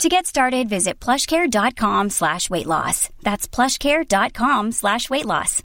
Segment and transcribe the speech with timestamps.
[0.00, 3.08] To get started, visit plushcare.com slash weight loss.
[3.22, 5.62] That's plushcare.com slash weight loss.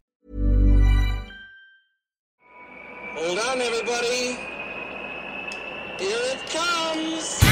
[3.16, 4.38] Hold on, everybody.
[5.98, 7.47] Here it comes.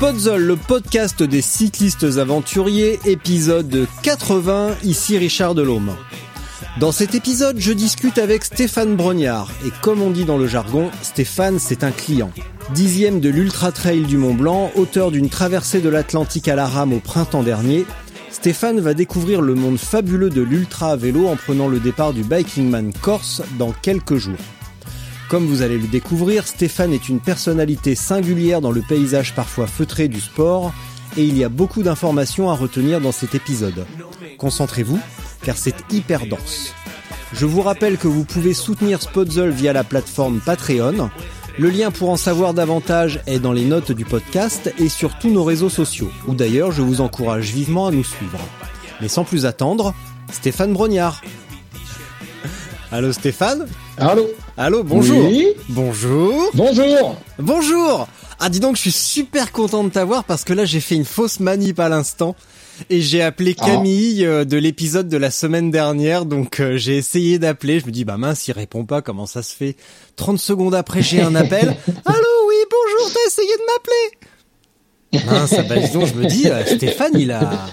[0.00, 5.94] Podzol, le podcast des cyclistes aventuriers, épisode 80, ici Richard Delhomme.
[6.80, 10.90] Dans cet épisode, je discute avec Stéphane Brognard, et comme on dit dans le jargon,
[11.02, 12.30] Stéphane c'est un client.
[12.72, 16.94] Dixième de l'Ultra Trail du Mont Blanc, auteur d'une traversée de l'Atlantique à la rame
[16.94, 17.84] au printemps dernier,
[18.30, 22.22] Stéphane va découvrir le monde fabuleux de l'ultra à vélo en prenant le départ du
[22.24, 24.38] Bikingman Corse dans quelques jours.
[25.30, 30.08] Comme vous allez le découvrir, Stéphane est une personnalité singulière dans le paysage parfois feutré
[30.08, 30.72] du sport
[31.16, 33.86] et il y a beaucoup d'informations à retenir dans cet épisode.
[34.38, 34.98] Concentrez-vous,
[35.44, 36.74] car c'est hyper dense.
[37.32, 41.10] Je vous rappelle que vous pouvez soutenir Spotzel via la plateforme Patreon.
[41.60, 45.30] Le lien pour en savoir davantage est dans les notes du podcast et sur tous
[45.30, 48.40] nos réseaux sociaux, où d'ailleurs je vous encourage vivement à nous suivre.
[49.00, 49.94] Mais sans plus attendre,
[50.32, 51.22] Stéphane Brognard.
[52.90, 53.68] Allô Stéphane?
[54.00, 55.26] Allô Allô, bonjour.
[55.28, 56.50] Oui Bonjour.
[56.54, 57.16] Bonjour.
[57.38, 58.08] Bonjour.
[58.38, 61.04] Ah, dis donc, je suis super content de t'avoir parce que là, j'ai fait une
[61.04, 62.34] fausse manip à l'instant.
[62.88, 63.66] Et j'ai appelé Ah.
[63.66, 67.90] Camille euh, de l'épisode de la semaine dernière, donc euh, j'ai essayé d'appeler, je me
[67.90, 69.76] dis bah mince il répond pas, comment ça se fait?
[70.16, 71.68] 30 secondes après j'ai un appel,
[72.06, 73.62] allô oui bonjour t'as essayé de
[75.12, 75.26] m'appeler?
[75.60, 77.66] Mince bah dis donc je me dis euh, Stéphane il a...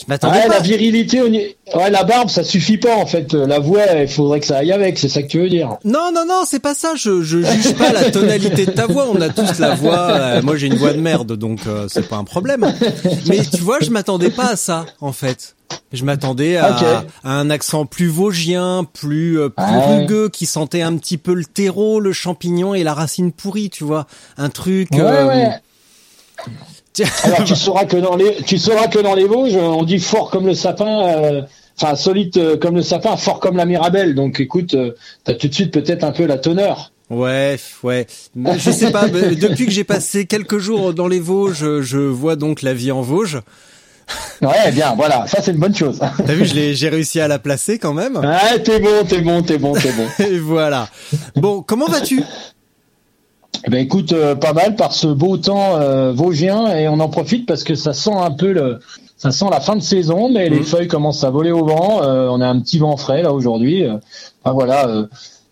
[0.00, 1.56] Je m'attendais Ouais, pas la virilité, ouais,
[1.90, 3.34] la barbe, ça suffit pas en fait.
[3.34, 4.96] La voix, il faudrait que ça aille avec.
[4.96, 6.94] C'est ça que tu veux dire Non, non, non, c'est pas ça.
[6.96, 9.08] Je, je juge pas la tonalité de ta voix.
[9.12, 9.98] On a tous la voix.
[10.10, 12.72] euh, moi, j'ai une voix de merde, donc euh, c'est pas un problème.
[13.26, 15.56] Mais tu vois, je m'attendais pas à ça, en fait.
[15.92, 19.98] Je m'attendais à, un accent plus vosgien, plus euh, plus Ouais.
[20.00, 23.68] rugueux, qui sentait un petit peu le terreau, le champignon et la racine pourrie.
[23.68, 24.06] Tu vois,
[24.36, 24.90] un truc.
[24.92, 25.50] Ouais, euh, ouais.
[27.24, 30.30] Alors tu sauras que dans les, tu sauras que dans les Vosges, on dit fort
[30.30, 31.06] comme le sapin.
[31.08, 31.42] euh,
[31.80, 34.16] Enfin, solide euh, comme le sapin, fort comme la Mirabelle.
[34.16, 36.90] Donc, écoute, euh, t'as tout de suite peut-être un peu la teneur.
[37.08, 38.06] Ouais, ouais.
[38.36, 39.08] Je sais pas.
[39.08, 43.00] depuis que j'ai passé quelques jours dans les Vosges, je, vois donc la vie en
[43.00, 43.40] Vosges.
[44.42, 46.00] Ouais, bien, voilà, ça c'est une bonne chose.
[46.26, 48.16] T'as vu, j'ai réussi à la placer quand même.
[48.16, 50.06] Ouais, t'es bon, t'es bon, t'es bon, t'es bon.
[50.24, 50.88] Et voilà.
[51.36, 52.22] Bon, comment vas-tu?
[53.66, 57.08] Eh ben écoute, euh, pas mal par ce beau temps euh, vosgien et on en
[57.08, 58.78] profite parce que ça sent un peu le,
[59.16, 60.64] ça sent la fin de saison, mais les Mhm.
[60.64, 62.02] feuilles commencent à voler au vent.
[62.02, 63.84] euh, on a un petit vent frais là aujourd'hui.
[63.84, 63.96] euh,
[64.44, 65.06] enfin, voilà, euh,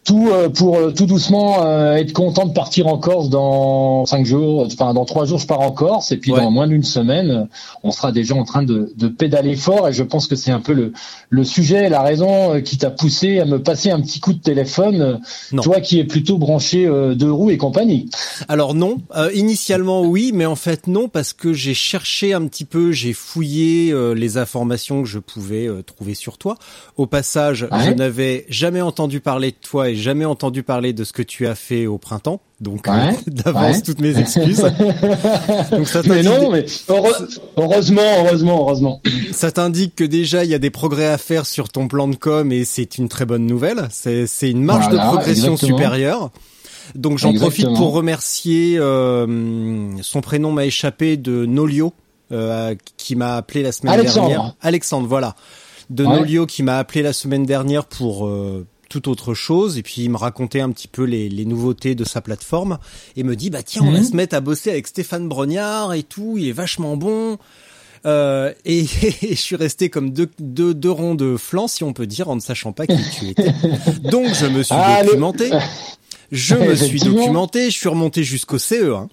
[0.07, 4.25] tout euh, pour euh, tout doucement euh, être content de partir en Corse dans cinq
[4.25, 6.41] jours, enfin dans trois jours je pars en Corse et puis Ouais.
[6.41, 7.49] dans moins d'une semaine
[7.83, 10.61] on sera déjà en train de, de pédaler fort et je pense que c'est un
[10.61, 10.93] peu le,
[11.31, 15.21] le sujet, la raison qui t'a poussé à me passer un petit coup de téléphone,
[15.53, 15.63] Non.
[15.63, 18.09] toi qui es plutôt branché euh, deux roues et compagnie.
[18.49, 22.65] Alors non, euh, initialement oui, mais en fait non parce que j'ai cherché un petit
[22.65, 26.55] peu, j'ai fouillé euh, les informations que je pouvais euh, trouver sur toi.
[26.97, 27.85] Au passage, Ouais.
[27.87, 31.47] je n'avais jamais entendu parler de toi et jamais entendu parler de ce que tu
[31.47, 32.41] as fait au printemps.
[32.61, 33.83] Donc euh, d'avance Ouais.
[33.83, 34.63] toutes mes excuses.
[35.71, 39.03] donc ça Mais non, mais heureusement, heureusement, heureusement.
[39.33, 42.17] ça t'indique que déjà il y a des progrès à faire sur ton plan de
[42.17, 43.89] com et c'est une très bonne nouvelle.
[43.91, 45.77] C'est c'est une marge Voilà, de progression exactement.
[45.79, 46.31] supérieure.
[46.95, 51.93] Donc j'en profite pour remercier euh, son prénom m'a échappé de Nolio
[52.33, 54.29] euh, qui m'a appelé la semaine Alexandre.
[54.29, 54.55] dernière.
[54.61, 55.35] Alexandre, voilà.
[55.91, 56.17] De Ouais.
[56.17, 58.29] Nolio qui m'a appelé la semaine dernière pour
[58.89, 62.05] toute autre chose et puis il me racontait un petit peu les, les nouveautés de
[62.05, 62.79] sa plateforme
[63.17, 64.05] et me dit bah tiens on va Mhm.
[64.05, 67.39] se mettre à bosser avec Stéphane Brognard et tout, il est vachement bon.
[68.05, 68.85] Euh, et,
[69.23, 72.37] je suis resté comme deux, deux, deux ronds de flanc, si on peut dire, en
[72.37, 73.53] ne sachant pas qui tu étais.
[74.11, 75.51] Donc je me suis Ah, le- documenté.
[76.33, 79.09] Je me suis documenté, je suis remonté jusqu'au CE1.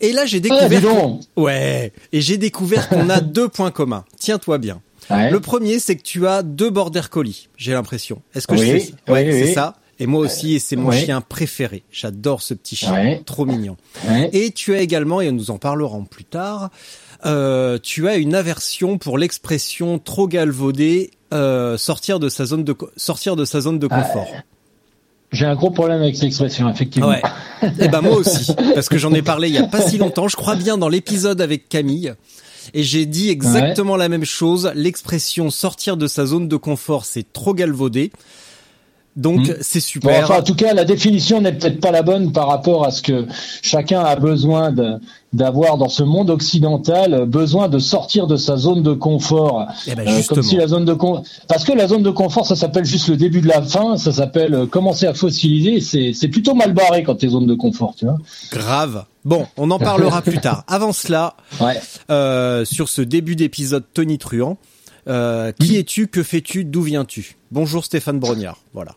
[0.00, 0.80] Et là, j'ai Ah, découvert.
[0.82, 1.20] donc.
[1.36, 1.92] ouais.
[2.12, 4.04] Et j'ai découvert qu'on a deux points communs.
[4.18, 4.80] Tiens-toi bien.
[5.10, 5.30] Ouais.
[5.30, 7.48] Le premier, c'est que tu as deux border collies.
[7.56, 8.22] J'ai l'impression.
[8.34, 9.52] Est-ce que je fais ça Ouais, oui, c'est oui.
[9.54, 9.76] ça.
[9.98, 11.82] Et moi aussi, et c'est mon chien préféré.
[11.92, 13.76] J'adore ce petit chien, trop mignon.
[14.32, 16.70] Et tu as également, et nous en parlerons plus tard,
[17.26, 22.74] euh, tu as une aversion pour l'expression trop galvaudée, euh, sortir de sa zone de
[22.96, 24.32] sortir de sa zone de confort.
[25.32, 27.08] J'ai un gros problème avec cette expression, effectivement.
[27.10, 27.22] Ouais.
[27.78, 30.28] Eh ben moi aussi, parce que j'en ai parlé il y a pas si longtemps,
[30.28, 32.14] je crois bien dans l'épisode avec Camille.
[32.74, 34.70] Et j'ai dit exactement la même chose.
[34.74, 38.10] L'expression sortir de sa zone de confort, c'est trop galvaudé.
[39.20, 39.54] Donc Hmm.
[39.60, 40.24] c'est Bon, super.
[40.24, 43.02] enfin, en tout cas, la définition n'est peut-être pas la bonne par rapport à ce
[43.02, 43.26] que
[43.62, 44.72] chacun a besoin
[45.34, 49.66] d'avoir dans ce monde occidental, euh, besoin de sortir de sa zone de confort.
[49.86, 51.22] Eh ben, Euh, comme si la zone de con...
[51.48, 54.10] parce que la zone de confort, ça s'appelle juste le début de la fin, ça
[54.10, 55.80] s'appelle euh, commencer à fossiliser.
[55.82, 58.16] C'est c'est plutôt mal barré quand t'es zone de confort, tu vois.
[58.50, 59.04] Grave.
[59.26, 60.64] Bon, on en parlera plus tard.
[60.66, 61.78] Avant cela, Ouais.
[62.10, 64.56] euh, sur ce début d'épisode Tony Truant,
[65.08, 67.36] euh, qui es-tu, que fais-tu, d'où viens-tu?
[67.52, 68.56] Bonjour Stéphane Brognard.
[68.72, 68.92] Voilà.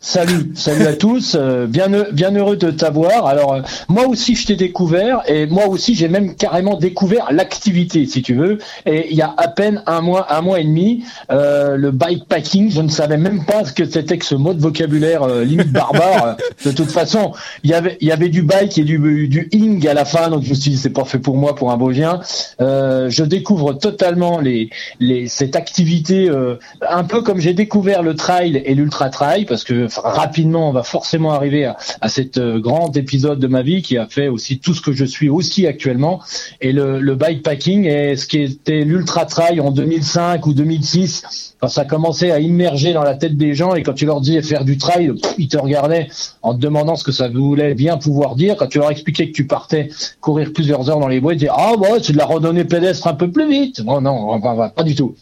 [0.00, 1.34] Salut, salut à tous.
[1.34, 3.26] euh, bien, bien heureux de t'avoir.
[3.26, 8.06] Alors, euh, moi aussi, je t'ai découvert et moi aussi, j'ai même carrément découvert l'activité,
[8.06, 8.58] si tu veux.
[8.86, 12.70] Et il y a à peine un mois, un mois et demi, euh, le bikepacking,
[12.70, 15.72] je ne savais même pas ce que c'était que ce mot de vocabulaire euh, limite
[15.72, 16.36] barbare.
[16.64, 17.32] de toute façon,
[17.64, 20.30] il y avait, il y avait du bike et du, du ing à la fin,
[20.30, 22.20] donc je me suis dit, c'est pas fait pour moi, pour un Vosgien.
[22.62, 24.70] Euh, je découvre totalement les,
[25.00, 26.54] les, cette activité, euh,
[26.88, 30.82] un peu comme j'ai découvert le trail et l'ultra trail, parce que rapidement on va
[30.82, 34.58] forcément arriver à, à cet euh, grand épisode de ma vie qui a fait aussi
[34.58, 36.20] tout ce que je suis aussi actuellement.
[36.60, 41.84] Et le, bikepacking et ce qui était l'ultra trail en 2005 ou 2006, quand ça
[41.84, 44.78] commençait à immerger dans la tête des gens et quand tu leur disais faire du
[44.78, 46.08] trail, ils te regardaient
[46.42, 48.56] en te demandant ce que ça voulait bien pouvoir dire.
[48.56, 49.88] Quand tu leur expliquais que tu partais
[50.20, 53.06] courir plusieurs heures dans les bois, ils disaient ah ouais c'est de la randonnée pédestre
[53.06, 53.80] un peu plus vite.
[53.84, 55.14] Non, enfin, pas du tout.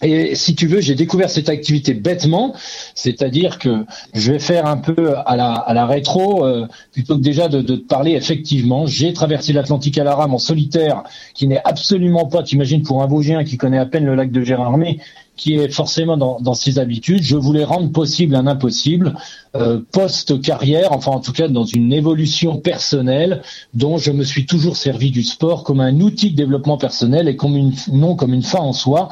[0.00, 2.54] Et si tu veux, j'ai découvert cette activité bêtement,
[2.94, 3.84] c'est-à-dire que
[4.14, 8.86] je vais faire un peu à la, rétro, euh, plutôt que déjà de, parler effectivement.
[8.86, 11.02] J'ai traversé l'Atlantique à la rame en solitaire,
[11.34, 14.42] qui n'est absolument pas, t'imagines, pour un Vosgien qui connaît à peine le lac de
[14.42, 14.98] Gérardmer,
[15.36, 17.22] qui est forcément dans, dans ses habitudes.
[17.22, 19.14] Je voulais rendre possible un impossible,
[19.56, 23.42] euh, post-carrière, enfin en tout cas dans une évolution personnelle
[23.74, 27.36] dont je me suis toujours servi du sport comme un outil de développement personnel et
[27.36, 29.08] comme une, non comme une fin en soi,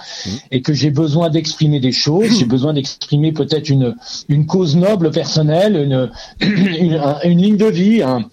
[0.50, 3.94] et que j'ai besoin d'exprimer des choses, j'ai besoin d'exprimer peut-être une,
[4.28, 6.10] une cause noble personnelle, une,
[6.80, 8.24] une, un- une ligne de vie, un,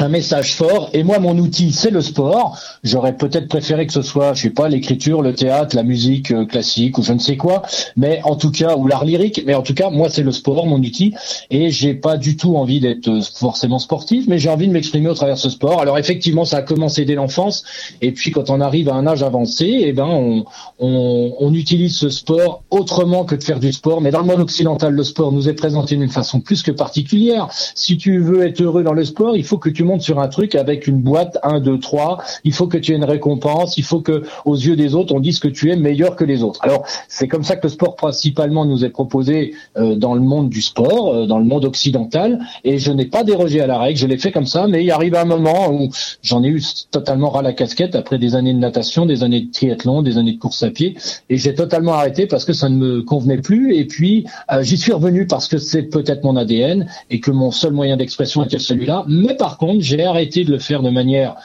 [0.00, 0.90] un message fort.
[0.92, 2.58] Et moi, mon outil, c'est le sport.
[2.82, 6.44] J'aurais peut-être préféré que ce soit, je sais pas, l'écriture, le théâtre, la musique euh,
[6.46, 7.62] classique ou je ne sais quoi,
[7.96, 9.44] mais en tout cas, ou l'art lyrique.
[9.46, 11.14] Mais en tout cas, moi, c'est le sport, mon outil.
[11.50, 15.08] Et j'ai pas du tout envie d'être euh, forcément sportif, mais j'ai envie de m'exprimer
[15.08, 15.80] au travers de ce sport.
[15.80, 17.64] Alors effectivement, ça a commencé dès l'enfance.
[18.02, 20.44] Et puis, quand on arrive à un âge avancé, eh ben, on,
[20.80, 24.00] on, on utilise ce sport autrement que de faire du sport.
[24.00, 27.48] Mais dans le monde occidental, le sport nous est présenté d'une façon plus que particulière.
[27.76, 30.28] Si tu veux être heureux dans le sport, il faut que tu montes sur un
[30.28, 32.18] truc avec une boîte 1, 2, 3.
[32.44, 33.76] Il faut que tu aies une récompense.
[33.76, 36.42] Il faut que, aux yeux des autres, on dise que tu es meilleur que les
[36.42, 36.60] autres.
[36.62, 40.48] Alors, c'est comme ça que le sport principalement nous est proposé euh, dans le monde
[40.48, 42.40] du sport, euh, dans le monde occidental.
[42.64, 43.98] Et je n'ai pas dérogé à la règle.
[43.98, 44.66] Je l'ai fait comme ça.
[44.66, 45.90] Mais il arrive un moment où
[46.22, 49.50] j'en ai eu totalement ras la casquette après des années de natation, des années de
[49.50, 50.96] triathlon, des années de course à pied.
[51.28, 53.74] Et j'ai totalement arrêté parce que ça ne me convenait plus.
[53.74, 57.50] Et puis, euh, j'y suis revenu parce que c'est peut-être mon ADN et que mon
[57.50, 59.04] seul moyen d'expression était celui-là.
[59.08, 61.36] Mais par contre, j'ai arrêté de le faire de manière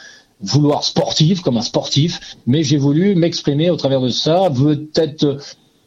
[0.41, 5.37] vouloir sportive, comme un sportif, mais j'ai voulu m'exprimer au travers de ça, peut-être euh,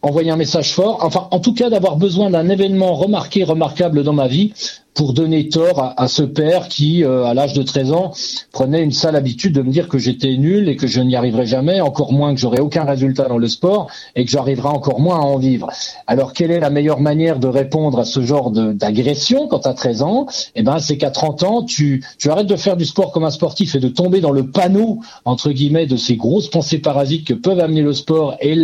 [0.03, 4.12] envoyer un message fort, enfin en tout cas d'avoir besoin d'un événement remarqué, remarquable dans
[4.12, 4.53] ma vie
[4.94, 8.13] pour donner tort à, ce père qui, euh, à l'âge de 13 ans,
[8.53, 11.46] prenait une sale habitude de me dire que j'étais nul et que je n'y arriverais
[11.46, 15.17] jamais, encore moins que j'aurais aucun résultat dans le sport et que j'arriverai encore moins
[15.17, 15.70] à en vivre.
[16.06, 19.75] Alors, quelle est la meilleure manière de répondre à ce genre d'agression quand tu as
[19.75, 20.27] 13 ans?
[20.55, 23.31] Eh ben, c'est qu'à 30 ans, tu, tu arrêtes de faire du sport comme un
[23.31, 27.34] sportif et de tomber dans le panneau, entre guillemets, de ces grosses pensées parasites que
[27.34, 28.55] peuvent amener le sport et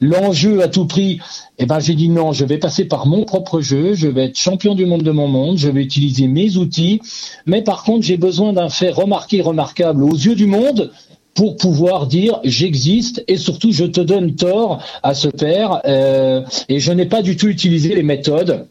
[0.00, 1.20] l'enjeu à tout prix.
[1.58, 4.38] Eh ben, j'ai dit non, je vais passer par mon propre jeu, je vais être
[4.38, 7.00] champion du monde de mon monde, je vais utiliser mes outils,
[7.46, 10.90] mais par contre, j'ai besoin d'un fait remarqué, remarquable aux yeux du monde
[11.34, 16.80] pour pouvoir dire j'existe et surtout je te donne tort à ce père euh, et
[16.80, 18.66] je n'ai pas du tout utilisé les méthodes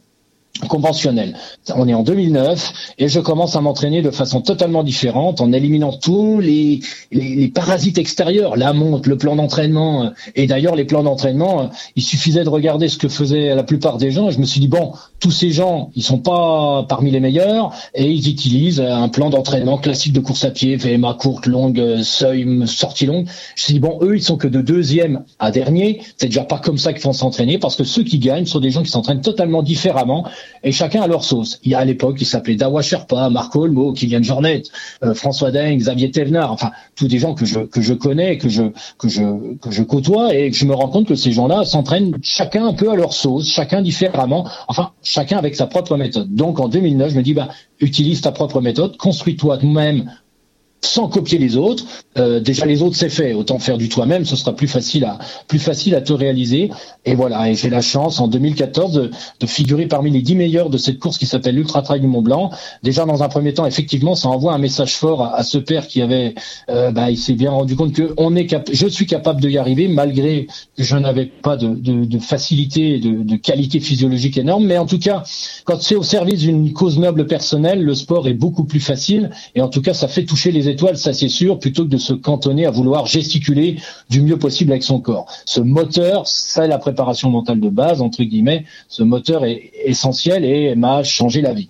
[0.68, 1.36] conventionnelles.
[1.74, 5.94] On est en 2009 et je commence à m'entraîner de façon totalement différente en éliminant
[5.94, 6.82] tous les,
[7.54, 10.06] parasites extérieurs, la montre, le plan d'entraînement.
[10.06, 13.64] euh, Et d'ailleurs, les plans d'entraînement, euh, il suffisait de regarder ce que faisaient la
[13.64, 14.30] plupart des gens.
[14.30, 17.74] Et je me suis dit, bon, tous ces gens, ils sont pas parmi les meilleurs
[17.94, 22.04] et ils utilisent un plan d'entraînement classique de course à pied, VMA courte, longue, euh,
[22.04, 23.28] seuil, sortie longue.
[23.56, 26.02] Je me suis dit, bon, eux, ils sont que de deuxième à dernier.
[26.18, 28.72] C'est déjà pas comme ça qu'ils vont s'entraîner parce que ceux qui gagnent sont des
[28.72, 30.26] gens qui s'entraînent totalement différemment
[30.64, 31.60] et chacun a leur sauce.
[31.64, 34.64] Il y a à l'époque, il s'appelait Dawa Sherpa, Marco Olmo, Kylian Jornet,
[35.04, 38.50] euh, François Deng, Xavier Thévenard, enfin tous des gens que je que je connais, que
[38.50, 38.64] je
[38.98, 39.22] que je
[39.58, 42.96] que côtoie et je me rends compte que ces gens-là s'entraînent chacun un peu à
[42.96, 46.34] leur sauce, chacun différemment, enfin chacun avec sa propre méthode.
[46.34, 50.12] Donc en 2009, je me dis bah utilise ta propre méthode, construis-toi toi-même
[50.82, 51.86] sans copier les autres.
[52.18, 55.20] Euh, déjà les autres c'est fait, autant faire du toi-même, ce sera plus facile à
[55.48, 56.72] plus facile à te réaliser.
[57.06, 59.12] Et voilà, et j'ai la chance en 2014 de,
[59.48, 62.52] figurer parmi les dix meilleurs de cette course qui s'appelle l'Ultra Trail du Mont Blanc.
[62.84, 66.02] Déjà dans un premier temps, effectivement, ça envoie un message fort à, ce père qui
[66.02, 66.36] avait,
[66.70, 69.50] euh, bah, il s'est bien rendu compte que on est cap je suis capable de
[69.50, 74.66] y arriver malgré que je n'avais pas de, facilité, de, de qualité physiologique énorme.
[74.66, 75.24] Mais en tout cas,
[75.66, 79.62] quand c'est au service d'une cause noble personnelle, le sport est beaucoup plus facile et
[79.62, 82.14] en tout cas, ça fait toucher les étoiles, ça c'est sûr, plutôt que de se
[82.14, 83.78] cantonner à vouloir gesticuler
[84.10, 85.26] du mieux possible avec son corps.
[85.46, 88.66] Ce moteur, c'est la préparation mentale de base, entre guillemets.
[88.88, 91.70] Ce moteur est essentiel et m'a changé la vie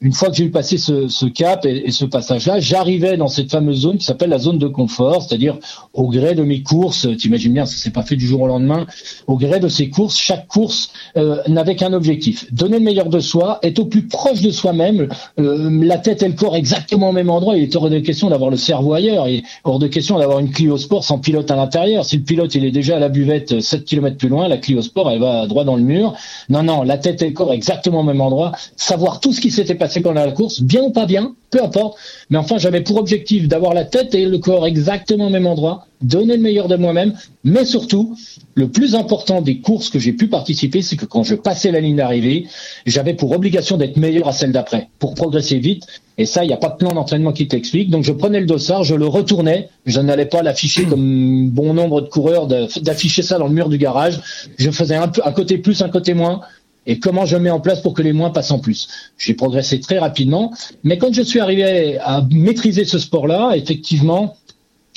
[0.00, 3.50] une fois que j'ai eu passé ce, ce cap et, ce passage-là, j'arrivais dans cette
[3.50, 5.58] fameuse zone qui s'appelle la zone de confort, c'est-à-dire
[5.92, 8.86] au gré de mes courses, t'imagines bien, ça s'est pas fait du jour au lendemain,
[9.26, 13.18] au gré de ces courses, chaque course euh, n'avait qu'un objectif, donner le meilleur de
[13.18, 15.08] soi, être au plus proche de soi-même,
[15.40, 18.30] euh, la tête et le corps exactement au même endroit, il est hors de question
[18.30, 21.56] d'avoir le cerveau ailleurs, et hors de question d'avoir une Clio Sport sans pilote à
[21.56, 24.58] l'intérieur, si le pilote il est déjà à la buvette 7 km plus loin, la
[24.58, 26.14] Clio Sport elle va droit dans le mur,
[26.48, 29.50] non, non, la tête et le corps exactement au même endroit, savoir tout ce qui
[29.50, 31.98] s'était passé pendant la course, bien ou pas bien, peu importe.
[32.30, 35.86] Mais enfin, j'avais pour objectif d'avoir la tête et le corps exactement au même endroit,
[36.02, 37.14] donner le meilleur de moi-même,
[37.44, 38.16] mais surtout,
[38.54, 41.80] le plus important des courses que j'ai pu participer, c'est que quand je passais la
[41.80, 42.46] ligne d'arrivée,
[42.86, 45.86] j'avais pour obligation d'être meilleur à celle d'après, pour progresser vite.
[46.20, 47.90] Et ça, il n'y a pas de plan d'entraînement qui t'explique.
[47.90, 52.00] Donc je prenais le dossard, je le retournais, je n'allais pas l'afficher comme bon nombre
[52.00, 54.20] de coureurs, d'afficher ça dans le mur du garage.
[54.58, 56.40] Je faisais un côté plus, un côté moins
[56.88, 58.88] et comment je mets en place pour que les moins passent en plus.
[59.18, 60.52] J'ai progressé très rapidement,
[60.82, 64.34] mais quand je suis arrivé à maîtriser ce sport-là, effectivement,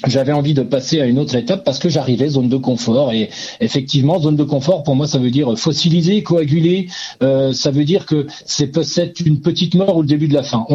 [0.07, 3.29] j'avais envie de passer à une autre étape parce que j'arrivais zone de confort et
[3.59, 6.87] effectivement zone de confort pour moi ça veut dire fossiliser, coaguler,
[7.21, 10.43] euh, ça veut dire que c'est peut-être une petite mort ou le début de la
[10.43, 10.65] fin.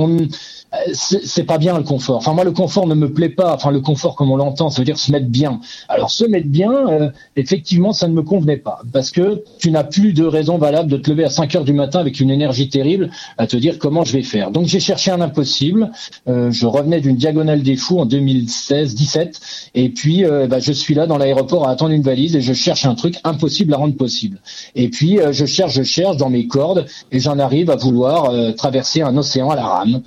[0.92, 2.16] C'est pas bien le confort.
[2.16, 3.54] Enfin moi le confort ne me plaît pas.
[3.54, 5.60] Enfin le confort comme on l'entend, ça veut dire se mettre bien.
[5.88, 9.84] Alors se mettre bien, euh, effectivement ça ne me convenait pas parce que tu n'as
[9.84, 12.68] plus de raison valable de te lever à 5 heures du matin avec une énergie
[12.68, 14.50] terrible à te dire comment je vais faire.
[14.50, 15.90] Donc j'ai cherché un impossible.
[16.28, 19.40] Euh, je revenais d'une diagonale des fous en 2016-17
[19.74, 22.52] et puis euh, bah, je suis là dans l'aéroport à attendre une valise et je
[22.52, 24.38] cherche un truc impossible à rendre possible.
[24.74, 29.02] Et puis je cherche, je cherche dans mes cordes et j'en arrive à vouloir traverser
[29.02, 30.02] un océan à la rame.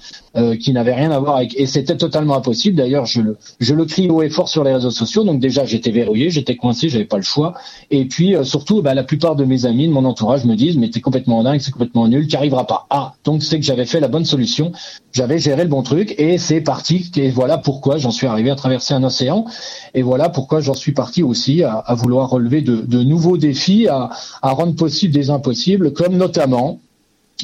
[0.60, 2.76] Qui n'avait rien à voir avec et c'était totalement impossible.
[2.76, 5.24] D'ailleurs je le je le crie haut et fort sur les réseaux sociaux.
[5.24, 7.54] Donc déjà j'étais verrouillé j'étais coincé j'avais pas le choix.
[7.92, 10.78] Et puis euh, surtout bah, la plupart de mes amis de mon entourage me disent
[10.78, 12.86] mais t'es complètement dingue c'est complètement nul tu arriveras pas.
[12.90, 14.72] Ah donc c'est que j'avais fait la bonne solution.
[15.12, 17.12] J'avais géré le bon truc et c'est parti.
[17.16, 19.46] Et voilà pourquoi j'en suis arrivé à traverser un océan.
[19.94, 23.88] Et voilà pourquoi j'en suis parti aussi à, à vouloir relever de, de nouveaux défis
[23.88, 24.10] à,
[24.42, 26.80] à rendre possible des impossibles comme notamment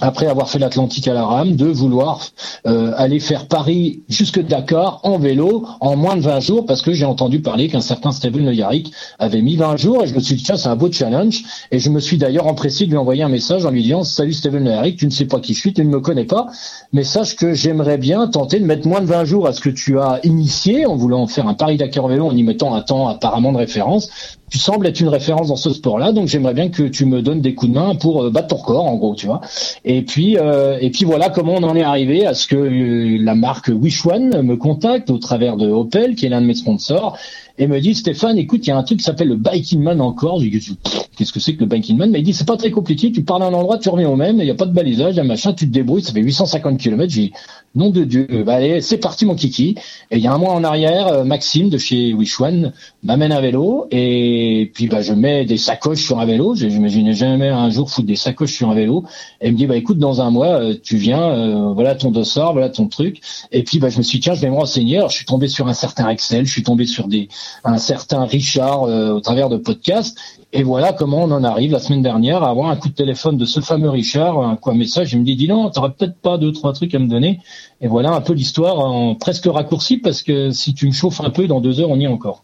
[0.02, 2.20] après avoir fait l'Atlantique à la rame, de vouloir
[2.68, 6.92] euh, aller faire Paris jusque Dakar en vélo en moins de 20 jours, parce que
[6.92, 10.20] j'ai entendu parler qu'un certain Steven Le Yarrick avait mis 20 jours, et je me
[10.20, 12.98] suis dit, tiens, c'est un beau challenge, et je me suis d'ailleurs empressé de lui
[12.98, 15.54] envoyer un message en lui disant, salut Steven Le Yarrick, tu ne sais pas qui
[15.54, 16.48] je suis, tu ne me connais pas,
[16.92, 19.48] mais sache que j'aimerais bien tenter de mettre moins de 20 jours.
[19.48, 22.44] À ce que tu as initié, en voulant faire un Paris-Dakar en vélo, en y
[22.44, 24.10] mettant un temps apparemment de référence,
[24.50, 27.42] tu sembles être une référence dans ce sport-là, donc j'aimerais bien que tu me donnes
[27.42, 29.42] des coups de main pour euh, battre ton record, en gros, tu vois.
[29.84, 33.18] Et puis, euh, et puis voilà comment on en est arrivé à ce que euh,
[33.20, 36.54] la marque Wish One me contacte au travers de Opel, qui est l'un de mes
[36.54, 37.18] sponsors,
[37.58, 40.02] et me dit Stéphane, écoute, il y a un truc qui s'appelle le Biking Man
[40.02, 40.40] encore.
[40.42, 40.78] Je dis
[41.16, 42.12] qu'est-ce que c'est que le Biking Man?
[42.12, 43.12] Mais il dit c'est pas très compliqué.
[43.12, 44.40] Tu parles à un endroit, tu reviens au même.
[44.40, 45.54] Il n'y a pas de balisage, un machin.
[45.54, 46.04] Tu te débrouilles.
[46.04, 47.12] Ça fait 850 km.
[47.12, 47.32] J'ai
[47.76, 48.44] nom de Dieu.
[48.46, 49.76] Bah, allez, c'est parti mon kiki.
[50.12, 53.42] Et il y a un mois en arrière, euh, Maxime de chez Wishwan m'amène un
[53.42, 56.56] vélo et puis bah je mets des sacoches sur un vélo.
[56.56, 59.04] J'imaginais jamais un jour foutre des sacoches sur un vélo.
[59.42, 62.12] Et il me dit bah écoute, dans un mois, euh, tu viens, euh, voilà ton
[62.12, 63.22] dossard, voilà ton truc.
[63.52, 64.98] Et puis bah je me suis dit, tiens, je vais me renseigner.
[64.98, 67.28] Alors je suis tombé sur un certain Excel, je suis tombé sur des
[67.64, 70.18] un certain Richard au travers de podcasts.
[70.54, 73.38] Et voilà comment on en arrive la semaine dernière à avoir un coup de téléphone
[73.38, 75.14] de ce fameux Richard, un quoi message.
[75.14, 77.42] Il me dit, dis non, t'aurais peut-être pas deux trois trucs à me donner.
[77.82, 81.30] Et voilà un peu l'histoire en presque raccourci parce que si tu me chauffes un
[81.30, 82.44] peu, dans deux heures, on y est encore.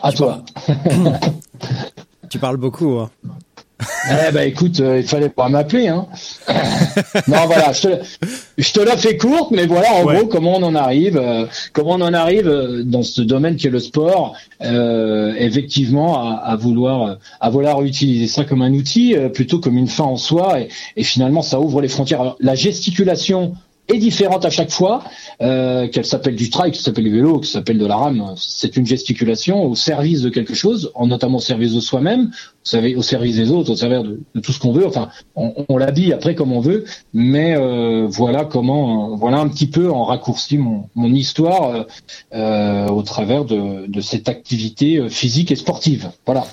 [0.00, 0.42] À tu toi.
[2.30, 2.98] tu parles beaucoup.
[2.98, 3.10] Hein.
[3.80, 5.88] Eh ben écoute, euh, il fallait pas m'appeler.
[5.88, 6.06] Hein.
[7.28, 7.88] non voilà, je te,
[8.56, 11.92] je te la fais courte, mais voilà en gros comment on en arrive, euh, comment
[11.92, 17.18] on en arrive euh, dans ce domaine qui est le sport, effectivement à, à, vouloir
[17.40, 21.02] à vouloir utiliser ça comme un outil plutôt comme une fin en soi, et, et
[21.02, 22.20] finalement ça ouvre les frontières.
[22.22, 23.54] Alors, la gesticulation
[23.88, 25.04] est différente à chaque fois,
[25.40, 28.34] euh, qu'elle s'appelle du trail, qu'elle s'appelle du vélo, qu'elle s'appelle de la rame.
[28.36, 32.30] C'est une gesticulation au service de quelque chose, en notamment au service de soi-même,
[32.96, 34.02] au service des autres, au service
[34.34, 34.86] de, tout ce qu'on veut.
[34.86, 39.68] Enfin, on, on l'habille après comme on veut, mais euh, voilà comment, voilà un petit
[39.68, 41.82] peu en raccourci mon, mon histoire euh,
[42.34, 46.10] euh au travers de, de cette activité euh, physique et sportive.
[46.24, 46.46] Voilà.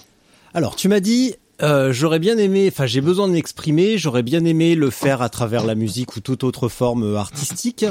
[0.53, 4.43] Alors, tu m'as dit euh, j'aurais bien aimé, enfin j'ai besoin de m'exprimer, j'aurais bien
[4.45, 7.85] aimé le faire à travers la musique ou toute autre forme artistique.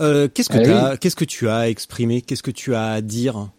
[0.00, 3.00] Euh, qu'est-ce que eh qu'est-ce que tu as à exprimer, qu'est-ce que tu as à
[3.00, 3.50] dire?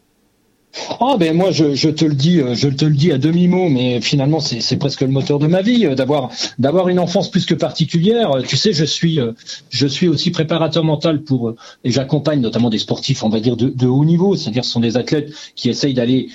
[1.00, 3.70] Ah ben moi je, te le dis, euh, je te le dis à demi mot,
[3.70, 6.30] mais finalement c'est presque le moteur de ma vie euh, d'avoir
[6.60, 8.32] d'avoir une enfance plus que particulière.
[8.32, 9.20] Euh, tu sais, je suis
[9.70, 11.54] je suis aussi préparateur mental pour
[11.84, 14.98] et j'accompagne notamment des sportifs, on va dire de, haut niveau, c'est-à-dire ce sont des
[14.98, 16.30] athlètes qui essayent d'aller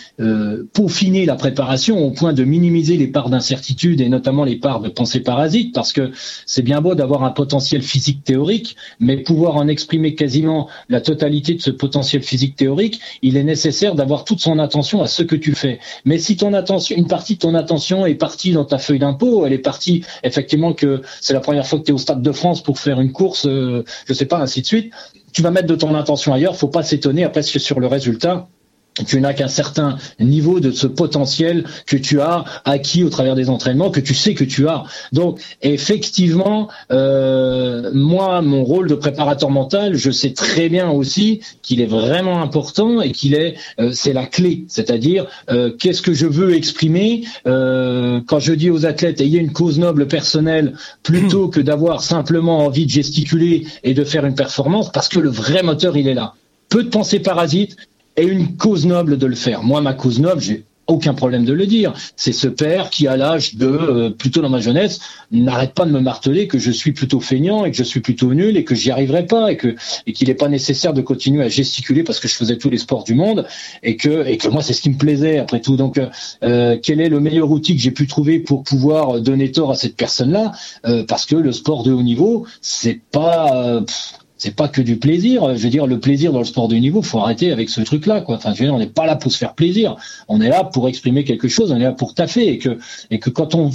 [0.73, 4.89] peaufiner la préparation au point de minimiser les parts d'incertitude et notamment les parts de
[4.89, 6.13] pensée parasite, parce que
[6.47, 11.55] c'est bien beau d'avoir un potentiel physique théorique, mais pouvoir en exprimer quasiment la totalité
[11.55, 15.35] de ce potentiel physique théorique, il est nécessaire d'avoir toute son attention à ce que
[15.35, 15.81] tu fais.
[16.05, 19.59] Mais si une partie de ton attention est partie dans ta feuille d'impôt, elle est
[19.59, 22.79] partie effectivement que c'est la première fois que tu es au Stade de France pour
[22.79, 24.93] faire une course, euh, je sais pas, ainsi de suite,
[25.33, 26.55] tu vas mettre de ton attention ailleurs.
[26.55, 28.47] Faut pas s'étonner après sur le résultat
[29.07, 33.49] tu n'as qu'un certain niveau de ce potentiel que tu as acquis au travers des
[33.49, 34.85] entraînements, que tu sais que tu as.
[35.13, 41.81] Donc, effectivement, euh, moi, mon rôle de préparateur mental, je sais très bien aussi qu'il
[41.81, 44.65] est vraiment important et qu'il est, euh, c'est la clé.
[44.69, 49.79] C'est-à-dire, euh, qu'est-ce que je veux exprimer quand je dis aux athlètes ayez une cause
[49.79, 55.09] noble personnelle plutôt que d'avoir simplement envie de gesticuler et de faire une performance, parce
[55.09, 56.35] que le vrai moteur, il est là
[56.71, 57.77] peu de pensées parasites,
[58.17, 59.63] et une cause noble de le faire.
[59.63, 61.93] Moi, ma cause noble, j'ai aucun problème de le dire.
[62.17, 64.99] C'est ce père qui, à l'âge de, euh, plutôt dans ma jeunesse,
[65.31, 68.35] n'arrête pas de me marteler que je suis plutôt feignant et que je suis plutôt
[68.35, 69.77] nul et que j'y arriverai pas et que
[70.07, 72.79] et qu'il n'est pas nécessaire de continuer à gesticuler parce que je faisais tous les
[72.79, 73.47] sports du monde
[73.85, 75.77] et que et que moi c'est ce qui me plaisait après tout.
[75.77, 76.01] Donc,
[76.43, 79.77] euh, quel est le meilleur outil que j'ai pu trouver pour pouvoir donner tort à
[79.77, 80.53] cette personne-là?
[80.87, 83.85] Euh, Parce que le sport de haut niveau, c'est pas
[84.41, 85.55] c'est pas que du plaisir.
[85.55, 88.23] Je veux dire, le plaisir dans le sport de niveau, faut arrêter avec ce truc-là,
[88.23, 88.37] quoi.
[88.37, 89.97] Enfin, je veux on n'est pas là pour se faire plaisir.
[90.29, 91.71] On est là pour exprimer quelque chose.
[91.73, 92.79] On est là pour taffer et que
[93.11, 93.71] et que quand on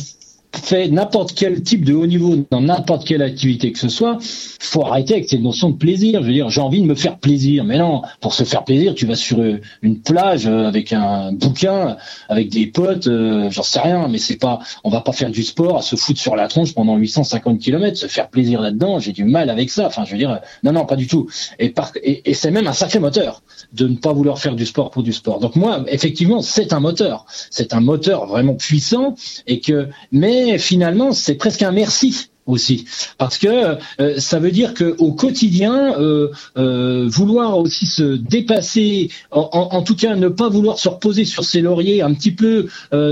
[0.57, 4.17] fait n'importe quel type de haut niveau dans n'importe quelle activité que ce soit,
[4.59, 6.21] faut arrêter avec cette notion de plaisir.
[6.21, 8.95] Je veux dire, j'ai envie de me faire plaisir, mais non, pour se faire plaisir,
[8.95, 9.43] tu vas sur
[9.81, 11.97] une plage avec un bouquin,
[12.29, 15.43] avec des potes, euh, j'en sais rien, mais c'est pas, on va pas faire du
[15.43, 18.99] sport à se foutre sur la tronche pendant 850 km, se faire plaisir là-dedans.
[18.99, 19.87] J'ai du mal avec ça.
[19.87, 21.27] Enfin, je veux dire, non, non, pas du tout.
[21.59, 23.41] Et, et c'est même un sacré moteur
[23.73, 25.39] de ne pas vouloir faire du sport pour du sport.
[25.39, 29.15] Donc moi, effectivement, c'est un moteur, c'est un moteur vraiment puissant
[29.47, 32.86] et que, mais finalement, c'est presque un merci aussi.
[33.17, 39.10] Parce que euh, ça veut dire que au quotidien euh, euh, vouloir aussi se dépasser
[39.31, 42.67] en, tout cas ne pas vouloir se reposer sur ses lauriers un petit peu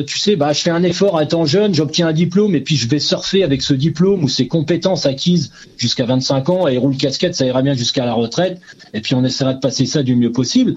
[0.06, 2.88] tu sais bah je fais un effort étant jeune j'obtiens un diplôme et puis je
[2.88, 7.36] vais surfer avec ce diplôme ou ces compétences acquises jusqu'à 25 ans et roule casquette
[7.36, 8.62] ça ira bien jusqu'à la retraite.
[8.94, 10.76] Et puis on essaiera de passer ça du mieux possible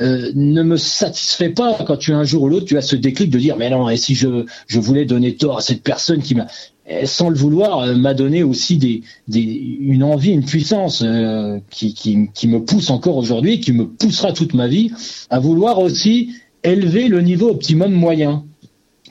[0.00, 3.30] euh, ne me satisfait pas quand tu un jour ou l'autre tu as ce déclic
[3.30, 6.34] de dire mais non et si je je voulais donner tort à cette personne qui
[6.34, 6.46] m'a
[7.04, 11.94] sans le vouloir euh, m'a donné aussi des, des une envie une puissance euh, qui,
[11.94, 14.90] qui qui me pousse encore aujourd'hui qui me poussera toute ma vie
[15.30, 16.30] à vouloir aussi
[16.64, 18.44] élever le niveau optimum moyen.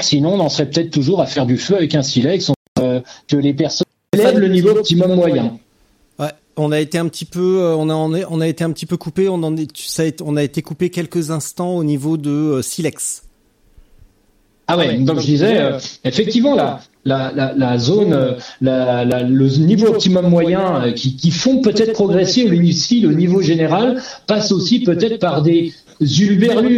[0.01, 3.53] Sinon on en serait peut-être toujours à faire du feu avec un silex que les
[3.53, 5.57] personnes élèvent le niveau optimum moyen
[6.57, 8.97] on a été un petit peu, euh, on a, on a été un petit peu
[8.97, 9.29] coupé.
[9.29, 13.23] On en est, ça on a été coupé quelques instants au niveau de euh, Silex.
[14.67, 19.87] Ah ouais, donc je disais, euh, effectivement, la, la, la, la zone, la, le niveau
[19.87, 25.41] optimum moyen qui, qui font peut-être progresser ici le niveau général passe aussi peut-être par
[25.41, 25.73] des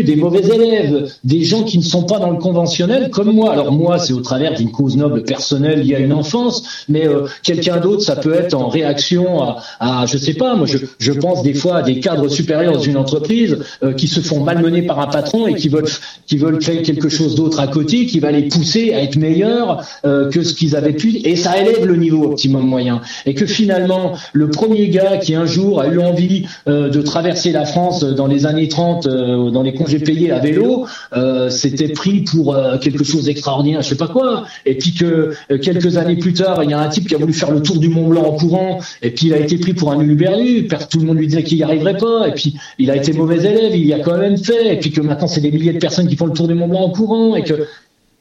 [0.03, 3.51] Des mauvais élèves, des gens qui ne sont pas dans le conventionnel, comme moi.
[3.51, 7.25] Alors moi, c'est au travers d'une cause noble personnelle liée à une enfance, mais euh,
[7.43, 11.43] quelqu'un d'autre, ça peut être en réaction à, à, je sais pas, moi, je, pense
[11.43, 14.99] des fois à des cadres supérieurs dans une entreprise euh, qui se font malmener par
[14.99, 15.89] un patron et qui veulent,
[16.27, 19.83] qui veulent créer quelque chose d'autre à côté, qui va les pousser à être meilleurs
[20.05, 23.01] euh, que ce qu'ils avaient pu, et ça élève le niveau optimum moyen.
[23.25, 27.65] Et que finalement, le premier gars qui un jour a eu envie de traverser la
[27.65, 32.21] France dans les années 30 euh, dans les congés payés à vélo, euh, c'était pris
[32.21, 34.45] pour quelque chose d'extraordinaire, je sais pas quoi.
[34.65, 37.33] Et puis que quelques années plus tard, il y a un type qui a voulu
[37.33, 39.91] faire le tour du Mont Blanc en courant, et puis il a été pris pour
[39.91, 40.67] un uluberlu.
[40.89, 43.37] Tout le monde lui disait qu'il n'y arriverait pas, et puis il a été mauvais
[43.37, 45.79] élève, il y a quand même fait, et puis que maintenant c'est des milliers de
[45.79, 47.67] personnes qui font le tour du Mont Blanc en courant, et que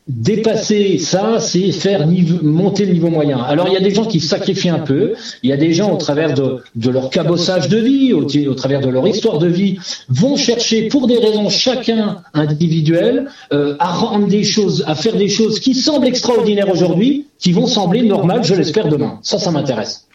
[0.07, 2.07] Dépasser ça, c'est faire
[2.43, 3.39] monter le niveau moyen.
[3.39, 5.95] Alors il y a des gens qui sacrifient un peu, il y a des gens
[5.95, 9.79] au travers de, leur cabossage de vie, au, travers de leur histoire de vie,
[10.11, 15.31] vont chercher pour des raisons chacun individuelles euh, à rendre des choses, à faire des
[15.31, 19.21] choses qui semblent extraordinaires aujourd'hui, qui vont sembler normales, je l'espère demain.
[19.23, 20.07] Ça, ça m'intéresse.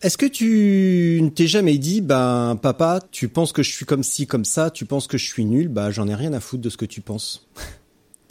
[0.00, 4.02] Est-ce que tu ne t'es jamais dit, ben papa, tu penses que je suis comme
[4.02, 6.62] ci, comme ça, tu penses que je suis nul, bah j'en ai rien à foutre
[6.62, 7.46] de ce que tu penses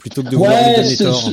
[0.02, 1.30] plutôt que de vouloir me donner tort.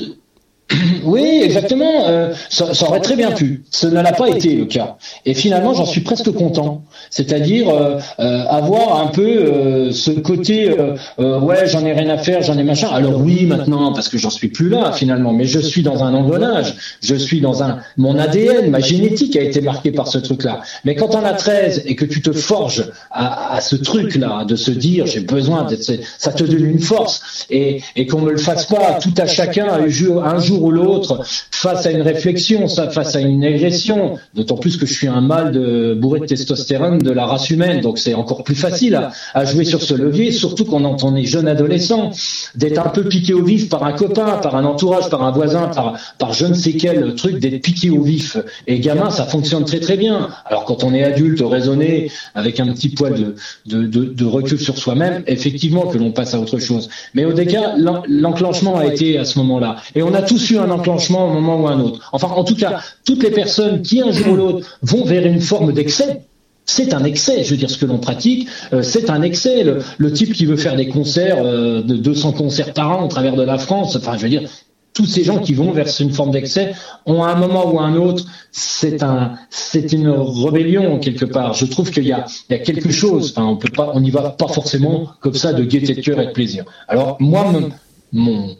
[1.04, 2.08] Oui, exactement.
[2.08, 3.64] Euh, ça, ça, aurait très bien pu.
[3.72, 4.98] Ce ne l'a pas été le cas.
[5.26, 6.84] Et finalement, j'en suis presque content.
[7.10, 10.76] C'est-à-dire euh, euh, avoir un peu ce côté,
[11.18, 12.90] ouais, j'en ai rien à faire, j'en ai machin.
[12.92, 16.14] Alors oui, maintenant, parce que j'en suis plus là finalement, mais je suis dans un
[16.14, 16.76] engrenage.
[17.02, 20.62] Je suis dans un, mon ADN, ma génétique a été marquée par ce truc-là.
[20.86, 24.56] Mais quand on a 13 et que tu te forges à, à ce truc-là, de
[24.56, 28.38] se dire, j'ai besoin d'être, ça te donne une force et, et qu'on me le
[28.38, 30.24] fasse pas tout à chacun un jour,
[30.60, 34.94] jour ou l'autre face à une réflexion, face à une agression, d'autant plus que je
[34.94, 38.56] suis un mâle de, bourré de testostérone de la race humaine, donc c'est encore plus
[38.56, 39.00] facile
[39.34, 42.12] à, jouer sur ce levier, surtout quand on est jeune adolescent,
[42.56, 45.68] d'être un peu piqué au vif par un copain, par un entourage, par un voisin,
[45.68, 48.38] par, par je ne sais quel truc, d'être piqué au vif.
[48.68, 50.30] Et gamin, ça fonctionne très très bien.
[50.46, 54.60] Alors quand on est adulte, raisonné, avec un petit poil de, de, de, de recul
[54.60, 56.90] sur soi-même, effectivement que l'on passe à autre chose.
[57.14, 57.76] Mais au dégât,
[58.08, 59.78] l'enclenchement a été à ce moment-là.
[59.96, 62.10] Et on a tous un enclenchement au moment ou un autre.
[62.14, 65.42] Enfin, en tout cas, toutes les personnes qui un jour ou l'autre vont vers une
[65.42, 66.22] forme d'excès,
[66.66, 69.64] c'est un excès, je veux dire, ce que l'on pratique, euh, c'est un excès.
[69.64, 73.36] Le, type qui veut faire des concerts, euh, de 200 concerts par an au travers
[73.36, 74.48] de la France, enfin, je veux dire,
[74.94, 76.74] tous ces gens qui vont vers une forme d'excès
[77.06, 81.54] ont à un moment ou à un autre, c'est un, c'est une rébellion quelque part.
[81.54, 83.34] Je trouve qu'il y a, il y a quelque chose.
[83.36, 86.20] Enfin, on peut pas, on n'y va pas forcément comme ça de gaieté de cœur
[86.20, 86.66] et de plaisir.
[86.88, 87.70] Alors moi, mon
[88.12, 88.56] mon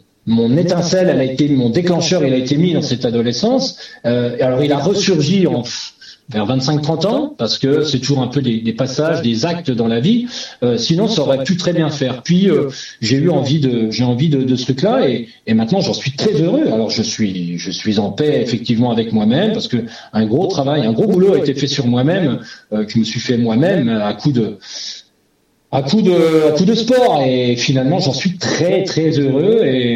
[0.56, 3.76] étincelle, elle a été, mon déclencheur, il a été mis dans cette adolescence.
[4.06, 5.62] Euh, alors il a ressurgi en,
[6.30, 9.88] vers 25-30 ans, parce que c'est toujours un peu des, des, passages, des actes dans
[9.88, 10.26] la vie.
[10.62, 12.22] Euh, sinon, ça aurait pu très bien faire.
[12.22, 12.68] Puis euh,
[13.00, 16.12] j'ai eu envie de, j'ai envie de, de ce truc-là, et, et, maintenant j'en suis
[16.12, 16.66] très heureux.
[16.66, 19.78] Alors je suis, je suis en paix effectivement avec moi-même, parce que
[20.12, 22.40] un gros travail, un gros boulot a été fait sur moi-même,
[22.72, 24.58] euh, que je me suis fait moi-même à coup de
[25.72, 27.22] à coup de à coup de sport.
[27.24, 29.60] Et finalement j'en suis très très heureux.
[29.64, 29.94] Et,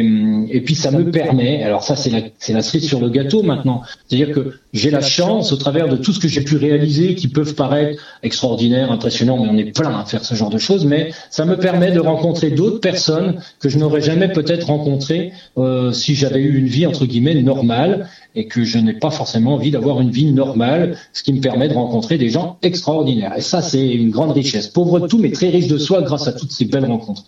[0.49, 1.63] et puis ça me permet.
[1.63, 3.81] Alors ça c'est la c'est la cerise sur le gâteau maintenant.
[4.07, 7.27] C'est-à-dire que j'ai la chance au travers de tout ce que j'ai pu réaliser qui
[7.27, 10.85] peuvent paraître extraordinaires impressionnants mais on est plein à faire ce genre de choses.
[10.85, 15.91] Mais ça me permet de rencontrer d'autres personnes que je n'aurais jamais peut-être rencontrées euh,
[15.91, 19.71] si j'avais eu une vie entre guillemets normale et que je n'ai pas forcément envie
[19.71, 23.33] d'avoir une vie normale, ce qui me permet de rencontrer des gens extraordinaires.
[23.37, 24.67] Et ça, c'est une grande richesse.
[24.67, 27.25] Pauvre de tout, mais très riche de soi grâce à toutes ces belles rencontres.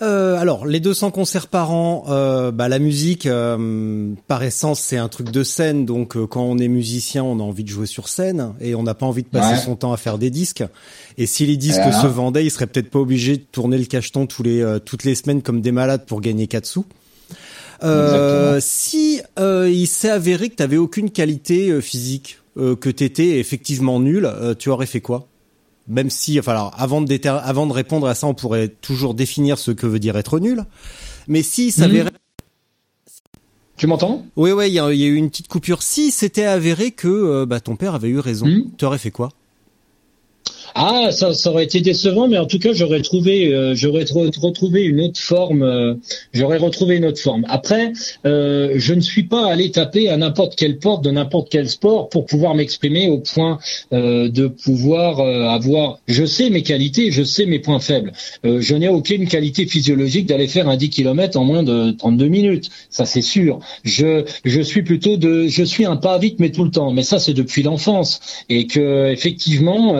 [0.00, 4.96] Euh, alors, les 200 concerts par an, euh, bah, la musique, euh, par essence, c'est
[4.96, 5.86] un truc de scène.
[5.86, 8.84] Donc, euh, quand on est musicien, on a envie de jouer sur scène et on
[8.84, 10.62] n'a pas envie de passer son temps à faire des disques.
[11.16, 14.26] Et si les disques se vendaient, ils seraient peut-être pas obligés de tourner le cacheton
[14.26, 16.84] tous les toutes les semaines comme des malades pour gagner 4 sous.
[17.82, 22.90] Euh, si euh, il s'est avéré que tu avais aucune qualité euh, physique, euh, que
[22.90, 25.28] tu étais effectivement nul, tu aurais fait quoi?
[25.86, 29.58] Même si, enfin, alors, avant de, avant de répondre à ça, on pourrait toujours définir
[29.58, 30.64] ce que veut dire être nul.
[31.28, 32.10] Mais si il s'avérait...
[33.76, 34.26] Tu m'entends?
[34.36, 35.82] Oui, oui, il y, a eu une petite coupure.
[35.82, 39.30] Si c'était avéré que bah, ton père avait eu raison, hmm tu aurais fait quoi?
[40.74, 44.82] Ah, ça, ça aurait été décevant, mais en tout cas, j'aurais trouvé, euh, j'aurais retrouvé
[44.84, 45.62] une autre forme.
[45.62, 45.94] Euh,
[46.32, 47.44] j'aurais retrouvé une autre forme.
[47.48, 47.92] Après,
[48.26, 52.08] euh, je ne suis pas allé taper à n'importe quelle porte de n'importe quel sport
[52.08, 53.58] pour pouvoir m'exprimer au point
[53.90, 55.98] de pouvoir avoir.
[56.06, 58.12] Je sais mes qualités, je sais mes points faibles.
[58.44, 62.70] je n'ai aucune qualité physiologique d'aller faire un 10 km en moins de 32 minutes.
[62.90, 63.60] Ça, c'est sûr.
[63.84, 66.92] Je, je suis plutôt de, je suis un pas vite, mais tout le temps.
[66.92, 69.96] Mais ça, c'est depuis l'enfance, et que effectivement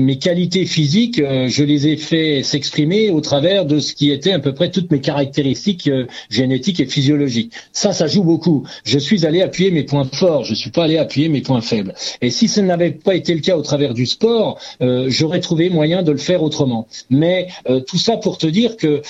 [0.00, 4.32] mes qualités physiques, euh, je les ai fait s'exprimer au travers de ce qui était
[4.32, 7.52] à peu près toutes mes caractéristiques euh, génétiques et physiologiques.
[7.72, 8.66] Ça, ça joue beaucoup.
[8.84, 11.94] Je suis allé appuyer mes points forts, je suis pas allé appuyer mes points faibles.
[12.20, 15.70] Et si ce n'avait pas été le cas au travers du sport, euh, j'aurais trouvé
[15.70, 16.86] moyen de le faire autrement.
[17.10, 17.48] Mais
[17.86, 19.02] tout ça pour te dire que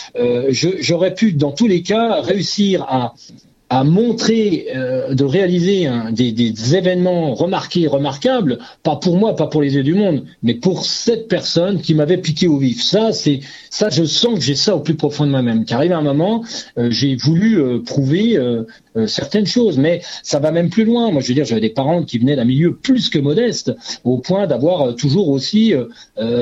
[0.50, 3.14] j'aurais pu, dans tous les cas, réussir à
[3.70, 9.46] à montrer, euh, de réaliser un, des, des, événements remarqués, remarquables, pas pour moi, pas
[9.46, 12.83] pour les yeux du monde, mais pour cette personne qui m'avait piqué au vif.
[12.83, 15.64] Ça, c'est ça, je sens que j'ai ça au plus profond de moi-même.
[15.64, 16.44] Qu'arrive un moment,
[16.78, 18.38] euh, j'ai voulu euh, prouver
[19.06, 21.11] certaines choses, mais ça va même plus loin.
[21.11, 23.72] Moi, je veux dire, j'avais des parents qui venaient d'un milieu plus que modeste,
[24.04, 25.74] au point d'avoir toujours aussi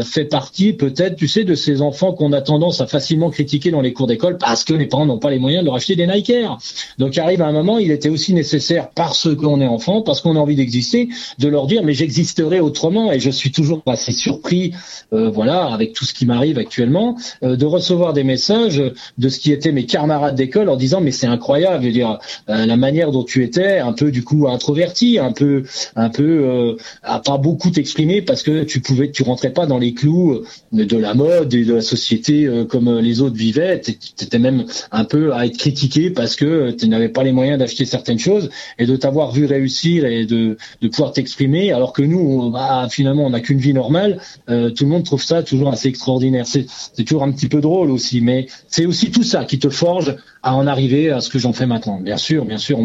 [0.02, 3.80] fait partie, peut-être, tu sais, de ces enfants qu'on a tendance à facilement critiquer dans
[3.80, 6.06] les cours d'école parce que les parents n'ont pas les moyens de leur acheter des
[6.06, 6.58] Nike Air.
[6.98, 10.38] Donc arrive un moment, il était aussi nécessaire, parce qu'on est enfant, parce qu'on a
[10.38, 13.12] envie d'exister, de leur dire mais j'existerai autrement.
[13.12, 14.72] Et je suis toujours assez surpris,
[15.12, 18.82] euh, voilà, avec tout ce qui m'arrive actuellement, euh, de recevoir des messages
[19.18, 22.18] de ce qui étaient mes camarades d'école en disant mais c'est incroyable, je veux dire
[22.45, 25.64] euh, la manière dont tu étais, un peu du coup introverti, un peu,
[25.96, 29.94] un peu à pas beaucoup t'exprimer parce que tu pouvais, tu rentrais pas dans les
[29.94, 33.80] clous de la mode et de la société comme les autres vivaient.
[33.80, 37.58] Tu étais même un peu à être critiqué parce que tu n'avais pas les moyens
[37.58, 42.02] d'acheter certaines choses et de t'avoir vu réussir et de, de pouvoir t'exprimer, alors que
[42.02, 44.20] nous, bah, finalement, on n'a qu'une vie normale.
[44.48, 46.46] Euh, tout le monde trouve ça toujours assez extraordinaire.
[46.46, 46.66] C'est
[47.04, 50.54] toujours un petit peu drôle aussi, mais c'est aussi tout ça qui te forge à
[50.54, 51.98] en arriver à ce que j'en fais maintenant.
[52.00, 52.78] Bien sûr, bien sûr.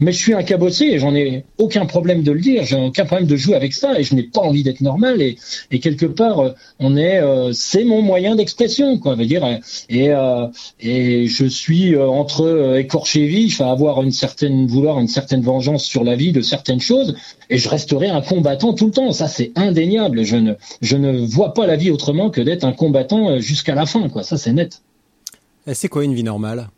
[0.00, 2.64] Mais, je suis un cabossé et j'en ai aucun problème de le dire.
[2.64, 5.20] J'ai aucun problème de jouer avec ça et je n'ai pas envie d'être normal.
[5.20, 5.36] Et,
[5.80, 9.14] quelque part, euh, on est, euh, c'est mon moyen d'expression, quoi.
[9.14, 9.44] Veut dire.
[9.88, 10.46] Et euh,
[10.80, 16.04] et je suis entre écorché vif à avoir une certaine vouloir une certaine vengeance sur
[16.04, 17.16] la vie de certaines choses
[17.50, 19.12] et je resterai un combattant tout le temps.
[19.12, 20.22] Ça, c'est indéniable.
[20.22, 23.86] Je ne je ne vois pas la vie autrement que d'être un combattant jusqu'à la
[23.86, 24.22] fin, quoi.
[24.22, 24.82] Ça, c'est net.
[25.72, 26.68] C'est quoi une vie normale?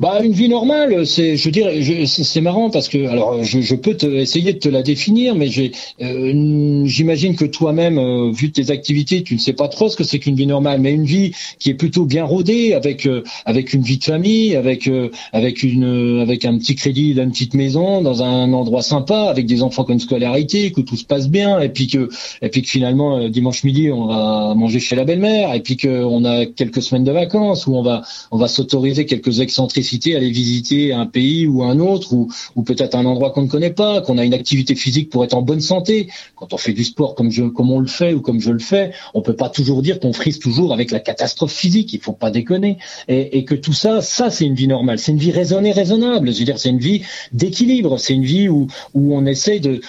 [0.00, 3.96] Bah, une vie normale, c'est, je dirais, c'est marrant parce que, alors, je, je, peux
[3.96, 8.70] te, essayer de te la définir, mais j'ai, euh, j'imagine que toi-même, euh, vu tes
[8.70, 11.32] activités, tu ne sais pas trop ce que c'est qu'une vie normale, mais une vie
[11.58, 14.88] qui est plutôt bien rodée, avec euh, avec une vie de famille, avec
[15.32, 19.62] avec une avec un petit crédit d'une petite maison, dans un endroit sympa, avec des
[19.62, 22.08] enfants qui ont une scolarité, que tout se passe bien, et puis que
[22.42, 26.04] et puis que finalement dimanche midi on va manger chez la belle-mère, et puis que
[26.04, 30.30] on a quelques semaines de vacances où on va on va s'autoriser quelques excentricité, aller
[30.30, 34.18] visiter un pays ou un autre, ou, peut-être un endroit qu'on ne connaît pas, qu'on
[34.18, 36.08] a une activité physique pour être en bonne santé.
[36.36, 37.30] Quand on fait du sport comme
[37.70, 40.38] on le fait ou comme je le fais, on peut pas toujours dire qu'on frise
[40.38, 41.92] toujours avec la catastrophe physique.
[41.94, 42.78] Il faut pas déconner.
[43.08, 44.98] Et, que tout ça, ça c'est une vie normale.
[44.98, 46.32] C'est une vie raisonnée, raisonnable.
[46.32, 47.98] Je veux dire, c'est une vie d'équilibre.
[47.98, 49.80] C'est une vie où, on essaye de,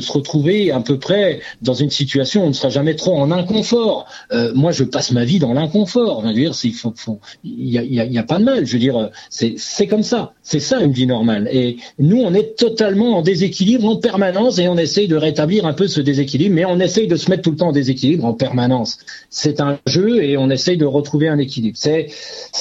[0.00, 3.30] se retrouver à peu près dans une situation où on ne sera jamais trop en
[3.30, 4.06] inconfort.
[4.32, 6.24] Euh, moi, je passe ma vie dans l'inconfort.
[6.26, 8.66] Il faut, faut, y a pas de mal.
[8.66, 8.95] Je veux dire,
[9.30, 10.32] c'est comme ça.
[10.42, 11.48] C'est ça une vie normale.
[11.52, 15.72] Et nous, on est totalement en déséquilibre en permanence et on essaye de rétablir un
[15.72, 18.34] peu ce déséquilibre, mais on essaye de se mettre tout le temps en déséquilibre en
[18.34, 18.98] permanence.
[19.28, 21.76] C'est un jeu et on essaye de retrouver un équilibre.
[21.76, 22.10] C'est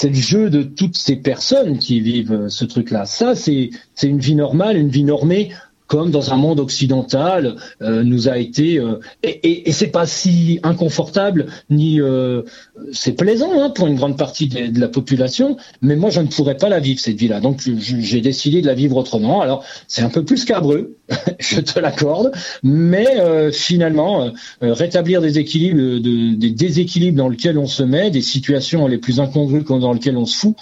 [0.04, 3.06] le jeu de toutes ces personnes qui vivent ce truc-là.
[3.06, 3.70] Ça, c'est
[4.04, 5.52] une vie normale, une vie normée
[5.88, 10.06] comme dans un monde occidental euh, nous a été euh, et, et, et c'est pas
[10.06, 12.44] si inconfortable ni euh,
[12.92, 16.58] c'est plaisant hein, pour une grande partie de, la population mais moi je ne pourrais
[16.58, 19.42] pas la vivre cette vie là donc j'ai décidé de la vivre autrement.
[19.42, 20.98] Alors c'est un peu plus cabreux
[21.40, 22.32] je te l'accorde
[22.64, 28.10] mais euh, finalement euh, rétablir des équilibres de, des déséquilibres dans lesquels on se met
[28.10, 30.56] des situations les plus incongrues dans lesquelles on se fout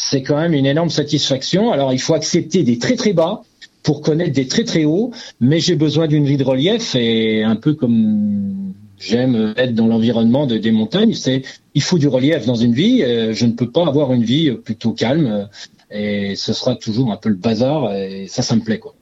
[0.00, 1.72] c'est quand même une énorme satisfaction.
[1.72, 3.42] Alors il faut accepter des très très bas
[3.82, 7.56] pour connaître des très très hauts, mais j'ai besoin d'une vie de relief et un
[7.56, 11.42] peu comme j'aime être dans l'environnement de, des montagnes, c'est
[11.74, 13.02] il faut du relief dans une vie.
[13.02, 15.48] Euh, je ne peux pas avoir une vie plutôt calme
[15.90, 18.94] et ce sera toujours un peu le bazar et ça, ça me plaît quoi.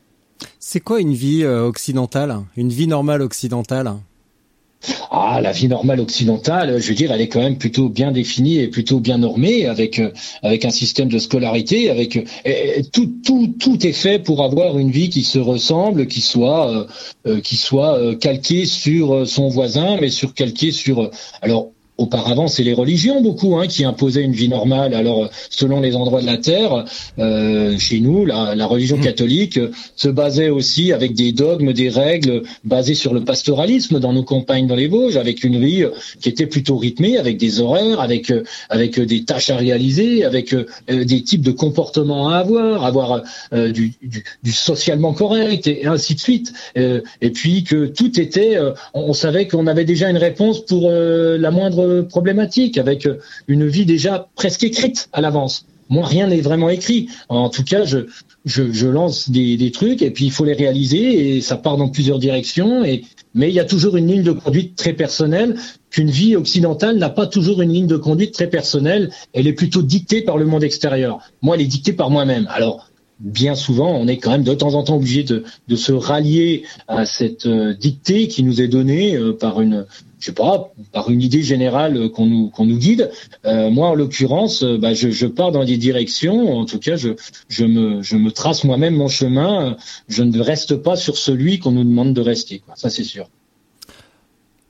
[0.58, 2.42] C'est quoi une vie euh, occidentale?
[2.56, 3.94] Une vie normale occidentale?
[5.10, 8.58] Ah, la vie normale occidentale, je veux dire, elle est quand même plutôt bien définie
[8.58, 10.10] et plutôt bien normée, avec euh,
[10.42, 14.90] avec un système de scolarité, avec euh, tout tout tout est fait pour avoir une
[14.90, 16.88] vie qui se ressemble, qui soit
[17.26, 21.10] euh, qui soit calquée sur son voisin, mais sur calquée sur
[21.42, 24.94] alors Auparavant, c'est les religions beaucoup hein, qui imposaient une vie normale.
[24.94, 26.84] Alors, selon les endroits de la terre,
[27.18, 29.02] euh, chez nous, la, la religion mmh.
[29.02, 29.60] catholique
[29.96, 34.66] se basait aussi avec des dogmes, des règles basées sur le pastoralisme dans nos campagnes
[34.66, 35.84] dans les Vosges, avec une vie
[36.20, 38.32] qui était plutôt rythmée, avec des horaires, avec
[38.68, 43.72] avec des tâches à réaliser, avec euh, des types de comportements à avoir, avoir euh,
[43.72, 46.52] du, du, du, socialement correct et ainsi de suite.
[46.76, 50.90] Euh, et puis que tout était, euh, on savait qu'on avait déjà une réponse pour
[50.90, 53.08] la moindre problématique, avec
[53.48, 55.66] une vie déjà presque écrite à l'avance.
[55.88, 57.08] Moi, rien n'est vraiment écrit.
[57.28, 61.56] En tout cas, je, lance des, trucs et puis il faut les réaliser et ça
[61.56, 62.82] part dans plusieurs directions.
[63.34, 65.56] Mais il y a toujours une ligne de conduite très personnelle
[65.90, 69.10] qu'une vie occidentale n'a pas toujours une ligne de conduite très personnelle.
[69.32, 71.20] Elle est plutôt dictée par le monde extérieur.
[71.42, 72.48] Moi, elle est dictée par moi-même.
[72.50, 75.92] Alors bien souvent, on est quand même de temps en temps obligé de, de se
[75.92, 79.86] rallier à cette euh, dictée qui nous est donnée euh, par une,
[80.18, 83.10] je sais pas, par une idée générale qu'on nous qu'on nous guide.
[83.44, 86.56] Euh, moi, en l'occurrence, bah, je, je, pars dans des directions.
[86.56, 87.10] En tout cas, je
[87.48, 89.76] je me je me trace moi-même mon chemin.
[90.08, 92.60] Je ne reste pas sur celui qu'on nous demande de rester.
[92.60, 92.74] Quoi.
[92.76, 93.28] Ça, c'est sûr.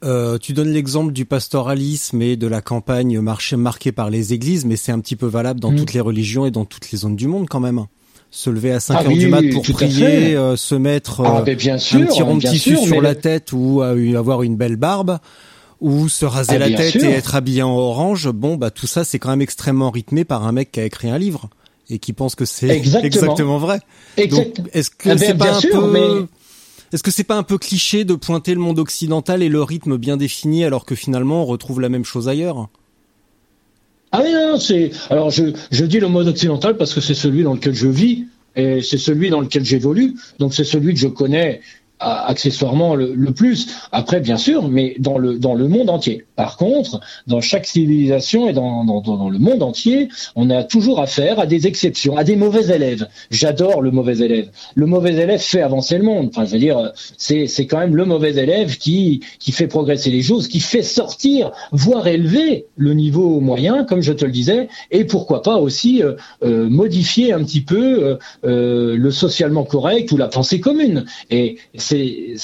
[0.05, 3.21] Euh, tu donnes l'exemple du pastoralisme et de la campagne
[3.57, 5.77] marquée par les églises, mais c'est un petit peu valable dans mmh.
[5.77, 7.87] toutes les religions et dans toutes les zones du monde quand même
[8.37, 11.55] se lever à 5 ah heures du mat pour prier, euh, se mettre ah, euh,
[11.55, 15.19] bien sûr, un petit rond de tissu sur la tête ou avoir une belle barbe
[15.81, 18.29] ou se raser ah, la tête et être habillé en orange.
[18.29, 21.09] Bon, bah tout ça c'est quand même extrêmement rythmé par un mec qui a écrit
[21.09, 21.49] un livre
[21.89, 23.57] et qui pense que c'est exactement.
[23.57, 23.81] vrai.
[24.19, 24.61] Exact.
[24.75, 26.27] est-ce que c'est pas un peu
[26.93, 29.97] Est-ce que c'est pas un peu cliché de pointer le monde occidental et le rythme
[29.97, 32.69] bien défini alors que finalement on retrouve la même chose ailleurs?
[34.13, 34.91] Ah non, c'est.
[35.11, 38.27] Alors je, je dis le mode occidental parce que c'est celui dans lequel je vis
[38.55, 40.15] et c'est celui dans lequel j'évolue.
[40.39, 41.61] Donc c'est celui que je connais
[41.99, 43.69] accessoirement le, plus.
[43.93, 46.25] Après, bien sûr, mais dans le dans le monde entier.
[46.37, 48.83] Par contre, dans chaque civilisation et dans,
[49.31, 53.09] le monde entier, on a toujours affaire à des exceptions, à des mauvais élèves.
[53.31, 54.51] J'adore le mauvais élève.
[54.75, 56.31] Le mauvais élève fait avancer le monde.
[57.17, 62.07] C'est quand même le mauvais élève qui fait progresser les choses, qui fait sortir, voire
[62.07, 66.69] élever le niveau moyen, comme je te le disais, et pourquoi pas aussi euh, euh,
[66.69, 71.05] modifier un petit peu euh le socialement correct ou la pensée commune.
[71.31, 72.35] Et c'est,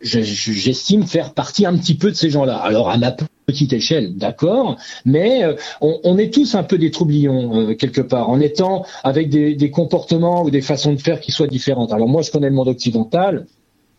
[0.00, 2.56] j'estime faire partie un petit peu de ces gens-là.
[2.56, 3.14] Alors à ma
[3.46, 8.28] petite échelle, d'accord, mais euh, on, est tous un peu des troublions euh, quelque part,
[8.28, 11.92] en étant avec des, des comportements ou des façons de faire qui soient différentes.
[11.92, 13.46] Alors moi, je connais le monde occidental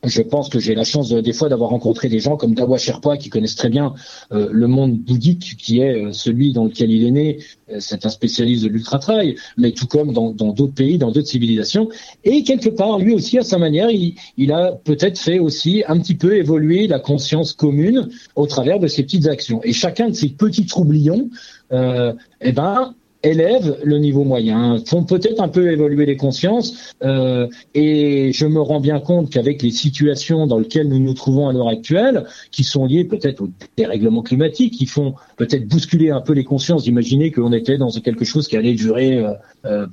[0.04, 3.18] je pense que j'ai la chance des fois d'avoir rencontré des gens comme Dawa Sherpa
[3.18, 3.94] qui connaissent très bien
[4.32, 7.40] euh, le monde bouddhique qui est euh, celui dans lequel il est né.
[7.72, 11.28] Euh, c'est un spécialiste de l'ultra trail, mais tout comme dans d'autres pays, dans d'autres
[11.28, 11.90] civilisations.
[12.24, 16.00] Et quelque part, lui aussi à sa manière, il, il a peut-être fait aussi un
[16.00, 19.62] petit peu évoluer la conscience commune au travers de ses petites actions.
[19.64, 21.30] Et chacun de ces petits troublions,
[21.72, 26.94] eh ben élèvent le niveau moyen, font peut-être un peu évoluer les consciences.
[27.04, 31.50] Euh, et je me rends bien compte qu'avec les situations dans lesquelles nous nous trouvons
[31.50, 36.22] à l'heure actuelle, qui sont liées peut-être au dérèglement climatique, qui font peut-être bousculer un
[36.22, 39.34] peu les consciences, d'imaginer qu'on était dans quelque chose qui allait durer euh,
[39.66, 39.88] euh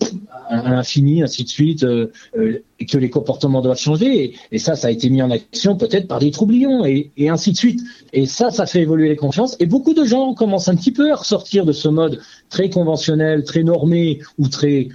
[0.48, 4.34] à l'infini, ainsi de suite, euh, euh, que les comportements doivent changer.
[4.52, 7.52] Et, ça, ça a été mis en action peut-être par des troublions, et, et ainsi
[7.52, 7.80] de suite.
[8.12, 9.56] Et ça, ça fait évoluer les consciences.
[9.60, 13.44] Et beaucoup de gens commencent un petit peu à ressortir de ce mode très conventionnel,
[13.44, 14.88] très normé, ou très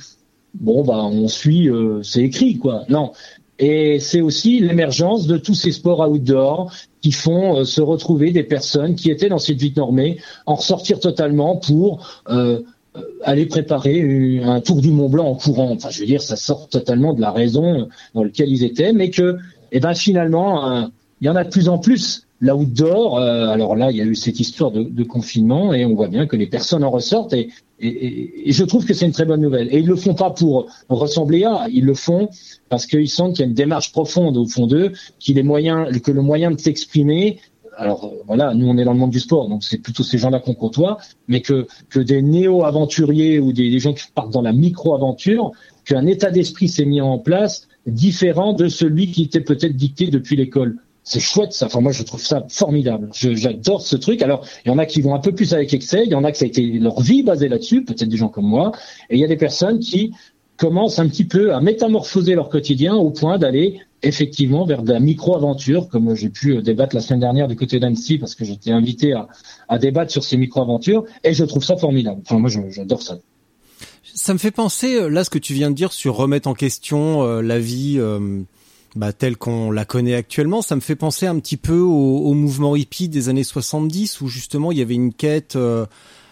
[0.53, 2.83] bon bah on suit, euh, c'est écrit quoi.
[2.89, 3.11] Non.
[3.59, 8.43] Et c'est aussi l'émergence de tous ces sports outdoor qui font euh, se retrouver des
[8.43, 12.61] personnes qui étaient dans cette vie normée en ressortir totalement pour euh,
[13.23, 15.71] aller préparer un tour du Mont Blanc en courant.
[15.71, 19.09] Enfin, je veux dire, ça sort totalement de la raison dans laquelle ils étaient, mais
[19.09, 19.37] que,
[19.71, 20.89] eh ben, finalement,
[21.21, 24.05] il y en a de plus en plus L'outdoor, euh, alors là, il y a
[24.05, 27.49] eu cette histoire de, confinement et on voit bien que les personnes en ressortent et,
[27.81, 29.73] je trouve que c'est une très bonne nouvelle.
[29.73, 32.29] Et ils le font pas pour ressembler à, ils le font
[32.67, 35.85] parce qu'ils sentent qu'il y a une démarche profonde au fond d'eux, qu'il est moyen,
[36.03, 37.39] que le moyen de s'exprimer.
[37.79, 40.17] Alors euh, voilà, nous on est dans le monde du sport, donc c'est plutôt ces
[40.17, 40.97] gens-là qu'on côtoie,
[41.29, 45.53] mais que que des néo-aventuriers ou des, gens qui partent dans la micro-aventure,
[45.85, 50.35] qu'un état d'esprit s'est mis en place différent de celui qui était peut-être dicté depuis
[50.35, 51.67] l'école c'est chouette ça.
[51.67, 53.09] Enfin moi je trouve ça formidable.
[53.13, 54.21] J'adore ce truc.
[54.21, 56.25] Alors il y en a qui vont un peu plus avec excès, il y en
[56.25, 58.73] a que ça a été leur vie basée là-dessus, peut-être des gens comme moi,
[59.09, 60.11] et il y a des personnes qui
[60.57, 64.99] commencent un petit peu à métamorphoser leur quotidien au point d'aller effectivement vers de la
[64.99, 69.13] micro-aventure, comme j'ai pu débattre la semaine dernière du côté d'Annecy, parce que j'étais invité
[69.13, 69.27] à,
[69.67, 72.21] à, débattre sur ces micro-aventures, et je trouve ça formidable.
[72.25, 73.19] Enfin moi j'adore ça.
[74.13, 76.53] Ça me fait penser, euh, là, ce que tu viens de dire sur remettre en
[76.53, 78.43] question euh, la vie euh,
[78.95, 82.75] bah, telle qu'on la connaît actuellement, ça me fait penser un petit peu au, mouvement
[82.75, 85.85] hippie des années 70 où justement il y avait une quête euh,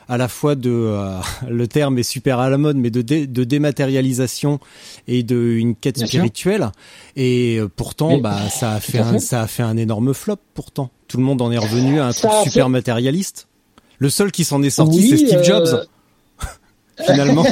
[0.08, 3.44] à la fois de euh, le terme est super à la mode mais de, de
[3.44, 4.60] dématérialisation
[5.08, 6.72] et de une quête spirituelle.
[7.16, 10.90] Et euh, pourtant bah ça a fait un, ça a fait un énorme flop pourtant.
[11.08, 13.48] Tout le monde en est revenu à un truc super matérialiste.
[14.00, 15.86] Le seul qui s'en est sorti c'est Steve Jobs.
[17.06, 17.46] Finalement.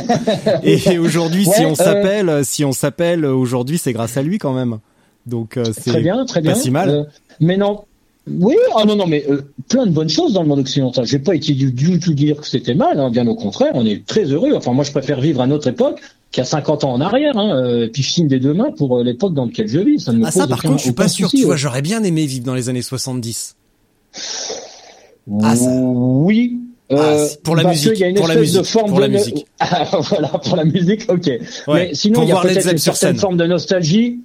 [0.63, 4.79] Et aujourd'hui si on s'appelle si on s'appelle aujourd'hui c'est grâce à lui quand même.
[5.25, 6.53] Donc euh, c'est très bien, très bien.
[6.53, 6.89] Pas si mal.
[6.89, 7.03] Euh,
[7.39, 7.85] mais non,
[8.27, 11.05] Oui, ah non, non, mais euh, plein de bonnes choses dans le monde occidental.
[11.05, 13.85] J'ai pas été du, du tout dire que c'était mal, hein, bien au contraire, on
[13.85, 14.53] est très heureux.
[14.55, 17.37] Enfin, moi, je préfère vivre à notre époque qu'à 50 ans en arrière.
[17.37, 19.99] Hein, euh, puis signe des deux mains pour euh, l'époque dans laquelle je vis.
[19.99, 21.43] Ça ne me Ah pose ça par aucun- contre je suis pas sûr, souci, tu
[21.45, 21.57] vois, ouais.
[21.59, 23.55] j'aurais bien aimé vivre dans les années 70.
[25.43, 26.59] Ah, ça- Oui.
[26.89, 28.71] Ah, Euh, c'est pour la parce musique, y a une pour la espèce de musique,
[28.73, 29.45] forme pour de la musique.
[29.59, 31.25] Ah, voilà, pour la musique, ok.
[31.27, 33.17] Ouais, Mais sinon, pour il y a peut-être une certaine scène.
[33.17, 34.19] forme de nostalgie.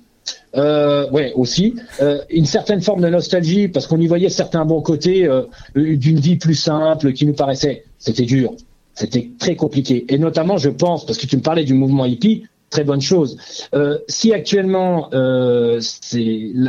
[0.57, 4.81] Euh, ouais, aussi euh, une certaine forme de nostalgie parce qu'on y voyait certains bons
[4.81, 5.45] côtés euh,
[5.77, 7.85] d'une vie plus simple qui nous paraissait.
[7.99, 8.55] C'était dur,
[8.95, 10.05] c'était très compliqué.
[10.09, 13.37] Et notamment, je pense, parce que tu me parlais du mouvement hippie, très bonne chose.
[13.75, 15.81] Euh, si actuellement euh,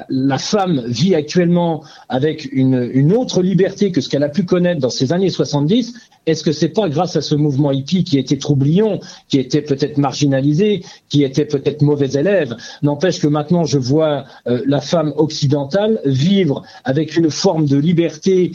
[0.09, 4.81] la, femme vit actuellement avec une, une autre liberté que ce qu'elle a pu connaître
[4.81, 5.93] dans ces années 70,
[6.25, 9.97] est-ce que c'est pas grâce à ce mouvement hippie qui était troublion, qui était peut-être
[9.97, 12.55] marginalisé, qui était peut-être mauvais élève?
[12.81, 18.51] N'empêche que maintenant je vois euh, la femme occidentale vivre avec une forme de liberté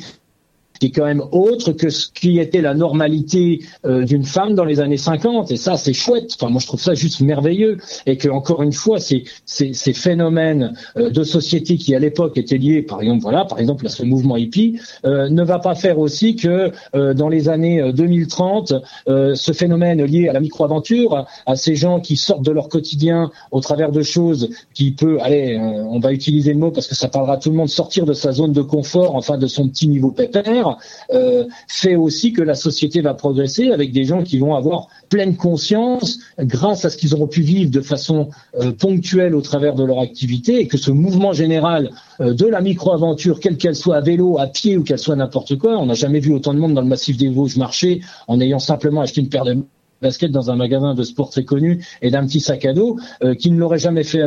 [0.80, 4.64] qui est quand même autre que ce qui était la normalité euh, d'une femme dans
[4.64, 6.36] les années 50 et ça c'est chouette.
[6.38, 7.78] Enfin moi je trouve ça juste merveilleux.
[8.06, 12.36] Et que encore une fois ces ces, ces phénomènes euh, de société qui à l'époque
[12.38, 15.74] étaient liés par exemple voilà par exemple à ce mouvement hippie euh, ne va pas
[15.74, 18.74] faire aussi que euh, dans les années euh, 2030
[19.08, 23.30] euh, ce phénomène lié à la micro-aventure à ces gens qui sortent de leur quotidien
[23.50, 26.94] au travers de choses qui peut allez euh, on va utiliser le mot parce que
[26.94, 29.68] ça parlera à tout le monde sortir de sa zone de confort enfin de son
[29.68, 30.65] petit niveau pépère
[31.12, 35.36] euh, fait aussi que la société va progresser avec des gens qui vont avoir pleine
[35.36, 39.84] conscience grâce à ce qu'ils auront pu vivre de façon euh, ponctuelle au travers de
[39.84, 41.90] leur activité et que ce mouvement général
[42.20, 45.56] euh, de la micro-aventure, quelle qu'elle soit à vélo, à pied ou qu'elle soit n'importe
[45.58, 48.40] quoi, on n'a jamais vu autant de monde dans le massif des Vosges marcher en
[48.40, 49.58] ayant simplement acheté une paire de
[50.02, 52.98] basket dans un magasin de sport très connu et d'un petit sac à dos
[53.38, 54.20] qui ne l'aurait jamais fait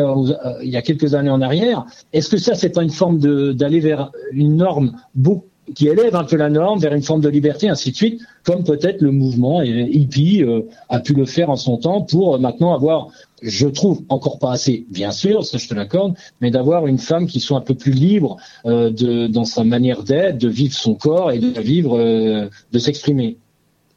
[0.63, 1.85] il y a quelques années en arrière.
[2.11, 3.19] Est-ce que ça c'est pas une forme
[3.53, 7.29] d'aller vers une norme beaucoup qui élève un peu la norme vers une forme de
[7.29, 11.55] liberté, ainsi de suite, comme peut-être le mouvement hippie euh, a pu le faire en
[11.55, 13.09] son temps pour euh, maintenant avoir,
[13.41, 17.27] je trouve, encore pas assez, bien sûr, ça je te l'accorde, mais d'avoir une femme
[17.27, 20.95] qui soit un peu plus libre euh, de, dans sa manière d'être, de vivre son
[20.95, 23.37] corps et de vivre, euh, de s'exprimer.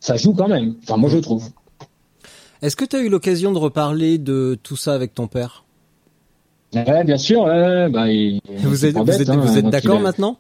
[0.01, 1.49] Ça joue quand même, enfin moi je trouve.
[2.61, 5.65] Est-ce que tu as eu l'occasion de reparler de tout ça avec ton père?
[6.75, 10.39] Ouais, bien sûr, ouais, bah, il, Vous êtes, vous hein, vous d'accord maintenant?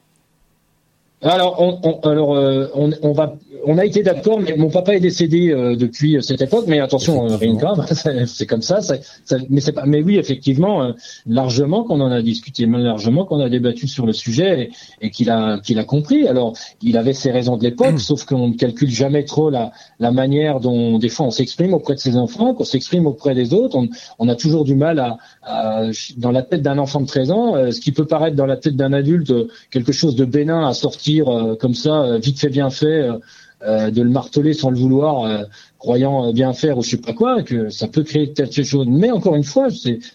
[1.22, 3.34] Alors, on, on- alors euh, on, on va,
[3.66, 6.64] on a été d'accord, mais mon papa est décédé euh, depuis cette époque.
[6.68, 7.86] Mais attention, euh, rien de grave,
[8.26, 8.80] c'est- comme ça.
[8.80, 10.92] ça- ça- mais c'est pas, mais oui, effectivement, euh,
[11.26, 15.30] largement qu'on en a discuté, largement qu'on a débattu sur le sujet et, et qu'il
[15.30, 16.26] a, qu'il a compris.
[16.28, 20.11] Alors, il avait ses raisons de l'époque, sauf qu'on ne calcule jamais trop la, la
[20.12, 23.76] manière dont des fois on s'exprime auprès de ses enfants, qu'on s'exprime auprès des autres.
[23.76, 23.88] On,
[24.18, 27.55] on a toujours du mal à, à- dans la tête d'un enfant de 13 ans,
[27.57, 30.66] euh, ce qui peut paraître dans la tête d'un adulte euh, quelque chose de bénin
[30.66, 33.18] à sortir euh, comme ça, euh, vite fait bien fait, euh, euh,
[33.66, 35.44] de le marteler sans le vouloir, euh,
[35.82, 38.86] croyant euh, bien faire ou je sais pas quoi, que ça peut créer quelque chose.
[38.88, 39.66] Mais encore une fois,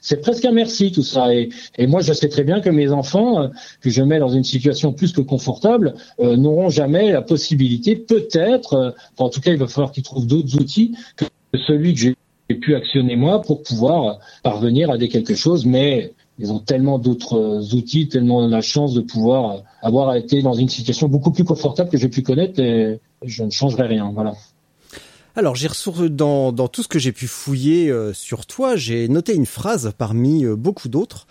[0.02, 1.34] c'est presque un merci tout ça.
[1.36, 3.48] Et, et moi, je sais très bien que mes enfants, euh,
[3.82, 8.74] que je mets dans une situation plus que confortable, euh, n'auront jamais la possibilité, peut-être,
[8.74, 11.26] euh, en tout cas, il va falloir qu'ils trouvent d'autres outils que
[11.68, 12.16] celui que j'ai
[12.56, 15.66] pu actionner moi pour pouvoir parvenir à des quelque chose.
[15.66, 20.42] Mais ils ont tellement d'autres euh, outils, tellement la chance de pouvoir euh, avoir été
[20.42, 24.12] dans une situation beaucoup plus confortable que j'ai pu connaître et je ne changerai rien.
[24.14, 24.34] Voilà.
[25.36, 25.68] Alors, j'ai
[26.10, 29.94] dans, dans tout ce que j'ai pu fouiller euh, sur toi, j'ai noté une phrase
[29.98, 31.28] parmi euh, beaucoup d'autres.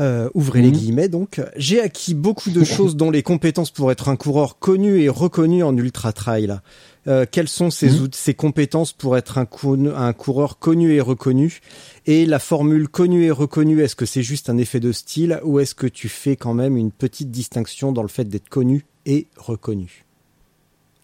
[0.00, 0.74] Euh, ouvrez les Mhm.
[0.76, 1.40] guillemets donc.
[1.56, 5.62] J'ai acquis beaucoup de choses dont les compétences pour être un coureur connu et reconnu
[5.62, 6.58] en ultra trail.
[7.06, 8.08] Euh, quelles sont ces, Mhm.
[8.12, 11.60] ces compétences pour être un, cou- un coureur connu et reconnu?
[12.06, 15.60] Et la formule connu et reconnu, est-ce que c'est juste un effet de style ou
[15.60, 19.28] est-ce que tu fais quand même une petite distinction dans le fait d'être connu et
[19.36, 20.03] reconnu?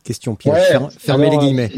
[0.05, 0.55] Question piège.
[0.55, 1.73] Ouais, Fer- Fermez alors, les guillemets.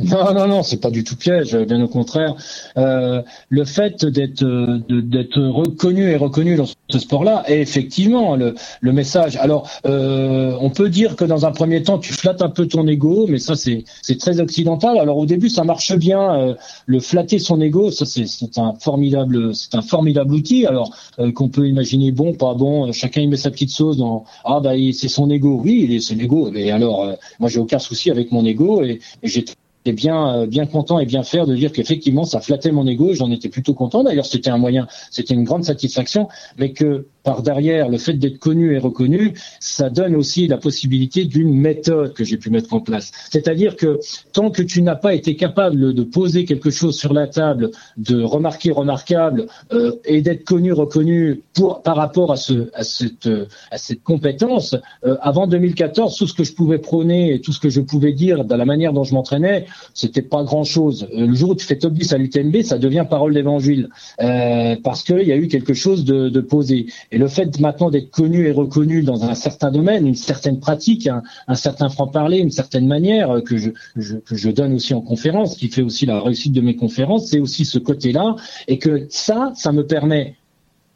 [0.00, 2.34] Non, non, non, c'est pas du tout piège, bien au contraire.
[2.76, 4.44] Euh, le fait d'être
[4.88, 9.36] d'être reconnu et reconnu dans ce sport-là est effectivement le, le message.
[9.36, 12.88] Alors, euh, on peut dire que dans un premier temps, tu flattes un peu ton
[12.88, 14.98] ego, mais ça, c'est c'est très occidental.
[14.98, 16.40] Alors, au début, ça marche bien.
[16.40, 16.54] euh,
[16.86, 20.66] le flatter son ego, ça, c'est c'est un formidable, c'est un formidable outil.
[20.66, 23.96] Alors, euh, qu'on peut imaginer bon, pas bon, euh, chacun y met sa petite sauce
[23.96, 24.24] dans.
[24.44, 25.60] Ah bah, c'est son ego.
[25.64, 26.50] Oui, c'est l'ego.
[26.50, 29.44] Mais alors, euh, moi, j'ai aucun souci avec mon ego et, et j'ai
[29.84, 33.12] J'étais bien euh, bien content et bien fier de dire qu'effectivement ça flattait mon ego.
[33.12, 34.02] J'en étais plutôt content.
[34.02, 38.38] D'ailleurs, c'était un moyen, c'était une grande satisfaction, mais que par derrière, le fait d'être
[38.38, 42.80] connu et reconnu, ça donne aussi la possibilité d'une méthode que j'ai pu mettre en
[42.80, 43.10] place.
[43.30, 43.98] C'est-à-dire que
[44.32, 48.22] tant que tu n'as pas été capable de poser quelque chose sur la table, de
[48.22, 53.28] remarquer remarquable euh, et d'être connu reconnu pour par rapport à ce à cette
[53.70, 57.60] à cette compétence, euh, avant 2014, tout ce que je pouvais prôner et tout ce
[57.60, 59.64] que je pouvais dire dans la manière dont je m'entraînais,
[59.94, 61.08] c'était pas grand-chose.
[61.14, 65.02] Euh, le jour où tu fais top 10 à l'UTMB, ça devient parole d'évangile parce
[65.02, 66.86] qu'il y a eu quelque chose de, de posé.
[67.14, 71.08] Et le fait maintenant d'être connu et reconnu dans un certain domaine, une certaine pratique,
[71.46, 75.82] un, certain franc-parler, une certaine manière euh, que je, donne aussi en conférence, qui fait
[75.82, 78.34] aussi la réussite de mes conférences, c'est aussi ce côté-là.
[78.66, 80.34] Et que ça, ça me permet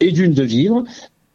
[0.01, 0.83] et d'une de vivre,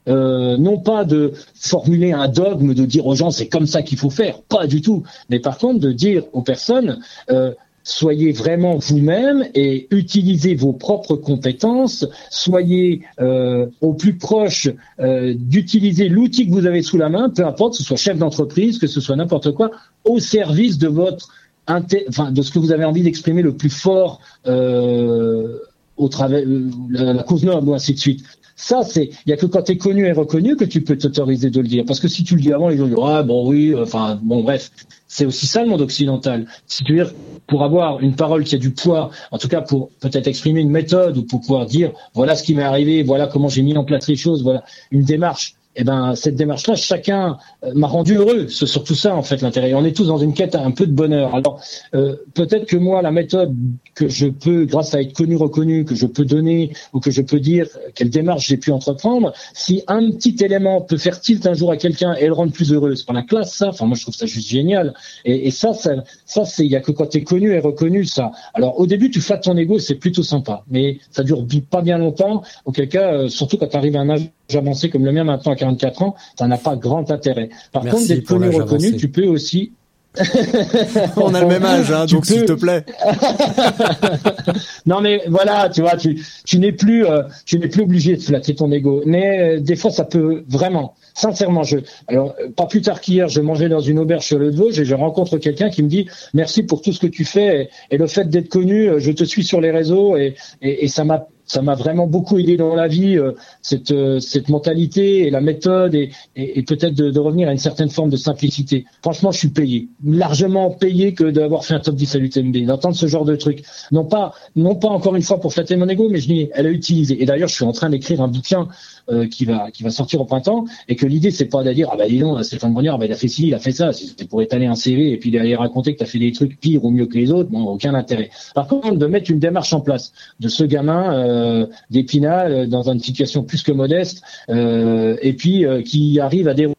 [0.07, 3.97] euh, non pas de formuler un dogme, de dire aux gens c'est comme ça qu'il
[3.97, 6.99] faut faire, pas du tout, mais par contre de dire aux personnes
[7.31, 7.55] euh,
[7.85, 14.69] soyez vraiment vous-même et utilisez vos propres compétences, soyez euh, au plus proche
[14.99, 18.19] euh, d'utiliser l'outil que vous avez sous la main, peu importe, que ce soit chef
[18.19, 19.71] d'entreprise, que ce soit n'importe quoi,
[20.05, 21.29] au service de votre
[21.67, 25.59] enfin, de ce que vous avez envie d'exprimer le plus fort euh,
[25.97, 26.43] au travers
[26.91, 28.25] la, la, cause noble ou ainsi de suite.
[28.57, 30.97] Ça, c'est, il y a que quand tu es connu et reconnu que tu peux
[30.97, 31.85] t'autoriser de le dire.
[31.87, 34.43] Parce que si tu le dis avant, les gens disent, ah, bon, oui, enfin, bon,
[34.43, 34.71] bref.
[35.09, 36.47] C'est aussi ça le monde occidental.
[36.67, 37.15] Si tu veux dire,
[37.47, 40.71] pour avoir une parole qui a du poids, en tout cas pour peut-être exprimer une
[40.71, 43.85] méthode ou pour pouvoir dire, voilà ce qui m'est arrivé, voilà comment j'ai mis en
[43.85, 48.49] place les choses, voilà une démarche eh ben cette démarche-là, chacun euh, m'a rendu heureux.
[48.49, 49.75] C'est surtout ça en fait l'intérêt.
[49.75, 51.35] On est tous dans une quête un peu de bonheur.
[51.35, 51.61] Alors
[51.95, 53.55] euh, peut-être que moi, la méthode
[53.95, 57.23] que je peux, grâce à être connu, reconnu, que je peux donner ou que je
[57.23, 61.55] peux dire quelle démarche j'ai pu entreprendre, si un petit élément peut faire tilt un
[61.55, 63.69] jour à quelqu'un et le rendre plus heureux, c'est pas la classe ça.
[63.69, 64.95] Enfin moi je trouve ça juste génial.
[65.25, 67.59] Et, et ça, ça, ça c'est il y a que quand tu es connu et
[67.59, 68.33] reconnu ça.
[68.55, 71.99] Alors au début tu flattes ton ego, c'est plutôt sympa, mais ça dure pas bien
[71.99, 72.43] longtemps.
[72.65, 75.53] Auquel cas, euh, surtout quand tu arrives à un âge avancé comme le mien maintenant
[75.53, 77.51] à 44 ans, ça n'a pas grand intérêt.
[77.73, 79.73] Par contre, d'être connu, reconnu, tu peux aussi
[81.17, 82.85] On a le même âge, hein, donc s'il te plaît.
[84.87, 88.23] non mais voilà, tu vois, tu, tu n'es plus, euh, tu n'es plus obligé de
[88.23, 89.03] flatter ton ego.
[89.07, 93.41] Mais euh, des fois, ça peut vraiment, sincèrement, je, alors pas plus tard qu'hier, je
[93.41, 96.63] mangeais dans une auberge sur le Vosges et je rencontre quelqu'un qui me dit merci
[96.63, 99.43] pour tout ce que tu fais et, le fait d'être connu, euh, je te suis
[99.43, 103.19] sur les réseaux et, et ça m'a ça m'a vraiment beaucoup aidé dans la vie
[103.19, 103.33] euh,
[103.63, 107.59] cette euh, cette mentalité et la méthode et, et, peut-être de, de, revenir à une
[107.59, 108.87] certaine forme de simplicité.
[109.03, 112.97] Franchement, je suis payé, largement payé que d'avoir fait un top 10 à l'UTMB, d'entendre
[112.97, 113.63] ce genre de truc.
[113.93, 116.67] Non pas non pas encore une fois pour flatter mon ego, mais je dis elle
[116.67, 117.23] a utilisé.
[117.23, 118.69] Et d'ailleurs, je suis en train d'écrire un bouquin
[119.11, 121.89] euh, qui va qui va sortir au printemps et que l'idée c'est pas de dire
[121.93, 123.93] ah bah dis donc Stéphane Brognard bah, il a fait ci, il a fait ça,
[123.93, 126.59] c'était pour étaler un CV et puis d'aller raconter que tu as fait des trucs
[126.59, 128.31] pires ou mieux que les autres, bon aucun intérêt.
[128.55, 132.91] Par contre, de mettre une démarche en place de ce gamin euh, d'Épinal euh, dans
[132.91, 136.74] une situation plus que modeste euh, et puis euh, qui arrive à dérouler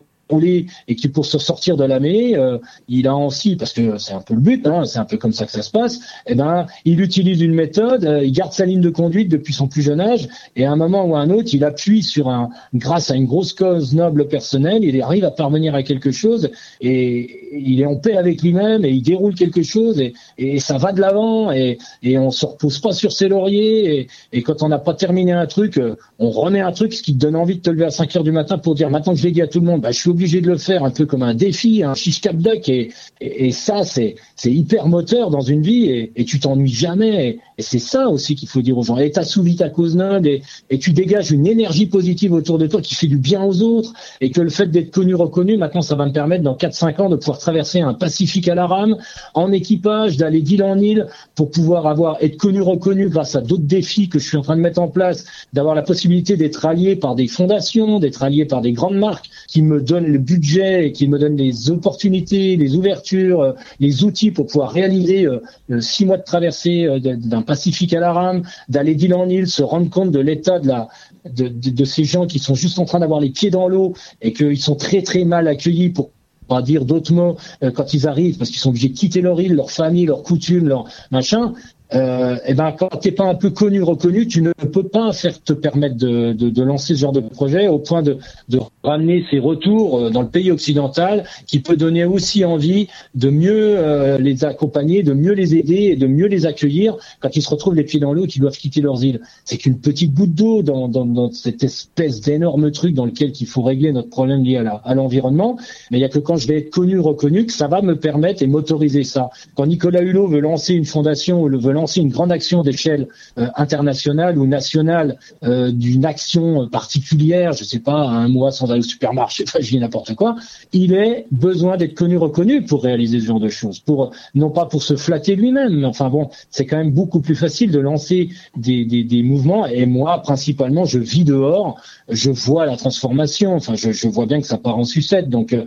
[0.88, 2.58] et qui pour se sortir de la mêlée, euh,
[2.88, 5.34] il a aussi, parce que c'est un peu le but, hein, c'est un peu comme
[5.34, 8.66] ça que ça se passe, eh ben, il utilise une méthode, euh, il garde sa
[8.66, 11.30] ligne de conduite depuis son plus jeune âge, et à un moment ou à un
[11.30, 15.32] autre, il appuie sur un, grâce à une grosse cause noble personnelle, il arrive à
[15.32, 16.50] parvenir à quelque chose,
[16.82, 20.78] et il est en paix avec lui-même, et il déroule quelque chose, et, et ça
[20.78, 24.64] va de l'avant, et, et on se repose pas sur ses lauriers, et, et quand
[24.64, 27.36] on n'a pas terminé un truc, euh, on remet un truc, ce qui te donne
[27.36, 29.32] envie de te lever à 5 heures du matin pour dire, maintenant que je l'ai
[29.32, 31.24] dit à tout le monde, bah, je suis obligé de le faire un peu comme
[31.24, 35.86] un défi, un shish duck, et, et, ça, c'est c'est hyper moteur dans une vie,
[35.86, 37.28] et, et tu t'ennuies jamais.
[37.28, 38.98] Et, c'est ça aussi qu'il faut dire aux gens.
[38.98, 42.82] Et t'assouvis ta cause noble, et, et tu dégages une énergie positive autour de toi
[42.82, 45.96] qui fait du bien aux autres, et que le fait d'être connu, reconnu, maintenant, ça
[45.96, 48.98] va me permettre dans 4-5 ans de pouvoir traverser un Pacifique à la rame,
[49.34, 53.64] en équipage, d'aller d'île en île, pour pouvoir avoir être connu, reconnu grâce à d'autres
[53.64, 56.96] défis que je suis en train de mettre en place, d'avoir la possibilité d'être allié
[56.96, 60.92] par des fondations, d'être allié par des grandes marques qui me donnent le budget et
[60.92, 65.42] qui me donnent les opportunités, les ouvertures, euh, les outils pour pouvoir réaliser euh,
[65.72, 69.62] euh, six mois de traversée d'un Pacifique à la rame, d'aller d'île en île, se
[69.62, 70.88] rendre compte de l'état de la
[71.30, 74.34] de, de, ces gens qui sont juste en train d'avoir les pieds dans l'eau et
[74.34, 76.12] qu'ils sont très très mal accueillis pour
[76.48, 77.38] pas dire d'autres mots
[77.74, 80.68] quand ils arrivent parce qu'ils sont obligés de quitter leur île, leur famille, leurs coutumes,
[80.68, 81.54] leur machin
[81.94, 85.14] euh, et eh ben quand t'es pas un peu connu reconnu, tu ne peux pas
[85.14, 88.18] faire te permettre de, de, de lancer ce genre de projet au point de,
[88.50, 93.30] de ramener ces retours euh, dans le pays occidental, qui peut donner aussi envie de
[93.30, 97.44] mieux euh, les accompagner, de mieux les aider et de mieux les accueillir quand ils
[97.44, 99.22] se retrouvent les pieds dans l'eau, qu'ils doivent quitter leurs îles.
[99.44, 103.48] C'est qu'une petite goutte d'eau dans, dans, dans, cette espèce d'énorme truc dans lequel il
[103.48, 105.58] faut régler notre problème lié à l'environnement.
[105.92, 107.96] Mais il y a que quand je vais être connu reconnu que ça va me
[107.96, 109.30] permettre et m'autoriser ça.
[109.54, 113.08] Quand Nicolas Hulot veut lancer une fondation ou le veut lancer une grande action d'échelle
[113.38, 118.80] euh, internationale ou nationale euh, d'une action particulière, je sais pas, un mois sans aller
[118.80, 120.36] au supermarché, enfin je dis n'importe quoi,
[120.74, 124.66] il est besoin d'être connu reconnu pour réaliser ce genre de choses, pour non pas
[124.66, 128.30] pour se flatter lui-même, mais enfin bon, c'est quand même beaucoup plus facile de lancer
[128.56, 129.66] des, des, mouvements.
[129.68, 133.56] Et moi, principalement, je vis dehors, je vois la transformation.
[133.56, 135.30] Enfin, je, je vois bien que ça part en sucette.
[135.30, 135.66] Donc, euh,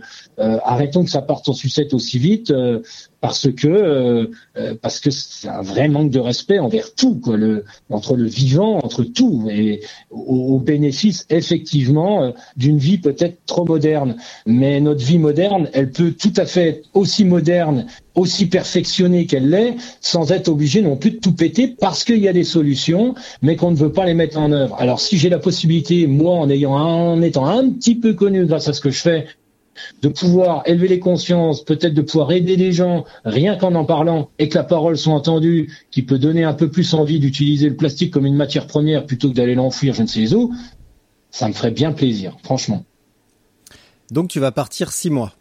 [0.63, 2.51] arrêtons que ça parte en sucette aussi vite
[3.21, 4.25] parce que euh,
[4.57, 8.25] euh, parce que c'est un vrai manque de respect envers tout quoi, le, entre le
[8.25, 14.15] vivant, entre tout et au, bénéfice effectivement euh, d'une vie peut-être trop moderne.
[14.45, 19.49] Mais notre vie moderne, elle peut tout à fait être aussi moderne, aussi perfectionnée qu'elle
[19.49, 23.15] l'est, sans être obligée non plus de tout péter parce qu'il y a des solutions,
[23.41, 24.75] mais qu'on ne veut pas les mettre en œuvre.
[24.79, 28.67] Alors si j'ai la possibilité, moi en ayant en étant un petit peu connu grâce
[28.67, 29.25] à ce que je fais,
[30.01, 34.29] de pouvoir élever les consciences, peut-être de pouvoir aider les gens, rien qu'en en parlant,
[34.39, 37.75] et que la parole soit entendue, qui peut donner un peu plus envie d'utiliser le
[37.75, 40.53] plastique comme une matière première plutôt que d'aller l'enfouir je ne sais où,
[41.31, 42.85] ça me ferait bien plaisir, franchement.
[44.11, 45.33] Donc tu vas partir six mois.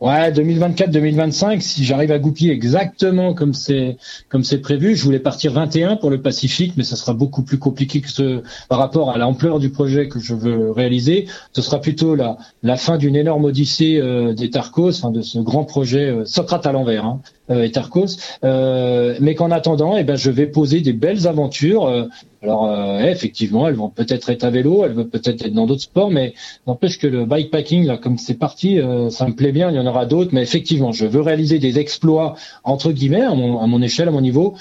[0.00, 3.96] Ouais, 2024-2025, si j'arrive à goupiller exactement comme c'est
[4.28, 7.58] comme c'est prévu, je voulais partir 21 pour le Pacifique, mais ça sera beaucoup plus
[7.58, 11.26] compliqué que ce par rapport à l'ampleur du projet que je veux réaliser.
[11.52, 16.06] Ce sera plutôt la fin d'une énorme odyssée euh, des enfin de ce grand projet
[16.06, 18.16] euh, Socrate à l'envers, hein, euh, et Tarcos.
[18.44, 22.08] Euh, mais qu'en attendant, eh ben je vais poser des belles aventures.
[22.46, 25.82] Euh, alors effectivement, elles vont peut-être être à vélo, elles vont peut-être être dans d'autres
[25.82, 26.34] sports, mais
[26.66, 28.78] n'empêche que le bikepacking, là, comme c'est parti,
[29.10, 29.70] ça me plaît bien.
[29.70, 33.34] Il y en aura d'autres, mais effectivement, je veux réaliser des exploits entre guillemets à
[33.34, 34.54] mon, à mon échelle, à mon niveau,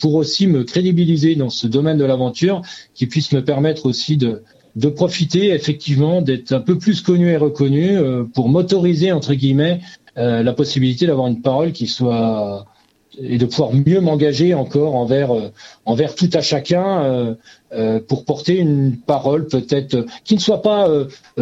[0.00, 2.62] pour aussi me crédibiliser dans ce domaine de l'aventure,
[2.94, 4.42] qui puisse me permettre aussi de
[4.74, 7.98] de profiter effectivement d'être un peu plus connu et reconnu
[8.32, 9.80] pour m'autoriser entre guillemets
[10.18, 12.66] euh, la possibilité d'avoir une parole qui soit
[13.18, 15.48] et de pouvoir mieux m'engager encore envers euh,
[15.84, 17.34] envers tout à chacun euh,
[17.74, 20.88] euh, pour porter une parole peut-être qui ne soit pas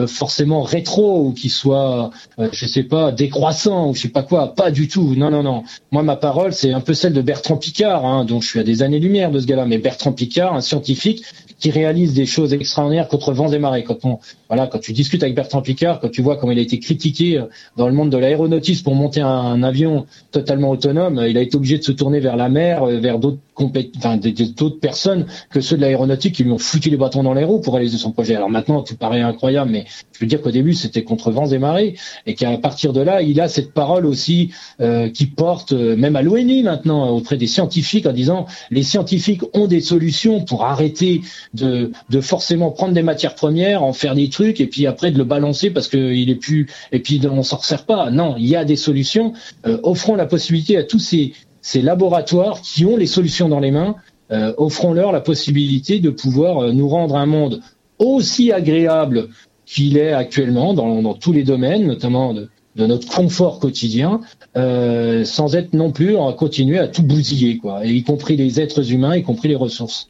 [0.07, 2.11] forcément rétro ou qui soit
[2.53, 4.55] je sais pas décroissant ou je sais pas quoi.
[4.55, 5.15] Pas du tout.
[5.17, 5.65] Non non non.
[5.91, 8.63] Moi ma parole c'est un peu celle de Bertrand Picard hein, dont je suis à
[8.63, 9.67] des années lumière de ce gars-là.
[9.67, 11.25] Mais Bertrand Picard un scientifique
[11.59, 14.19] qui réalise des choses extraordinaires contre vents et marées quand on
[14.49, 17.45] voilà quand tu discutes avec Bertrand Picard quand tu vois comment il a été critiqué
[17.77, 21.77] dans le monde de l'aéronautisme pour monter un, avion totalement autonome il a été obligé
[21.77, 26.45] de se tourner vers la mer vers d'autres d'autres personnes que ceux de l'aéronautique qui
[26.45, 28.35] lui ont foutu les bâtons dans les roues pour réaliser son projet.
[28.35, 31.59] Alors maintenant, tu parais incroyable, mais je veux dire qu'au début, c'était contre vents et
[31.59, 31.97] marées,
[32.27, 34.51] et qu'à partir de là, il a cette parole aussi
[34.81, 39.43] euh, qui porte euh, même à l'ONU maintenant auprès des scientifiques en disant les scientifiques
[39.55, 41.23] ont des solutions pour arrêter
[41.55, 45.19] de, de forcément prendre des matières premières, en faire des trucs, et puis après de
[45.19, 48.11] le balancer parce qu'il est plus, et puis on s'en sert pas.
[48.11, 49.33] Non, il y a des solutions.
[49.67, 51.33] Euh, offrons la possibilité à tous ces
[51.71, 53.95] ces laboratoires qui ont les solutions dans les mains,
[54.33, 57.63] euh, offrons-leur la possibilité de pouvoir euh, nous rendre un monde
[58.01, 59.29] aussi agréable
[59.67, 64.21] qu'il est actuellement dans, tous les domaines, notamment de, notre confort quotidien,
[64.57, 68.91] euh, sans être non plus à continuer à tout bousiller, quoi, y compris les êtres
[68.91, 70.09] humains, y compris les ressources.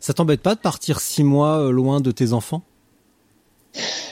[0.00, 2.62] Ça t'embête pas de partir six mois loin de tes enfants?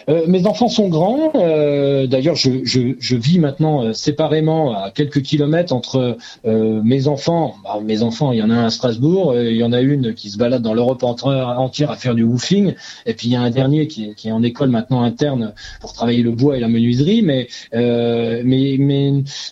[0.08, 1.32] Euh, mes enfants sont grands.
[1.34, 7.54] Euh, d'ailleurs, je, vis maintenant euh, séparément à quelques kilomètres entre mes enfants.
[7.64, 10.14] Bah, mes enfants, il y en a un à Strasbourg, il y en a une
[10.14, 12.74] qui se balade dans l'Europe entière à faire du woofing,
[13.06, 16.22] et puis il y a un dernier qui est, en école maintenant interne pour travailler
[16.22, 17.22] le bois et la menuiserie.
[17.22, 17.48] Mais,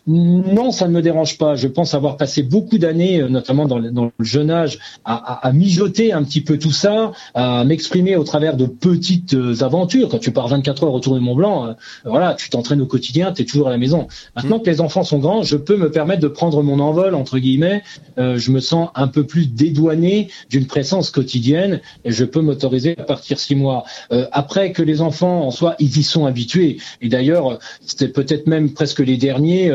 [0.07, 1.55] non, ça ne me dérange pas.
[1.55, 6.41] Je pense avoir passé beaucoup d'années, notamment dans, le jeune âge, à mijoter un petit
[6.41, 10.00] peu tout ça, à m'exprimer au travers de petites aventures.
[10.09, 11.73] Quand tu 24 heures autour du Mont Blanc, euh,
[12.05, 14.09] voilà, tu t'entraînes au quotidien, tu es toujours à la maison.
[14.37, 14.63] Maintenant mm.
[14.63, 17.83] que les enfants sont grands, je peux me permettre de prendre mon envol entre guillemets.
[18.19, 22.97] Euh, je me sens un peu plus dédouané d'une présence quotidienne et je peux m'autoriser
[22.99, 23.85] à partir six mois.
[24.13, 26.79] Euh, après que les enfants en soi, ils y sont habitués.
[27.01, 29.71] Et d'ailleurs, c'était peut-être même presque les derniers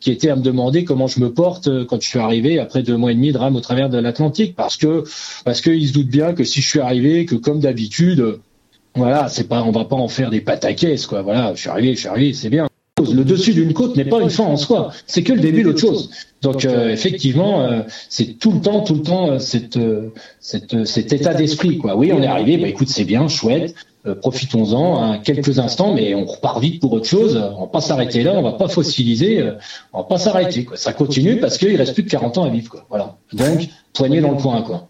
[0.00, 2.96] qui étaient à me demander comment je me porte quand je suis arrivé après deux
[2.96, 5.04] mois et demi de rame au travers de l'Atlantique, parce que
[5.44, 8.38] parce qu'ils se doutent bien que si je suis arrivé, que comme d'habitude
[8.96, 11.22] voilà, c'est pas, on va pas en faire des pâtes à caisse, quoi.
[11.22, 12.68] Voilà, je suis arrivé, je suis arrivé, c'est bien.
[13.12, 15.80] Le dessus d'une côte n'est pas une fin en soi, c'est que le début d'autre
[15.80, 16.10] chose.
[16.42, 19.80] Donc euh, effectivement, euh, c'est tout le temps, tout le temps euh, cette,
[20.38, 21.96] cette, cet état d'esprit, quoi.
[21.96, 23.74] Oui, on est arrivé, bah écoute, c'est bien, chouette.
[24.20, 27.42] Profitons-en hein, quelques instants, mais on repart vite pour autre chose.
[27.56, 29.42] On va pas s'arrêter là, on va pas fossiliser,
[29.94, 30.66] on va pas s'arrêter.
[30.74, 32.70] Ça continue parce qu'il reste plus de 40 ans à vivre.
[32.70, 32.84] Quoi.
[32.90, 33.16] Voilà.
[33.32, 34.60] Donc, poignée dans le coin.
[34.60, 34.88] Quoi.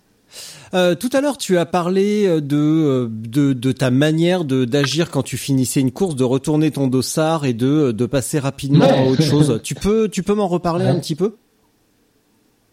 [0.74, 4.64] Euh, tout à l'heure, tu as parlé euh, de, euh, de, de ta manière de
[4.64, 8.84] d'agir quand tu finissais une course, de retourner ton dossard et de, de passer rapidement
[8.88, 9.60] à autre chose.
[9.62, 11.36] Tu peux, tu peux m'en reparler un petit peu?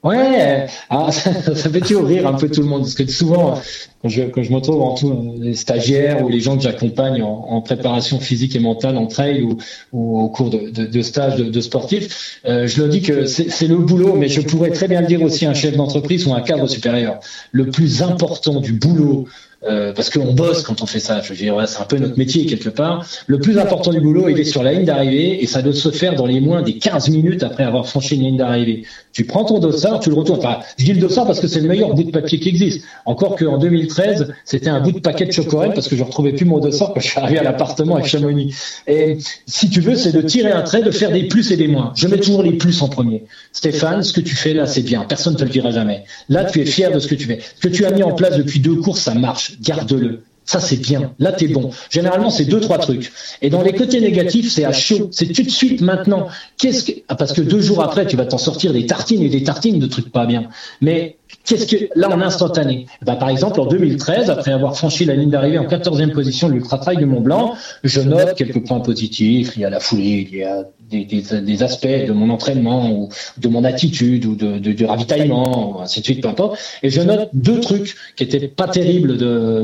[0.03, 3.61] Ouais, ah, ça, fait toujours rire un peu tout le monde parce que souvent
[4.01, 7.21] quand je, quand je me retrouve en tout les stagiaires ou les gens que j'accompagne
[7.21, 9.57] en, préparation physique et mentale en trail ou,
[9.91, 13.25] ou au cours de, de, de stage de, de sportifs, euh, je leur dis que
[13.25, 16.25] c'est le boulot, mais je pourrais très bien le dire aussi à un chef d'entreprise
[16.25, 17.19] ou un cadre supérieur.
[17.51, 19.27] Le plus important du boulot
[19.63, 21.21] euh, parce qu'on bosse quand on fait ça.
[21.21, 23.05] Je veux dire, c'est un peu notre métier quelque part.
[23.27, 25.89] Le plus important du boulot, il est sur la ligne d'arrivée et ça doit se
[25.91, 28.83] faire dans les moins des 15 minutes après avoir franchi une ligne d'arrivée.
[29.13, 30.39] Tu prends ton dossard, tu le retournes.
[30.39, 32.85] Enfin, je dis le dossard parce que c'est le meilleur bout de papier qui existe.
[33.05, 36.45] Encore qu'en 2013, c'était un bout de paquet de chocolat parce que je retrouvais plus
[36.45, 38.55] mon dossard quand je suis arrivé à l'appartement avec Chamonix.
[38.87, 41.67] Et si tu veux, c'est de tirer un trait, de faire des plus et des
[41.67, 41.93] moins.
[41.95, 43.25] Je mets toujours les plus en premier.
[43.51, 45.03] Stéphane, ce que tu fais là, c'est bien.
[45.03, 46.05] Personne ne te le dira jamais.
[46.29, 47.39] Là, tu es fier de ce que tu fais.
[47.41, 50.23] Ce que tu as mis en place depuis deux courses, ça marche garde-le.
[50.43, 51.13] Ça, c'est bien.
[51.19, 51.69] Là, t'es bon.
[51.89, 53.11] Généralement, c'est deux, trois trucs.
[53.41, 55.09] Et dans les côtés négatifs, c'est à chaud.
[55.11, 56.27] C'est tout de suite maintenant.
[56.57, 59.29] Qu'est-ce que, ah, parce que deux jours après, tu vas t'en sortir des tartines et
[59.29, 60.49] des tartines de trucs pas bien.
[60.81, 62.87] Mais qu'est-ce que, là, en instantané?
[63.01, 66.53] Bah, par exemple, en 2013, après avoir franchi la ligne d'arrivée en 14e position de
[66.53, 69.53] l'Ultra Trail du Mont Blanc, je note quelques points positifs.
[69.55, 73.47] Il y a la foulée, il y a des, aspects de mon entraînement ou de
[73.47, 76.59] mon attitude ou de, du ravitaillement, ou ainsi de suite, peu importe.
[76.83, 79.17] Et je note deux trucs qui étaient pas terribles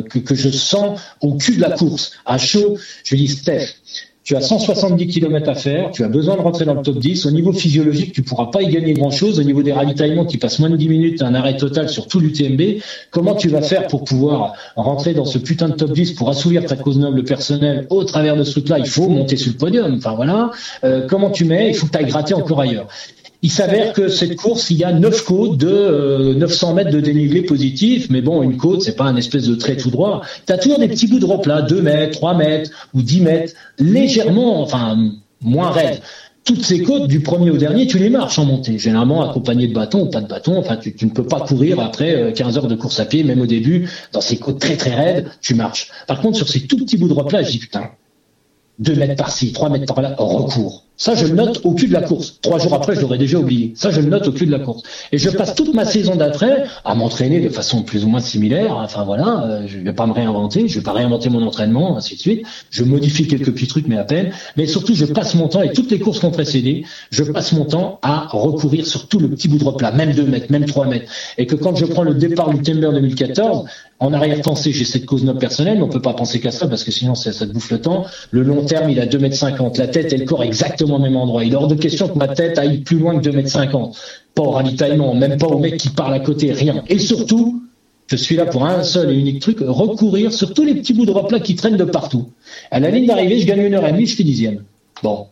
[0.03, 2.77] que, que je sens au cul de la course, à chaud.
[3.03, 3.67] Je lui dis, Steph,
[4.27, 7.25] tu as 170 km à faire, tu as besoin de rentrer dans le top 10.
[7.27, 9.39] Au niveau physiologique, tu pourras pas y gagner grand-chose.
[9.39, 12.19] Au niveau des ravitaillements, qui passent moins de 10 minutes, un arrêt total sur tout
[12.19, 12.81] l'UTMB.
[13.09, 16.65] Comment tu vas faire pour pouvoir rentrer dans ce putain de top 10 pour assouvir
[16.65, 18.79] ta cause noble personnelle au travers de ce truc-là?
[18.79, 19.95] Il faut monter sur le podium.
[19.95, 20.51] Enfin voilà.
[20.83, 21.69] Euh, comment tu mets?
[21.69, 22.89] Il faut que tu ailles gratter encore ailleurs.
[23.43, 26.99] Il s'avère que cette course, il y a neuf côtes de 900 euh, mètres de
[26.99, 30.21] dénivelé positif, mais bon, une côte, c'est pas un espèce de trait tout droit.
[30.47, 33.53] Tu as toujours des petits bouts de replat, 2 mètres, 3 mètres ou 10 mètres,
[33.77, 35.11] légèrement, enfin,
[35.41, 36.01] moins raides.
[36.45, 39.73] Toutes ces côtes, du premier au dernier, tu les marches en montée, généralement accompagné de
[39.73, 40.57] bâton ou pas de bâton.
[40.57, 43.23] Enfin, tu, tu, ne peux pas courir après 15 euh, heures de course à pied,
[43.23, 45.89] même au début, dans ces côtes très très raides, tu marches.
[46.07, 47.91] Par contre, sur ces tout petits bouts de replat, je dis putain,
[48.79, 50.83] 2 mètres par-ci, 3 mètres par-là, recours.
[50.99, 52.39] Ça, je le note au cul de la course.
[52.41, 53.71] Trois jours après, je l'aurais déjà oublié.
[53.75, 54.81] Ça, je le note au cul de la course.
[55.11, 58.75] Et je passe toute ma saison d'après à m'entraîner de façon plus ou moins similaire.
[58.77, 62.15] Enfin voilà, euh, je vais pas me réinventer, je vais pas réinventer mon entraînement, ainsi
[62.15, 62.47] de suite.
[62.71, 64.31] Je modifie quelques petits trucs, mais à peine.
[64.57, 67.51] Mais surtout, je passe mon temps, et toutes les courses qui ont précédé, je passe
[67.51, 70.65] mon temps à recourir sur tout le petit bout de replat, même 2 mètres, même
[70.65, 71.11] 3 mètres.
[71.37, 73.65] Et que quand je prends le départ du Timber 2014,
[73.99, 76.83] en arrière-pensée, j'ai cette cause non personnelle, mais on peut pas penser qu'à ça parce
[76.83, 78.05] que sinon ça, te bouffe le temps.
[78.29, 79.77] Le long terme, il a 2 mètres 50.
[79.77, 81.43] La tête et le corps exactement au même endroit.
[81.43, 83.97] Il est hors de question que ma tête aille plus loin que 2 mètres 50.
[84.35, 86.83] Pas au ravitaillement, même pas au mec qui parle à côté, rien.
[86.89, 87.63] Et surtout,
[88.05, 91.05] je suis là pour un seul et unique truc, recourir sur tous les petits bouts
[91.05, 92.29] de replat qui traînent de partout.
[92.69, 94.63] À la ligne d'arrivée, je gagne une heure et demie, je suis dixième.
[95.01, 95.27] Bon.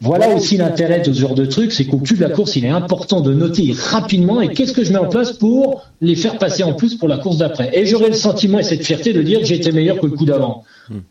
[0.00, 2.64] Voilà aussi l'intérêt de ce genre de truc, c'est qu'au cul de la course, il
[2.64, 6.38] est important de noter rapidement et qu'est-ce que je mets en place pour les faire
[6.38, 7.70] passer en plus pour la course d'après.
[7.72, 10.24] Et j'aurai le sentiment et cette fierté de dire que j'étais meilleur que le coup
[10.24, 10.64] d'avant.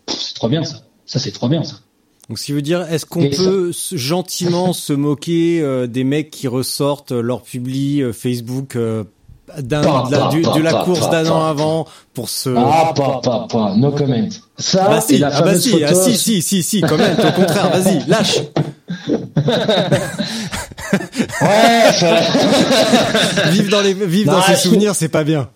[0.08, 0.82] C'est trop bien ça.
[1.06, 1.76] Ça c'est trop bien ça.
[2.30, 6.48] Donc, ce qui veut dire, est-ce qu'on peut gentiment se moquer euh, des mecs qui
[6.48, 9.04] ressortent leur publi euh, Facebook euh,
[9.60, 12.50] d'un, de, la, de la course d'un an avant pour se...
[12.56, 14.28] Ah, pas, pas, pas, no comment.
[14.58, 17.70] Ça, bah si, la ah bah si, ah si, si, si, si, comment, au contraire,
[17.72, 18.40] vas-y, lâche.
[21.42, 23.50] ouais, ça...
[23.52, 25.50] vivre dans les, vivre dans ses souvenirs, c'est pas bien.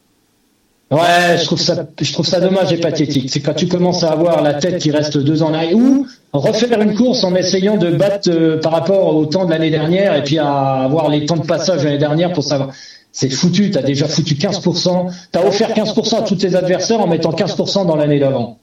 [0.94, 3.28] Ouais, je trouve ça, je trouve ça dommage et pathétique.
[3.32, 6.80] C'est quand tu commences à avoir la tête qui reste deux ans arrière, ou refaire
[6.82, 10.24] une course en essayant de battre euh, par rapport au temps de l'année dernière et
[10.24, 12.70] puis à avoir les temps de passage l'année dernière pour savoir.
[13.14, 17.32] C'est foutu, t'as déjà foutu 15%, t'as offert 15% à tous tes adversaires en mettant
[17.32, 18.58] 15% dans l'année d'avant.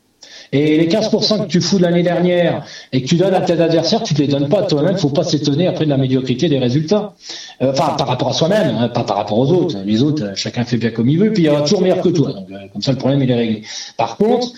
[0.53, 4.03] Et les 15% que tu fous l'année dernière et que tu donnes à tes adversaires,
[4.03, 4.97] tu te les donnes pas toi-même.
[4.97, 7.15] Faut pas s'étonner après de la médiocrité des résultats.
[7.63, 9.77] Euh, enfin, par rapport à soi-même, hein, pas par rapport aux autres.
[9.85, 12.01] Les autres, euh, chacun fait bien comme il veut, puis il y aura toujours meilleur
[12.01, 12.33] que toi.
[12.33, 13.63] Donc, euh, comme ça, le problème il est réglé.
[13.97, 14.49] Par contre,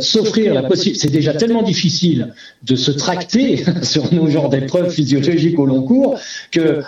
[0.00, 2.32] s'offrir la possibilité, c'est déjà tellement difficile
[2.62, 6.18] de se tracter sur nos genres d'épreuves physiologiques au long cours
[6.52, 6.82] que,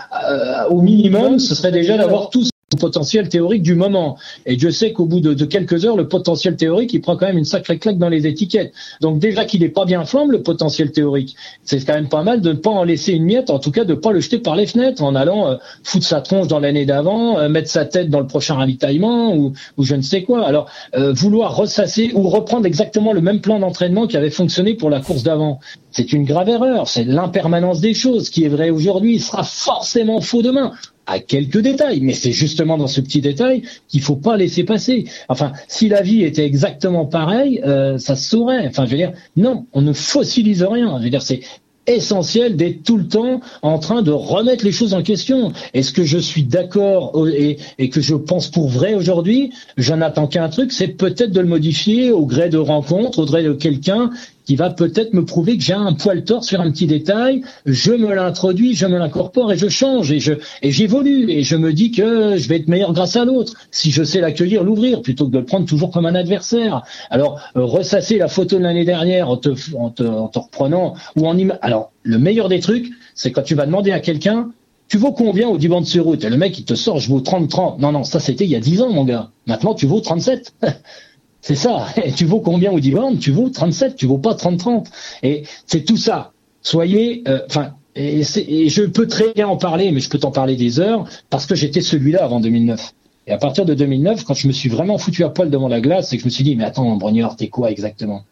[0.71, 4.17] au minimum, ce serait déjà d'avoir tous potentiel théorique du moment.
[4.47, 7.39] Et Dieu sait qu'au bout de, quelques heures, le potentiel théorique, il prend quand même
[7.39, 8.73] une sacrée claque dans les étiquettes.
[9.01, 12.41] Donc déjà qu'il n'est pas bien flamme, le potentiel théorique, c'est quand même pas mal
[12.41, 14.39] de ne pas en laisser une miette, en tout cas de ne pas le jeter
[14.39, 17.85] par les fenêtres en allant euh, foutre sa tronche dans l'année d'avant, euh, mettre sa
[17.85, 20.47] tête dans le prochain ravitaillement ou, ou je ne sais quoi.
[20.47, 24.91] Alors euh, vouloir ressasser ou reprendre exactement le même plan d'entraînement qui avait fonctionné pour
[24.91, 25.61] la course d'avant,
[25.91, 26.89] c'est une grave erreur.
[26.89, 28.31] C'est l'impermanence des choses.
[28.31, 30.73] Qui est vrai aujourd'hui sera forcément faux demain
[31.07, 35.07] à quelques détails, mais c'est justement dans ce petit détail qu'il faut pas laisser passer.
[35.29, 38.67] Enfin, si la vie était exactement pareille, euh, ça se saurait.
[38.67, 40.99] Enfin, je veux dire, non, on ne fossilise rien.
[40.99, 41.41] Je veux dire, c'est
[41.87, 45.53] essentiel d'être tout le temps en train de remettre les choses en question.
[45.75, 49.53] Est-ce que je suis d'accord et, et, que je pense pour vrai aujourd'hui?
[49.77, 53.43] J'en attends qu'un truc, c'est peut-être de le modifier au gré de rencontres, au gré
[53.43, 54.11] de quelqu'un
[54.45, 57.93] qui va peut-être me prouver que j'ai un poil tort sur un petit détail, je
[57.93, 61.73] me l'introduis, je me l'incorpore et je change et je et j'évolue et je me
[61.73, 65.27] dis que je vais être meilleur grâce à l'autre si je sais l'accueillir, l'ouvrir plutôt
[65.27, 66.83] que de le prendre toujours comme un adversaire.
[67.11, 70.95] Alors euh, ressasser la photo de l'année dernière en te, en te, en te reprenant
[71.17, 74.51] ou en alors le meilleur des trucs, c'est quand tu vas demander à quelqu'un
[74.93, 77.09] tu vaux combien au divan de sur route Et le mec, il te sort, je
[77.09, 77.81] vaux 30-30.
[77.81, 79.31] Non, non, ça c'était il y a 10 ans, mon gars.
[79.47, 80.53] Maintenant, tu vaux 37.
[81.43, 81.87] C'est ça.
[82.03, 84.87] Et tu vaux combien au divan Tu vaux 37, tu vaux pas 30-30.
[85.23, 86.33] Et c'est tout ça.
[86.63, 90.31] Soyez, euh, enfin, et, et, je peux très bien en parler, mais je peux t'en
[90.31, 92.95] parler des heures parce que j'étais celui-là avant 2009.
[93.27, 95.81] Et à partir de 2009, quand je me suis vraiment foutu à poil devant la
[95.81, 98.23] glace, c'est que je me suis dit, mais attends, Brognard, t'es quoi exactement?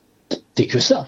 [0.54, 1.06] T'es que ça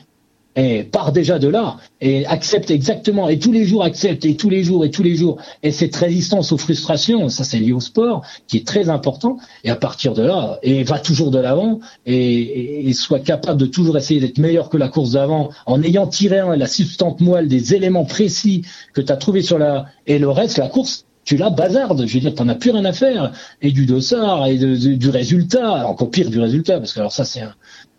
[0.57, 4.51] et part déjà de là et accepte exactement et tous les jours accepte et tous
[4.51, 5.39] les jours et tous les jours.
[5.63, 9.39] Et cette résistance aux frustrations ça c'est lié au sport qui est très important.
[9.65, 13.67] Et à partir de là et va toujours de l'avant et, et, soit capable de
[13.67, 17.75] toujours essayer d'être meilleur que la course d'avant en ayant tiré la substante moelle des
[17.75, 21.51] éléments précis que tu as trouvé sur la et le reste la course tu la
[21.51, 25.09] bazardes, je veux dire, t'en as plus rien à faire, et du dossard, et du
[25.09, 27.55] résultat, encore pire du résultat, parce que alors ça c'est un,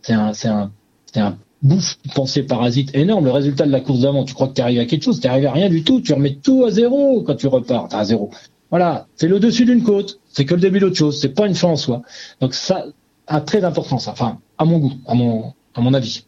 [0.10, 0.72] un, c'est un,
[1.06, 3.26] c'est un bouffe pensée parasite énorme.
[3.26, 5.28] Le résultat de la course d'avant, tu crois que tu arrives à quelque chose, tu
[5.28, 6.02] arrives à rien du tout.
[6.02, 7.88] Tu remets tout à zéro quand tu repars.
[7.92, 8.30] à zéro.
[8.70, 10.20] Voilà, c'est le dessus d'une côte.
[10.30, 11.20] C'est que le début d'autre chose.
[11.20, 12.02] C'est pas une fin en soi.
[12.42, 12.86] Donc ça
[13.28, 14.12] a très important ça.
[14.12, 16.26] Enfin, à mon goût, à mon à mon avis.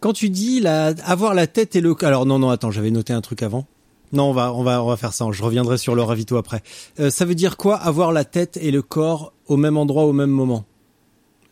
[0.00, 3.12] Quand tu dis la, avoir la tête et le alors non non attends j'avais noté
[3.12, 3.66] un truc avant.
[4.12, 5.26] Non, on va, on va, on va faire ça.
[5.32, 6.62] Je reviendrai sur le ravito après.
[7.00, 10.12] Euh, ça veut dire quoi avoir la tête et le corps au même endroit au
[10.12, 10.64] même moment?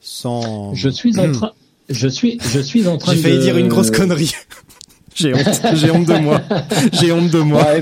[0.00, 0.72] Sans.
[0.72, 1.52] Je suis en train,
[1.88, 3.16] je suis, je suis en train de.
[3.16, 4.32] J'ai failli dire une grosse connerie.
[5.16, 6.40] J'ai honte, j'ai honte de moi.
[6.92, 7.62] J'ai honte de moi.
[7.62, 7.80] Ouais,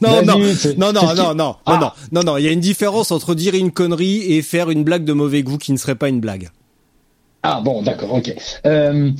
[0.00, 0.38] non, non,
[0.78, 1.78] non, non, non, non, ah.
[1.78, 4.82] non, non, non, Il y a une différence entre dire une connerie et faire une
[4.82, 6.48] blague de mauvais goût qui ne serait pas une blague.
[7.42, 8.34] Ah bon, d'accord, ok.
[8.66, 9.10] Euh,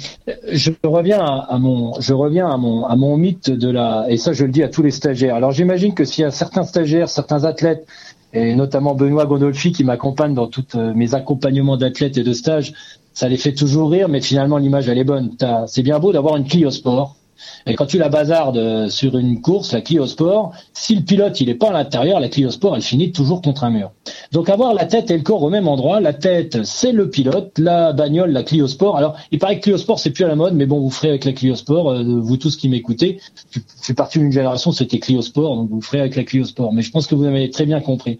[0.50, 4.32] je reviens à, mon, je reviens à mon, à mon mythe de la, et ça
[4.32, 5.36] je le dis à tous les stagiaires.
[5.36, 7.86] Alors j'imagine que s'il y a certains stagiaires, certains athlètes,
[8.32, 12.72] et notamment Benoît Gondolfi qui m'accompagne dans tous euh, mes accompagnements d'athlètes et de stages,
[13.16, 15.34] ça les fait toujours rire, mais finalement l'image elle est bonne.
[15.68, 17.16] C'est bien beau d'avoir une Clio Sport,
[17.66, 21.48] et quand tu la bazardes sur une course, la Clio Sport, si le pilote il
[21.48, 23.92] est pas à l'intérieur, la Clio Sport elle finit toujours contre un mur.
[24.32, 27.58] Donc avoir la tête et le corps au même endroit, la tête c'est le pilote,
[27.58, 28.96] la bagnole, la Clio Sport.
[28.96, 31.08] Alors il paraît que Clio Sport c'est plus à la mode, mais bon vous ferez
[31.08, 33.20] avec la Clio Sport, euh, vous tous qui m'écoutez,
[33.54, 36.72] je fais partie d'une génération c'était Clio Sport, donc vous ferez avec la Clio Sport.
[36.72, 38.18] Mais je pense que vous avez très bien compris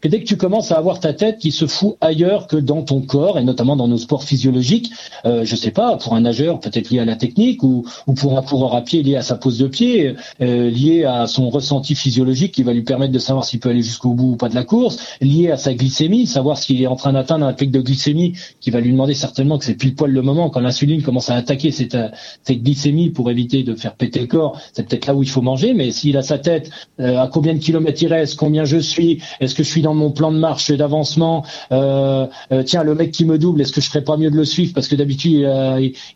[0.00, 2.82] que dès que tu commences à avoir ta tête qui se fout ailleurs que dans
[2.82, 4.90] ton corps et notamment dans nos sports physiologiques,
[5.24, 7.84] euh, je sais pas pour un nageur peut-être lié à la technique ou
[8.16, 11.94] pour un à pied lié à sa pose de pied, euh, lié à son ressenti
[11.94, 14.54] physiologique qui va lui permettre de savoir s'il peut aller jusqu'au bout ou pas de
[14.54, 17.80] la course, lié à sa glycémie, savoir s'il est en train d'atteindre un pic de
[17.80, 21.30] glycémie qui va lui demander certainement que c'est pile poil le moment quand l'insuline commence
[21.30, 21.96] à attaquer cette,
[22.42, 24.60] cette glycémie pour éviter de faire péter le corps.
[24.72, 27.54] C'est peut-être là où il faut manger, mais s'il a sa tête, euh, à combien
[27.54, 30.38] de kilomètres il reste, combien je suis, est-ce que je suis dans mon plan de
[30.38, 32.26] marche d'avancement, euh,
[32.64, 34.72] tiens le mec qui me double, est-ce que je ferais pas mieux de le suivre
[34.74, 35.48] parce que d'habitude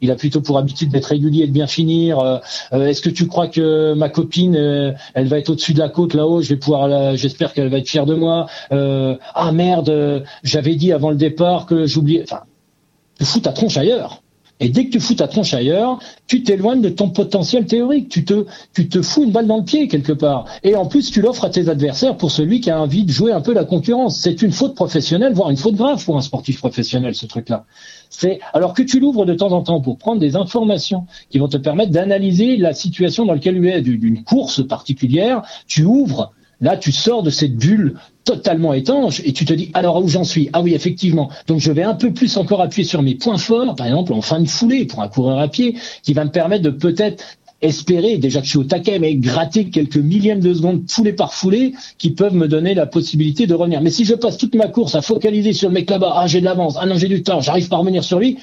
[0.01, 2.32] il, a plutôt pour habitude d'être régulier et de bien finir.
[2.72, 5.89] Euh, est-ce que tu crois que ma copine, euh, elle va être au-dessus de la
[5.89, 6.43] côte là-haut?
[6.43, 8.47] Je vais pouvoir, j'espère qu'elle va être fière de moi.
[8.72, 12.22] Euh, ah merde, j'avais dit avant le départ que j'oubliais.
[12.24, 12.43] Enfin,
[13.18, 14.21] tu fous ta tronche ailleurs.
[14.62, 15.98] Et dès que tu fous ta tronche ailleurs,
[16.28, 18.08] tu t'éloignes de ton potentiel théorique.
[18.08, 20.44] Tu te, tu te fous une balle dans le pied quelque part.
[20.62, 23.32] Et en plus, tu l'offres à tes adversaires pour celui qui a envie de jouer
[23.32, 24.20] un peu la concurrence.
[24.20, 27.64] C'est une faute professionnelle, voire une faute grave pour un sportif professionnel, ce truc-là.
[28.08, 31.48] C'est alors que tu l'ouvres de temps en temps pour prendre des informations qui vont
[31.48, 35.42] te permettre d'analyser la situation dans laquelle tu es d'une course particulière.
[35.66, 36.32] Tu ouvres
[36.62, 40.24] Là, tu sors de cette bulle totalement étanche et tu te dis alors où j'en
[40.24, 40.48] suis?
[40.52, 41.28] Ah oui, effectivement.
[41.48, 44.22] Donc je vais un peu plus encore appuyer sur mes points forts, par exemple en
[44.22, 47.24] fin de foulée pour un coureur à pied, qui va me permettre de peut-être
[47.62, 51.32] espérer, déjà que je suis au taquet, mais gratter quelques millièmes de secondes foulée par
[51.32, 53.80] foulée qui peuvent me donner la possibilité de revenir.
[53.80, 56.40] Mais si je passe toute ma course à focaliser sur le mec là-bas, ah j'ai
[56.40, 58.38] de l'avance, ah non j'ai du temps, j'arrive pas à revenir sur lui,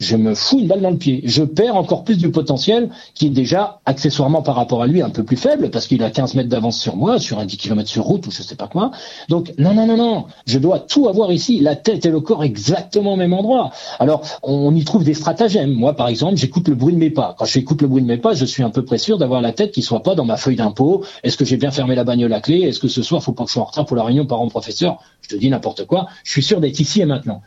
[0.00, 1.22] je me fous une balle dans le pied.
[1.24, 5.10] Je perds encore plus du potentiel qui est déjà accessoirement par rapport à lui un
[5.10, 7.88] peu plus faible parce qu'il a 15 mètres d'avance sur moi, sur un 10 km
[7.88, 8.90] sur route ou je sais pas quoi.
[9.28, 12.44] Donc non, non, non, non, je dois tout avoir ici, la tête et le corps
[12.44, 13.70] exactement au même endroit.
[13.98, 15.72] Alors on y trouve des stratagèmes.
[15.72, 17.34] Moi par exemple, j'écoute le bruit de mes pas.
[17.38, 19.72] Quand j'écoute le bruit de mes pas, je suis un peu près d'avoir la tête
[19.72, 21.04] qui soit pas dans ma feuille d'impôt.
[21.22, 22.60] Est-ce que j'ai bien fermé la bagnole à clé?
[22.62, 24.98] Est-ce que ce soir faut pas que je sois en retard pour la réunion parents-professeurs
[25.22, 26.08] Je te dis n'importe quoi.
[26.24, 27.42] Je suis sûr d'être ici et maintenant.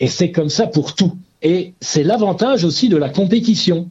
[0.00, 1.12] Et c'est comme ça pour tout.
[1.44, 3.90] Et c'est l'avantage aussi de la compétition.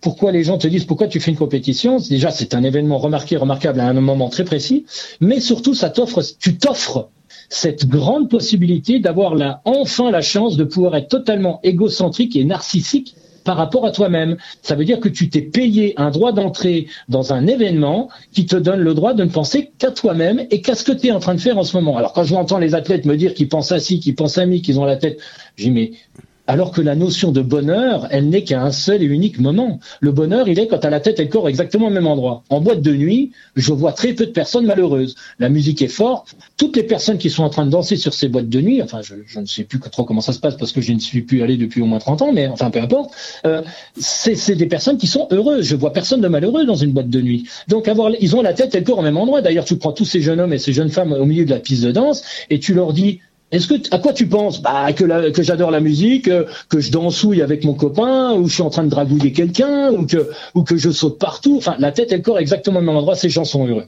[0.00, 1.98] pourquoi les gens te disent pourquoi tu fais une compétition?
[2.08, 4.86] Déjà, c'est un événement remarqué, remarquable à un moment très précis,
[5.20, 7.10] mais surtout, ça t'offre, tu t'offres
[7.50, 9.34] cette grande possibilité d'avoir
[9.66, 13.14] enfin la chance de pouvoir être totalement égocentrique et narcissique
[13.48, 14.36] par rapport à toi-même.
[14.60, 18.56] Ça veut dire que tu t'es payé un droit d'entrée dans un événement qui te
[18.56, 21.18] donne le droit de ne penser qu'à toi-même et qu'à ce que tu es en
[21.18, 21.96] train de faire en ce moment?
[21.96, 24.60] Alors quand je entends les athlètes me dire qu'ils pensent à qu'ils pensent à mi,
[24.60, 25.18] qu'ils ont la tête,
[25.56, 25.96] je dis
[26.48, 29.80] alors que la notion de bonheur, elle n'est qu'à un seul et unique moment.
[30.00, 32.42] Le bonheur, il est quand à la tête et le corps exactement au même endroit.
[32.48, 35.14] En boîte de nuit, je vois très peu de personnes malheureuses.
[35.38, 36.34] La musique est forte.
[36.56, 39.02] Toutes les personnes qui sont en train de danser sur ces boîtes de nuit, enfin,
[39.02, 41.42] je, ne sais plus trop comment ça se passe parce que je ne suis plus
[41.42, 43.12] allé depuis au moins 30 ans, mais enfin, peu importe,
[43.44, 43.60] euh,
[43.98, 45.66] c'est des personnes qui sont heureuses.
[45.66, 47.46] Je vois personne de malheureux dans une boîte de nuit.
[47.68, 49.42] Donc, avoir, ils ont la tête et le corps au même endroit.
[49.42, 51.60] D'ailleurs, tu prends tous ces jeunes hommes et ces jeunes femmes au milieu de la
[51.60, 53.20] piste de danse et tu leur dis,
[53.50, 54.60] est-ce que à quoi tu penses?
[54.60, 58.62] Bah que, j'adore la musique, euh, que je dansouille avec mon copain, ou je suis
[58.62, 61.56] en train de dragouiller quelqu'un, ou que je saute partout.
[61.56, 63.16] Enfin, la tête et le corps exactement au même endroit.
[63.16, 63.86] Ces gens sont heureux.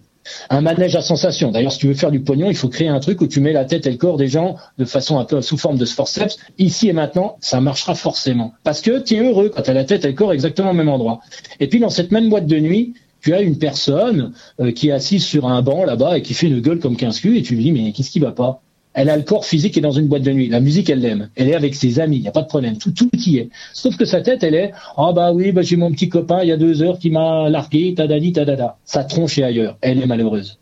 [0.51, 1.51] Un manège à sensation.
[1.51, 3.53] D'ailleurs, si tu veux faire du pognon, il faut créer un truc où tu mets
[3.53, 6.37] la tête et le corps des gens de façon un peu sous forme de forceps.
[6.59, 9.85] Ici et maintenant, ça marchera forcément parce que tu es heureux quand tu as la
[9.85, 11.21] tête et le corps exactement au même endroit.
[11.59, 14.93] Et puis dans cette même boîte de nuit, tu as une personne euh, qui est
[14.93, 17.55] assise sur un banc là-bas et qui fait une gueule comme 15 culs et tu
[17.55, 18.63] lui dis mais qu'est-ce qui va pas?
[19.01, 20.49] Elle a le corps physique et dans une boîte de nuit.
[20.49, 21.31] La musique, elle l'aime.
[21.35, 22.17] Elle est avec ses amis.
[22.17, 22.77] Il n'y a pas de problème.
[22.77, 23.49] Tout, tout y est.
[23.73, 26.49] Sauf que sa tête, elle est, ah bah oui, bah j'ai mon petit copain il
[26.49, 28.77] y a deux heures qui m'a largué, tadadi, tadada.
[28.85, 29.79] Ça tronche ailleurs.
[29.81, 30.59] Elle est malheureuse.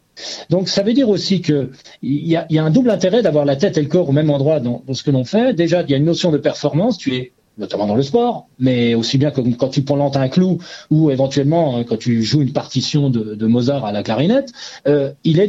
[0.50, 1.70] Donc ça veut dire aussi que
[2.02, 4.12] il y a, y a, un double intérêt d'avoir la tête et le corps au
[4.12, 5.52] même endroit dans, ce que l'on fait.
[5.52, 6.96] Déjà, il y a une notion de performance.
[6.96, 10.58] Tu es notamment dans le sport, mais aussi bien que quand tu plantes un clou
[10.92, 14.52] ou éventuellement hein, quand tu joues une partition de, Mozart à la clarinette,
[14.86, 15.48] euh, il est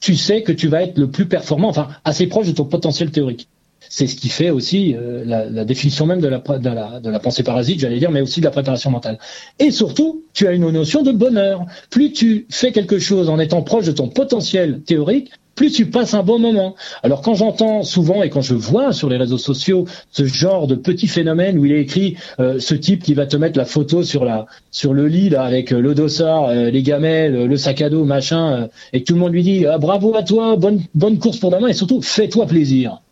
[0.00, 3.10] tu sais que tu vas être le plus performant, enfin assez proche de ton potentiel
[3.10, 3.48] théorique.
[3.88, 7.80] C'est ce qui fait aussi euh, la, définition même de la, de la, pensée parasite,
[7.80, 9.18] j'allais dire, mais aussi de la préparation mentale.
[9.58, 11.66] Et surtout, tu as une notion de bonheur.
[11.90, 16.14] Plus tu fais quelque chose en étant proche de ton potentiel théorique, plus tu passes
[16.14, 16.74] un bon moment.
[17.02, 20.74] Alors quand j'entends souvent et quand je vois sur les réseaux sociaux ce genre de
[20.74, 24.02] petit phénomène où il est écrit euh, ce type qui va te mettre la photo
[24.02, 27.82] sur la sur le lit là avec euh, le dossard, euh, les gamelles, le sac
[27.82, 30.80] à dos, machin, et que tout le monde lui dit ah, bravo à toi, bonne
[30.94, 33.02] bonne course pour demain et surtout fais-toi plaisir.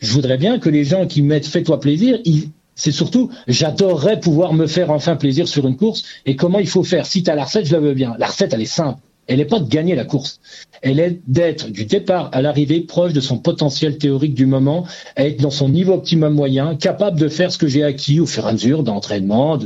[0.00, 2.18] Je voudrais bien que les gens qui mettent fais-toi plaisir,
[2.74, 6.02] c'est surtout, j'adorerais pouvoir me faire enfin plaisir sur une course.
[6.26, 8.16] Et comment il faut faire Si tu as la recette, je la veux bien.
[8.18, 10.40] La recette, elle est simple elle n'est pas de gagner la course.
[10.82, 15.40] Elle est d'être du départ à l'arrivée proche de son potentiel théorique du moment, être
[15.40, 18.48] dans son niveau optimum moyen, capable de faire ce que j'ai acquis au fur et
[18.50, 19.58] à mesure d'entraînement,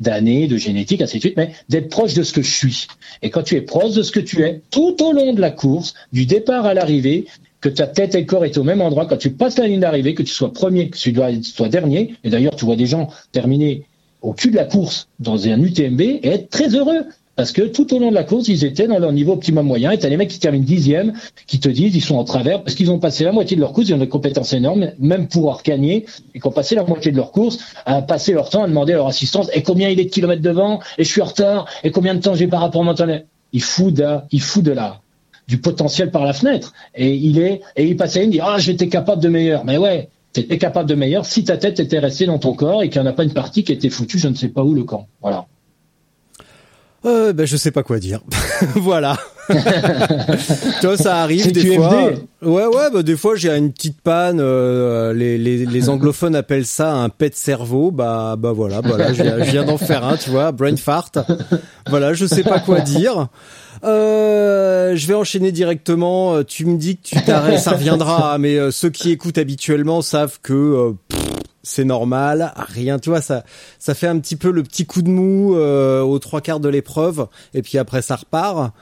[0.00, 2.86] d'années, de, génétique, ainsi de suite, mais d'être proche de ce que je suis.
[3.22, 5.50] Et quand tu es proche de ce que tu es, tout au long de la
[5.50, 7.26] course, du départ à l'arrivée,
[7.60, 9.80] que ta tête et le corps est au même endroit, quand tu passes la ligne
[9.80, 13.08] d'arrivée, que tu sois premier, que tu sois dernier, et d'ailleurs tu vois des gens
[13.32, 13.86] terminer
[14.20, 17.06] au cul de la course dans un UTMB et être très heureux
[17.36, 19.90] parce que tout au long de la course, ils étaient dans leur niveau optimum moyen.
[19.90, 21.14] Et t'as les mecs qui terminent dixième,
[21.46, 23.72] qui te disent ils sont en travers parce qu'ils ont passé la moitié de leur
[23.72, 27.10] course, ils ont des compétences énormes, même pour gagner, et qui ont passé la moitié
[27.10, 29.98] de leur course à passer leur temps à demander à leur assistance et combien il
[30.00, 32.60] est de kilomètres devant, et je suis en retard, et combien de temps j'ai par
[32.60, 33.06] rapport à mon temps?
[33.52, 35.00] Il fout de, il fout de la,
[35.46, 36.72] du potentiel par la fenêtre.
[36.94, 39.64] Et il est, et il passait, il dit, ah, j'étais capable de meilleur.
[39.64, 42.88] Mais ouais, t'étais capable de meilleur si ta tête était restée dans ton corps et
[42.88, 44.74] qu'il n'y en a pas une partie qui était foutue, je ne sais pas où
[44.74, 45.06] le camp.
[45.22, 45.46] Voilà.
[47.06, 48.20] Euh, ben je sais pas quoi dire.
[48.76, 49.16] voilà.
[50.80, 52.12] Toi, ça arrive des fois.
[52.40, 54.38] Ouais, ouais, bah des fois j'ai une petite panne.
[54.40, 57.90] Euh, les, les, les, anglophones appellent ça un pet cerveau.
[57.90, 59.12] Bah, bah voilà, voilà.
[59.12, 61.12] Je viens, d'en faire un, tu vois, brain fart.
[61.88, 63.28] Voilà, je sais pas quoi dire.
[63.84, 66.42] Euh, je vais enchaîner directement.
[66.44, 68.38] Tu me dis que tu t'arrêtes, ça reviendra.
[68.38, 70.92] Mais euh, ceux qui écoutent habituellement savent que euh,
[71.64, 73.42] c'est normal, rien, tu vois, ça,
[73.78, 76.68] ça fait un petit peu le petit coup de mou euh, aux trois quarts de
[76.68, 78.72] l'épreuve, et puis après ça repart.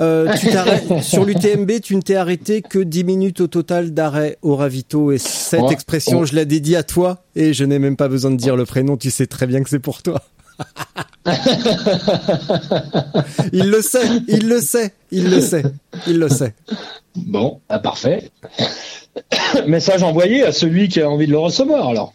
[0.00, 0.48] Euh, tu
[1.02, 5.18] sur l'UTMB, tu ne t'es arrêté que 10 minutes au total d'arrêt au ravito, et
[5.18, 8.56] cette expression, je la dédie à toi, et je n'ai même pas besoin de dire
[8.56, 10.22] le prénom, tu sais très bien que c'est pour toi.
[13.52, 15.62] il le sait, il le sait, il le sait,
[16.06, 16.54] il le sait.
[17.14, 18.30] Bon, ah, parfait.
[19.66, 22.14] Message envoyé à celui qui a envie de le recevoir alors.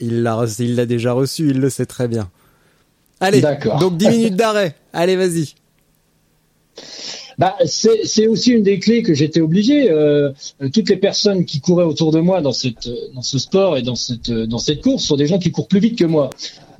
[0.00, 2.30] Il l'a, il l'a déjà reçu, il le sait très bien.
[3.20, 3.42] Allez,
[3.80, 4.74] donc 10 minutes d'arrêt.
[4.92, 5.54] Allez, vas-y.
[7.38, 9.90] Bah, c'est aussi une des clés que j'étais obligé.
[9.90, 10.32] Euh,
[10.72, 13.94] toutes les personnes qui couraient autour de moi dans, cette, dans ce sport et dans
[13.94, 16.30] cette, dans cette course sont des gens qui courent plus vite que moi.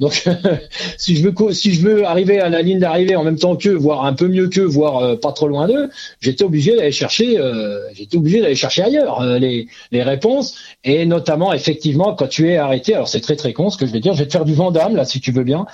[0.00, 0.24] Donc,
[0.96, 3.74] si je veux si je veux arriver à la ligne d'arrivée en même temps qu'eux,
[3.74, 5.90] voire un peu mieux qu'eux, voire euh, pas trop loin d'eux,
[6.20, 11.06] j'étais obligé d'aller chercher, euh, j'étais obligé d'aller chercher ailleurs euh, les, les réponses, et
[11.06, 12.94] notamment effectivement quand tu es arrêté.
[12.94, 14.14] Alors c'est très très con ce que je vais dire.
[14.14, 15.66] Je vais te faire du Vandame là, si tu veux bien.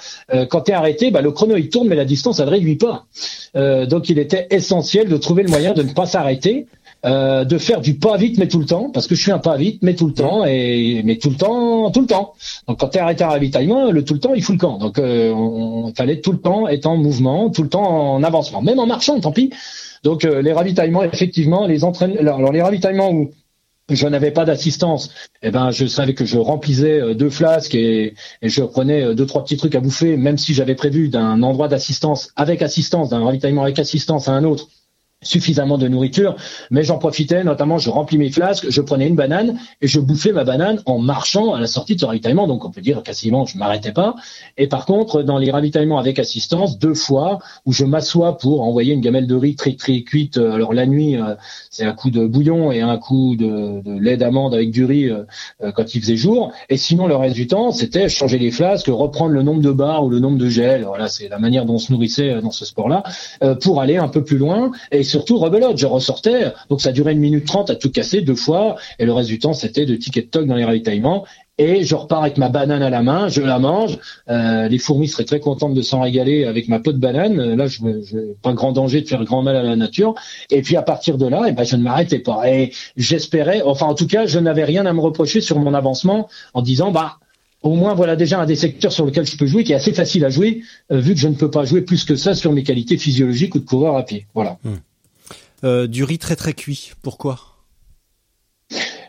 [0.50, 2.76] quand tu es arrêté, bah, le chrono il tourne, mais la distance elle ne réduit
[2.76, 3.06] pas.
[3.54, 6.66] donc il était essentiel de trouver le moyen de ne pas s'arrêter.
[7.04, 9.38] Euh, de faire du pas vite mais tout le temps, parce que je suis un
[9.38, 12.32] pas vite mais tout le temps et mais tout le temps, tout le temps.
[12.66, 14.78] Donc quand tu es arrêté à ravitaillement, le tout le temps il fout le camp.
[14.78, 18.62] Donc euh, on, fallait tout le temps être en mouvement, tout le temps en avancement,
[18.62, 19.50] même en marchant, tant pis.
[20.02, 23.32] Donc euh, les ravitaillements, effectivement, les entraînements, alors les ravitaillements où
[23.90, 25.10] je n'avais pas d'assistance,
[25.42, 29.44] eh ben je savais que je remplissais deux flasques et, et, je prenais deux trois
[29.44, 33.64] petits trucs à bouffer, même si j'avais prévu d'un endroit d'assistance avec assistance, d'un ravitaillement
[33.64, 34.68] avec assistance à un autre
[35.24, 36.36] suffisamment de nourriture,
[36.70, 40.32] mais j'en profitais, notamment je remplis mes flasques, je prenais une banane et je bouffais
[40.32, 43.46] ma banane en marchant à la sortie de ce ravitaillement, donc on peut dire quasiment
[43.46, 44.14] je m'arrêtais pas.
[44.56, 48.94] Et par contre, dans les ravitaillements avec assistance, deux fois où je m'assois pour envoyer
[48.94, 51.34] une gamelle de riz très très cuite, euh, alors la nuit euh,
[51.70, 55.24] c'est un coup de bouillon et un coup de, lait d'amande avec du riz euh,
[55.74, 59.32] quand il faisait jour, et sinon le reste du temps c'était changer les flasques, reprendre
[59.32, 61.78] le nombre de barres ou le nombre de gels, voilà c'est la manière dont on
[61.78, 63.02] se nourrissait dans ce sport-là,
[63.62, 64.70] pour aller un peu plus loin.
[64.90, 65.78] Et surtout rebelote.
[65.78, 69.12] Je ressortais, donc ça durait une minute trente à tout casser deux fois, et le
[69.12, 71.24] reste du temps c'était de ticket toc dans les ravitaillements.
[71.56, 73.96] Et je repars avec ma banane à la main, je la mange.
[74.28, 77.54] Euh, les fourmis seraient très contentes de s'en régaler avec ma peau de banane.
[77.54, 80.16] Là, je n'ai pas grand danger de faire grand mal à la nature.
[80.50, 82.50] Et puis à partir de là, eh ben, je ne m'arrêtais pas.
[82.50, 86.28] Et j'espérais, enfin en tout cas, je n'avais rien à me reprocher sur mon avancement
[86.54, 87.18] en disant, bah
[87.64, 89.92] au moins voilà déjà un des secteurs sur lequel je peux jouer qui est assez
[89.92, 90.62] facile à jouer,
[90.92, 93.54] euh, vu que je ne peux pas jouer plus que ça sur mes qualités physiologiques
[93.54, 94.26] ou de coureur à pied.
[94.34, 94.58] Voilà.
[94.64, 94.74] Hmm.
[95.64, 96.92] Euh, du riz très très cuit.
[97.02, 97.64] Pourquoi?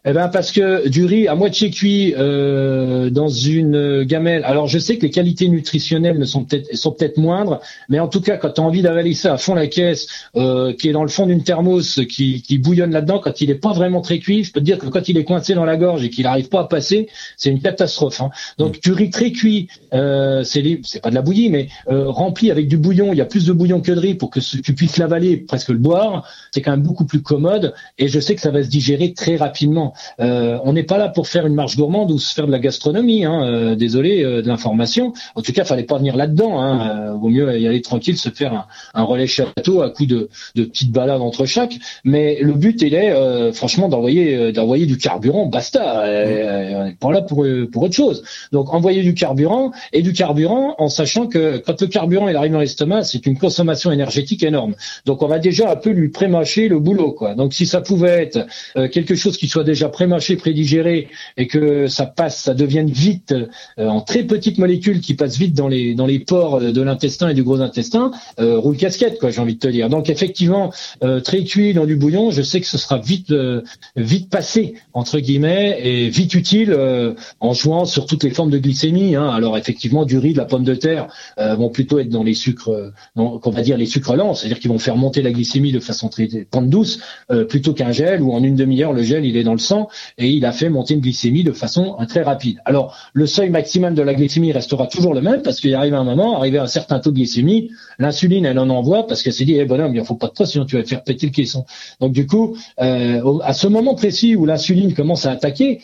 [0.08, 4.44] Eh ben parce que du riz à moitié cuit euh, dans une gamelle.
[4.46, 8.08] Alors je sais que les qualités nutritionnelles ne sont peut-être sont peut-être moindres, mais en
[8.08, 10.92] tout cas quand tu as envie d'avaler ça à fond la caisse, euh, qui est
[10.92, 14.20] dans le fond d'une thermos, qui, qui bouillonne là-dedans, quand il est pas vraiment très
[14.20, 16.26] cuit, je peux te dire que quand il est coincé dans la gorge et qu'il
[16.26, 18.22] n'arrive pas à passer, c'est une catastrophe.
[18.22, 18.30] Hein.
[18.60, 22.52] Donc du riz très cuit, euh, c'est c'est pas de la bouillie, mais euh, rempli
[22.52, 23.12] avec du bouillon.
[23.12, 25.70] Il y a plus de bouillon que de riz pour que tu puisses l'avaler, presque
[25.70, 26.30] le boire.
[26.52, 29.36] C'est quand même beaucoup plus commode, et je sais que ça va se digérer très
[29.36, 29.95] rapidement.
[30.20, 32.60] Euh, on n'est pas là pour faire une marche gourmande ou se faire de la
[32.60, 33.26] gastronomie.
[33.26, 35.14] Hein, euh, désolé euh, de l'information.
[35.36, 36.62] En tout cas, fallait pas venir là-dedans.
[36.62, 40.92] Hein, vaut mieux y aller tranquille, se faire un, relais château à coup de, petites
[40.92, 41.76] balades entre chaque.
[42.04, 45.46] Mais le but, il est franchement d'envoyer du carburant.
[45.48, 46.04] Basta.
[46.06, 48.24] on n'est pas là pour autre chose.
[48.52, 52.60] Donc envoyer du carburant et du carburant en sachant que quand le carburant arrive dans
[52.60, 54.76] l'estomac, c'est une consommation énergétique énorme.
[55.06, 57.18] Donc on va déjà un peu lui prémâcher le boulot.
[57.38, 58.48] Donc si ça pouvait être
[58.90, 61.08] quelque chose qui soit déjà prémâché, prédigéré,
[61.38, 63.34] et que ça passe, ça devienne vite
[63.80, 67.30] euh, en très petites molécules qui passent vite dans les dans les pores de l'intestin
[67.30, 69.90] et du gros intestin, euh, roule casquette quoi, j'ai envie de te dire.
[69.90, 70.72] Donc effectivement,
[71.04, 73.34] euh, très cuit dans du bouillon, je sais que ce sera vite
[73.96, 76.76] vite passé entre guillemets et vite utile
[77.40, 79.16] en jouant sur toutes les formes de glycémie.
[79.16, 79.28] Hein.
[79.30, 81.08] Alors effectivement, du riz, de la pomme de terre
[81.38, 84.80] vont plutôt être dans les sucres, qu'on va dire les sucres lents, c'est-à-dire qu'ils vont
[84.80, 87.00] faire monter la glycémie de façon très pente douce,
[87.50, 89.75] plutôt qu'un gel où en une demi-heure le gel il est dans le sang
[90.18, 92.62] et il a fait monter une glycémie de façon très rapide.
[92.66, 96.04] Alors, le seuil maximum de la glycémie restera toujours le même parce qu'il arrive un
[96.04, 99.46] moment, arrivé à un certain taux de glycémie, l'insuline, elle en envoie parce qu'elle s'est
[99.46, 101.32] dit, eh bonhomme, il ne faut pas de toi sinon tu vas faire péter le
[101.32, 101.66] caisson.
[102.00, 105.82] Donc, du coup, euh, à ce moment précis où l'insuline commence à attaquer,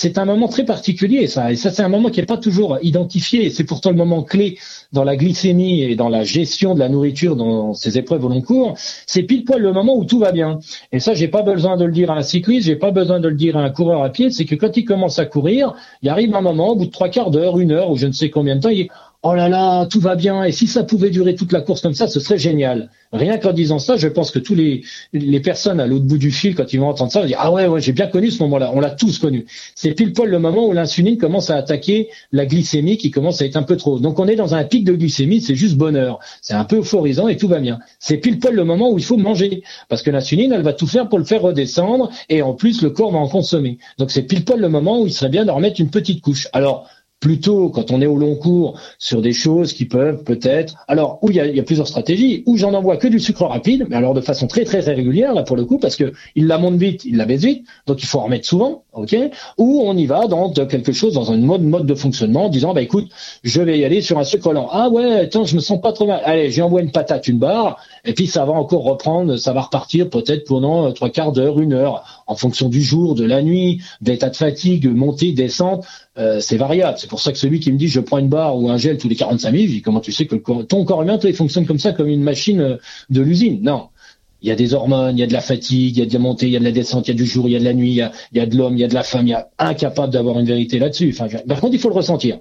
[0.00, 1.50] c'est un moment très particulier, ça.
[1.50, 3.50] Et ça, c'est un moment qui n'est pas toujours identifié.
[3.50, 4.56] C'est pourtant le moment clé
[4.92, 8.40] dans la glycémie et dans la gestion de la nourriture dans ces épreuves au long
[8.40, 8.74] cours.
[9.08, 10.60] C'est pile poil le moment où tout va bien.
[10.92, 13.26] Et ça, j'ai pas besoin de le dire à un cycliste, j'ai pas besoin de
[13.26, 14.30] le dire à un coureur à pied.
[14.30, 17.08] C'est que quand il commence à courir, il arrive un moment, au bout de trois
[17.08, 18.90] quarts d'heure, une heure ou je ne sais combien de temps, il
[19.22, 21.94] oh là là, tout va bien, et si ça pouvait durer toute la course comme
[21.94, 22.90] ça, ce serait génial.
[23.12, 26.30] Rien qu'en disant ça, je pense que tous les, les personnes à l'autre bout du
[26.30, 28.42] fil, quand ils vont entendre ça, vont dire ah ouais, ouais, j'ai bien connu ce
[28.42, 29.46] moment-là, on l'a tous connu.
[29.74, 33.46] C'est pile poil le moment où l'insuline commence à attaquer la glycémie qui commence à
[33.46, 33.98] être un peu trop.
[33.98, 37.28] Donc on est dans un pic de glycémie, c'est juste bonheur, c'est un peu euphorisant
[37.28, 37.78] et tout va bien.
[37.98, 40.86] C'est pile poil le moment où il faut manger, parce que l'insuline, elle va tout
[40.86, 43.78] faire pour le faire redescendre, et en plus le corps va en consommer.
[43.96, 46.46] Donc c'est pile poil le moment où il serait bien de remettre une petite couche.
[46.52, 46.86] Alors
[47.20, 51.30] plutôt quand on est au long cours sur des choses qui peuvent peut-être alors où
[51.30, 54.20] il y a, plusieurs stratégies où j'en envoie que du sucre rapide mais alors de
[54.20, 57.16] façon très très régulière là pour le coup parce que il la monte vite il
[57.16, 59.16] la baisse vite donc il faut en remettre souvent ok?
[59.56, 62.74] Ou on y va dans quelque chose, dans un mode mode de fonctionnement, en disant
[62.74, 63.08] bah écoute,
[63.42, 64.68] je vais y aller sur un sucre lent.
[64.70, 66.20] Ah ouais, attends, je me sens pas trop mal.
[66.24, 70.10] Allez, j'envoie une patate, une barre, et puis ça va encore reprendre, ça va repartir
[70.10, 73.82] peut-être pendant euh, trois quarts d'heure, une heure, en fonction du jour, de la nuit,
[74.00, 75.86] d'état de fatigue, montée, descente.
[76.18, 76.98] Euh, c'est variable.
[76.98, 78.98] C'est pour ça que celui qui me dit je prends une barre ou un gel
[78.98, 81.36] tous les 45 minutes, je dis comment tu sais que ton corps humain, toi, il
[81.36, 82.76] fonctionne comme ça, comme une machine euh,
[83.10, 83.60] de l'usine?
[83.62, 83.88] Non.
[84.40, 86.12] Il y a des hormones, il y a de la fatigue, il y a de
[86.12, 87.56] la montée, il y a de la descente, il y a du jour, il y
[87.56, 89.26] a de la nuit, il y a, de l'homme, il y a de la femme,
[89.26, 91.12] il y a incapable d'avoir une vérité là-dessus.
[91.12, 92.38] Par contre, il faut le ressentir.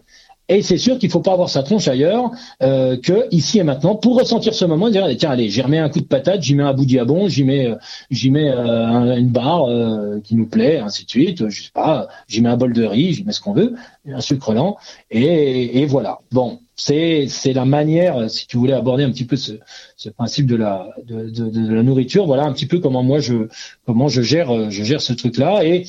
[0.49, 2.31] Et c'est sûr qu'il faut pas avoir sa tronche ailleurs
[2.63, 5.89] euh, que ici et maintenant pour ressentir ce moment, dire tiens allez, j'y remets un
[5.89, 7.75] coup de patate, j'y mets un bout de j'y mets euh,
[8.11, 11.49] j'y mets euh, une barre euh, qui nous plaît, ainsi de suite.
[11.49, 13.75] Je sais pas, j'y mets un bol de riz, j'y mets ce qu'on veut,
[14.07, 14.77] un sucre lent,
[15.11, 16.19] et, et voilà.
[16.31, 19.53] Bon, c'est c'est la manière, si tu voulais aborder un petit peu ce,
[19.97, 23.19] ce principe de la de, de, de, la nourriture, voilà un petit peu comment moi
[23.19, 23.47] je
[23.85, 25.83] comment je gère je gère ce truc là et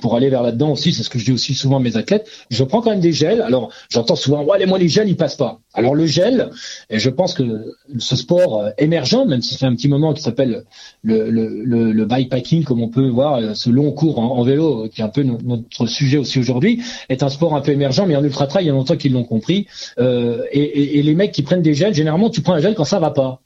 [0.00, 2.28] pour aller vers là-dedans aussi, c'est ce que je dis aussi souvent à mes athlètes,
[2.50, 3.42] je prends quand même des gels.
[3.42, 5.60] Alors, j'entends souvent, ouais, moi, les gels, ils passent pas.
[5.74, 6.50] Alors, le gel,
[6.90, 10.22] et je pense que ce sport euh, émergent, même si fait un petit moment qui
[10.22, 10.64] s'appelle
[11.02, 14.88] le, le, le, le, bikepacking, comme on peut voir, euh, ce long cours en, vélo,
[14.88, 18.16] qui est un peu notre sujet aussi aujourd'hui, est un sport un peu émergent, mais
[18.16, 19.66] en ultra-trail, il y a longtemps qu'ils l'ont compris.
[19.98, 22.74] Euh, et, et, et les mecs qui prennent des gels, généralement, tu prends un gel
[22.74, 23.41] quand ça va pas.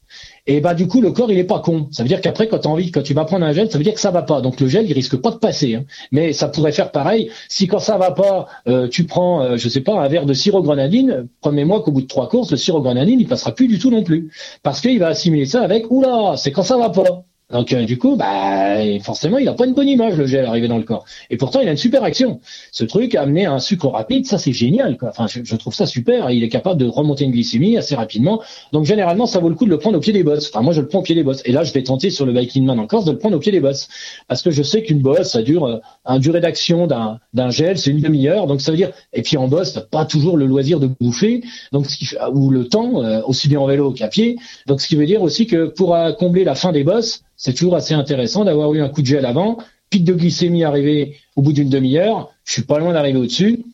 [0.46, 1.88] Et bah du coup le corps il est pas con.
[1.90, 3.84] Ça veut dire qu'après quand tu envie, quand tu vas prendre un gel, ça veut
[3.84, 4.40] dire que ça va pas.
[4.40, 5.74] Donc le gel il risque pas de passer.
[5.74, 5.84] Hein.
[6.12, 9.68] Mais ça pourrait faire pareil si quand ça va pas, euh, tu prends, euh, je
[9.68, 11.28] sais pas, un verre de sirop grenadine.
[11.40, 14.02] Promets-moi qu'au bout de trois courses, le sirop grenadine il passera plus du tout non
[14.02, 14.30] plus,
[14.62, 17.24] parce qu'il va assimiler ça avec oula, c'est quand ça va pas.
[17.52, 20.66] Donc euh, du coup, bah forcément, il n'a pas une bonne image le gel arrivé
[20.66, 21.04] dans le corps.
[21.30, 22.40] Et pourtant, il a une super action.
[22.72, 24.96] Ce truc a amené un sucre rapide, ça c'est génial.
[24.98, 25.10] Quoi.
[25.10, 26.28] Enfin, je, trouve ça super.
[26.32, 28.42] Il est capable de remonter une glycémie assez rapidement.
[28.72, 30.50] Donc généralement, ça vaut le coup de le prendre au pied des bosses.
[30.52, 31.42] Enfin, moi, je le prends au pied des bosses.
[31.44, 33.40] Et là, je vais tenter sur le Viking Man en Corse de le prendre au
[33.40, 33.88] pied des bosses,
[34.26, 37.78] parce que je sais qu'une bosse, ça dure euh, un durée d'action d'un d'un gel,
[37.78, 38.48] c'est une demi-heure.
[38.48, 38.90] Donc ça veut dire.
[39.12, 42.50] Et puis en bosse, t'as pas toujours le loisir de bouffer, donc ce qui ou
[42.50, 44.36] le temps, euh, aussi bien en vélo qu'à pied.
[44.66, 47.76] Donc ce qui veut dire aussi que pour combler la fin des bosses c'est toujours
[47.76, 49.58] assez intéressant d'avoir eu un coup de gel avant,
[49.90, 53.64] pic de glycémie arrivé au bout d'une demi-heure, je suis pas loin d'arriver au-dessus.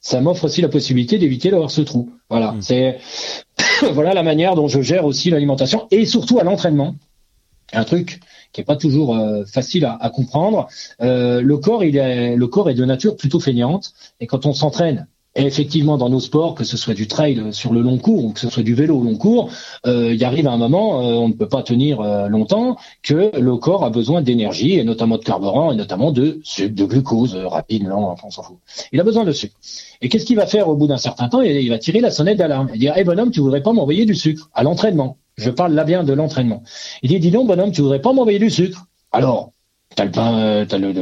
[0.00, 2.10] Ça m'offre aussi la possibilité d'éviter d'avoir ce trou.
[2.28, 2.62] Voilà, mmh.
[2.62, 2.98] c'est
[3.92, 6.96] voilà la manière dont je gère aussi l'alimentation et surtout à l'entraînement.
[7.72, 8.20] Un truc
[8.52, 10.68] qui est pas toujours euh, facile à, comprendre.
[11.00, 14.52] Euh, le corps, il est, le corps est de nature plutôt feignante et quand on
[14.52, 18.24] s'entraîne et effectivement, dans nos sports, que ce soit du trail sur le long cours
[18.24, 19.50] ou que ce soit du vélo au long cours,
[19.86, 23.56] euh, il arrive un moment, euh, on ne peut pas tenir euh, longtemps, que le
[23.56, 27.86] corps a besoin d'énergie, et notamment de carburant, et notamment de sucre, de glucose, rapide,
[27.86, 28.58] lent, on s'en fout.
[28.92, 29.54] Il a besoin de sucre.
[30.02, 31.40] Et qu'est-ce qu'il va faire au bout d'un certain temps?
[31.40, 34.14] Il va tirer la sonnette d'alarme et dire, hé bonhomme, tu voudrais pas m'envoyer du
[34.14, 36.62] sucre à l'entraînement Je parle là bien de l'entraînement.
[37.02, 39.52] Il dit, dis donc bonhomme, tu voudrais pas m'envoyer du sucre Alors,
[39.96, 40.92] T'as le pain, t'as le,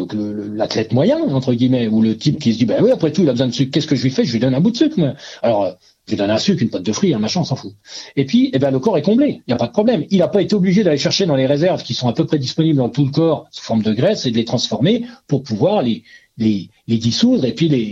[0.55, 3.29] l'athlète moyen entre guillemets, ou le type qui se dit ben oui après tout il
[3.29, 4.25] a besoin de sucre, qu'est-ce que je lui fais?
[4.25, 4.99] Je lui donne un bout de sucre.
[4.99, 5.15] Moi.
[5.43, 5.73] Alors euh,
[6.07, 7.73] je lui donne un sucre, une pâte de fruits, un machin, on s'en fout.
[8.17, 10.05] Et puis eh ben le corps est comblé, il n'y a pas de problème.
[10.11, 12.39] Il n'a pas été obligé d'aller chercher dans les réserves qui sont à peu près
[12.39, 15.83] disponibles dans tout le corps sous forme de graisse et de les transformer pour pouvoir
[15.83, 16.03] les
[16.41, 17.85] les, dissoudre et puis les,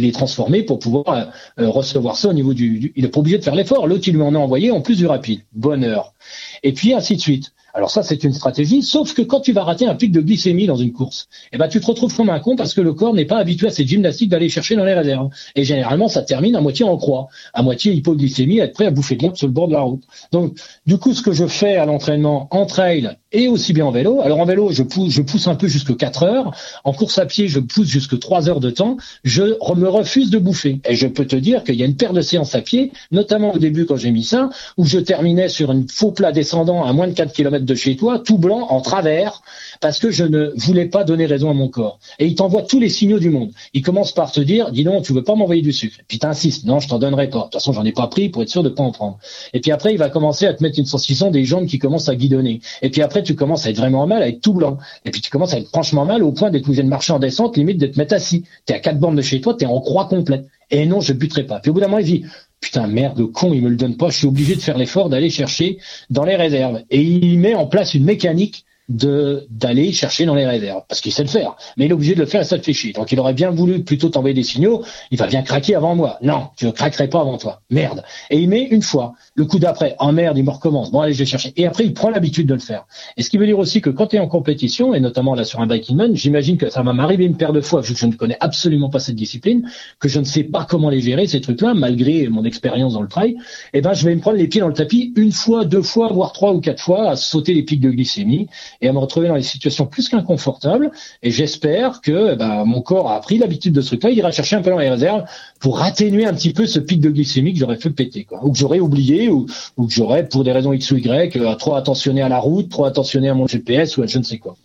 [0.00, 3.38] les, transformer pour pouvoir euh, recevoir ça au niveau du, du il est pas obligé
[3.38, 3.86] de faire l'effort.
[3.86, 5.42] L'autre il lui en a envoyé en plus du rapide.
[5.52, 6.14] Bonheur.
[6.62, 7.52] Et puis ainsi de suite.
[7.74, 10.66] Alors ça, c'est une stratégie, sauf que quand tu vas rater un pic de glycémie
[10.66, 13.14] dans une course, eh ben, tu te retrouves comme un con parce que le corps
[13.14, 15.30] n'est pas habitué à cette gymnastique d'aller chercher dans les réserves.
[15.56, 18.90] Et généralement, ça termine à moitié en croix, à moitié hypoglycémie, à être prêt à
[18.90, 20.02] bouffer de l'herbe sur le bord de la route.
[20.32, 23.90] Donc, du coup, ce que je fais à l'entraînement en trail et aussi bien en
[23.90, 24.20] vélo.
[24.20, 26.54] Alors en vélo, je pousse, je pousse un peu jusque 4 heures.
[26.84, 28.96] En course à pied, je pousse jusque 3 heures de temps.
[29.24, 29.42] Je
[29.74, 30.80] me refuse de bouffer.
[30.88, 33.54] Et je peux te dire qu'il y a une paire de séances à pied, notamment
[33.54, 36.92] au début quand j'ai mis ça, où je terminais sur un faux plat descendant à
[36.92, 39.42] moins de 4 km de chez toi, tout blanc, en travers,
[39.80, 41.98] parce que je ne voulais pas donner raison à mon corps.
[42.18, 43.50] Et il t'envoie tous les signaux du monde.
[43.74, 45.98] Il commence par te dire, dis non, tu veux pas m'envoyer du sucre.
[46.08, 47.38] puis t'insistes, non, je t'en donnerai pas.
[47.38, 49.18] De toute façon, j'en ai pas pris pour être sûr de pas en prendre.
[49.52, 52.08] Et puis après, il va commencer à te mettre une sensation des jambes qui commencent
[52.08, 52.60] à guidonner.
[52.82, 54.78] Et puis après, tu commences à être vraiment mal, à être tout blanc.
[55.04, 57.18] Et puis tu commences à être franchement mal au point d'être obligé de marcher en
[57.18, 58.44] descente, limite de te mettre assis.
[58.66, 60.46] T'es à quatre bornes de chez toi, t'es en croix complète.
[60.70, 61.60] Et non, je buterai pas.
[61.60, 62.24] Puis au bout d'un moment, il dit,
[62.62, 65.28] putain, merde, con, il me le donne pas, je suis obligé de faire l'effort d'aller
[65.28, 65.78] chercher
[66.08, 66.82] dans les réserves.
[66.90, 71.12] Et il met en place une mécanique de d'aller chercher dans les réserves parce qu'il
[71.12, 71.56] sait le faire.
[71.76, 72.92] Mais il est obligé de le faire et ça le fait chier.
[72.92, 76.18] Donc il aurait bien voulu plutôt t'envoyer des signaux il va bien craquer avant moi.
[76.22, 77.60] Non tu ne craquerais pas avant toi.
[77.70, 78.02] Merde.
[78.30, 80.90] Et il met une fois le coup d'après en oh merde il me recommence.
[80.90, 81.52] Bon allez je vais chercher.
[81.56, 82.86] Et après il prend l'habitude de le faire.
[83.16, 85.44] Et ce qui veut dire aussi que quand tu es en compétition et notamment là
[85.44, 88.00] sur un biking man j'imagine que ça va m'arriver une paire de fois vu que
[88.00, 89.68] je ne connais absolument pas cette discipline
[90.00, 93.02] que je ne sais pas comment les gérer ces trucs là malgré mon expérience dans
[93.02, 93.32] le trail
[93.72, 95.82] et eh ben je vais me prendre les pieds dans le tapis une fois deux
[95.82, 98.48] fois voire trois ou quatre fois à sauter les pics de glycémie
[98.82, 100.90] et à me retrouver dans des situations plus qu'inconfortables.
[101.22, 104.10] Et j'espère que bah, mon corps a pris l'habitude de ce truc-là.
[104.10, 105.24] Il ira chercher un peu dans les réserves
[105.60, 108.58] pour atténuer un petit peu ce pic de glycémie que j'aurais fait péter, ou que
[108.58, 112.28] j'aurais oublié, ou, que j'aurais, pour des raisons X ou Y, euh, trop attentionné à
[112.28, 114.56] la route, trop attentionné à mon GPS ou à je ne sais quoi.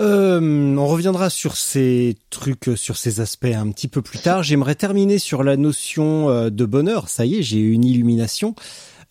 [0.00, 4.42] Euh, on reviendra sur ces trucs, sur ces aspects un petit peu plus tard.
[4.42, 7.08] J'aimerais terminer sur la notion euh, de bonheur.
[7.08, 8.54] Ça y est, j'ai eu une illumination.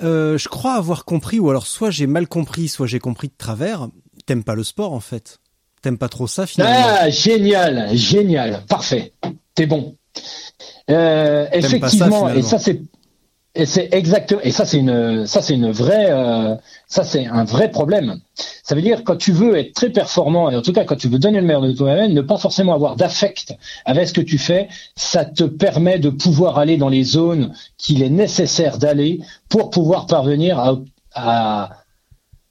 [0.03, 3.33] Euh, je crois avoir compris, ou alors soit j'ai mal compris, soit j'ai compris de
[3.37, 3.87] travers.
[4.25, 5.39] T'aimes pas le sport en fait.
[5.81, 6.85] T'aimes pas trop ça finalement.
[6.85, 9.13] Ah, génial, génial, parfait.
[9.55, 9.95] T'es bon.
[10.89, 12.81] Euh, effectivement, et ça c'est
[13.53, 16.55] et c'est exactement et ça c'est une ça c'est une vraie euh,
[16.87, 18.19] ça c'est un vrai problème.
[18.63, 21.09] Ça veut dire quand tu veux être très performant et en tout cas quand tu
[21.09, 23.53] veux donner le meilleur de toi-même, ne pas forcément avoir d'affect
[23.85, 28.03] avec ce que tu fais, ça te permet de pouvoir aller dans les zones qu'il
[28.03, 29.19] est nécessaire d'aller
[29.49, 30.77] pour pouvoir parvenir à,
[31.13, 31.80] à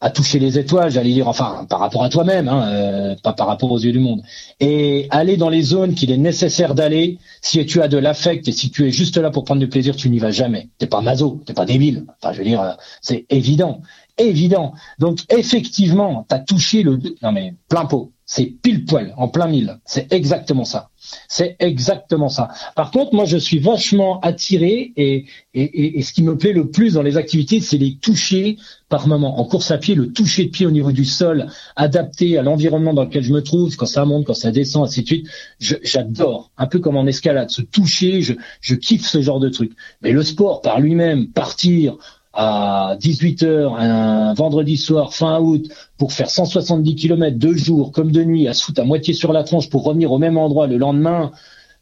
[0.01, 3.47] à toucher les étoiles, j'allais dire, enfin, par rapport à toi-même, hein, euh, pas par
[3.47, 4.23] rapport aux yeux du monde.
[4.59, 8.53] Et aller dans les zones qu'il est nécessaire d'aller, si tu as de l'affect et
[8.53, 10.69] si tu es juste là pour prendre du plaisir, tu n'y vas jamais.
[10.79, 12.07] T'es pas maso, t'es pas débile.
[12.23, 12.73] Enfin, je veux dire, euh,
[13.03, 13.83] c'est évident,
[14.17, 14.73] évident.
[14.99, 18.11] Donc, effectivement, t'as touché le, non mais plein pot.
[18.33, 19.81] C'est pile poil, en plein mille.
[19.85, 20.91] C'est exactement ça.
[21.27, 22.51] C'est exactement ça.
[22.77, 26.71] Par contre, moi, je suis vachement attiré et, et, et, ce qui me plaît le
[26.71, 28.57] plus dans les activités, c'est les toucher
[28.89, 29.41] par moment.
[29.41, 32.95] En course à pied, le toucher de pied au niveau du sol, adapté à l'environnement
[32.95, 35.27] dans lequel je me trouve, quand ça monte, quand ça descend, ainsi de suite.
[35.59, 36.53] J'adore.
[36.57, 39.73] Un peu comme en escalade, se toucher, je, je kiffe ce genre de truc.
[40.03, 41.97] Mais le sport par lui-même, partir,
[42.33, 48.23] à 18h un vendredi soir fin août pour faire 170 km deux jours comme de
[48.23, 50.77] nuit à se foutre à moitié sur la tronche pour revenir au même endroit le
[50.77, 51.33] lendemain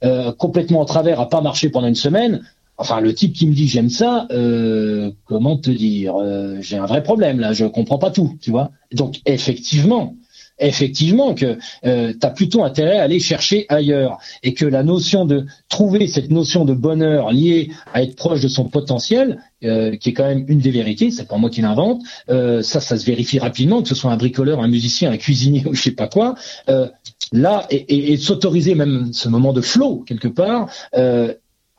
[0.04, 2.42] euh, complètement en travers à pas marcher pendant une semaine.
[2.78, 6.86] Enfin le type qui me dit j'aime ça euh, comment te dire euh, j'ai un
[6.86, 8.70] vrai problème là je comprends pas tout tu vois.
[8.92, 10.14] Donc effectivement
[10.58, 15.24] effectivement que euh, tu as plutôt intérêt à aller chercher ailleurs et que la notion
[15.24, 20.10] de trouver cette notion de bonheur liée à être proche de son potentiel, euh, qui
[20.10, 23.04] est quand même une des vérités, c'est pas moi qui l'invente, euh, ça, ça se
[23.04, 26.08] vérifie rapidement, que ce soit un bricoleur, un musicien, un cuisinier ou je sais pas
[26.08, 26.36] quoi.
[26.68, 26.88] Euh,
[27.32, 30.70] là, et, s'autoriser même ce moment de flow quelque part,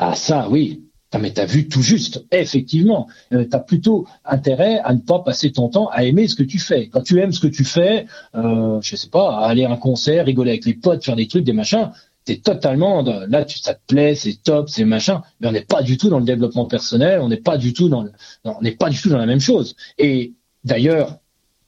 [0.01, 0.81] ah ça, oui,
[1.11, 3.07] ah, mais t'as vu tout juste, effectivement.
[3.31, 6.87] T'as plutôt intérêt à ne pas passer ton temps à aimer ce que tu fais.
[6.87, 10.25] Quand tu aimes ce que tu fais, euh, je sais pas, aller à un concert,
[10.25, 11.89] rigoler avec les potes, faire des trucs, des machins,
[12.25, 15.21] t'es totalement là, tu, ça te plaît, c'est top, c'est machin.
[15.39, 17.89] Mais on n'est pas du tout dans le développement personnel, on n'est pas du tout
[17.89, 18.05] dans,
[18.43, 19.75] on n'est pas du tout dans la même chose.
[19.97, 20.33] Et
[20.63, 21.19] d'ailleurs,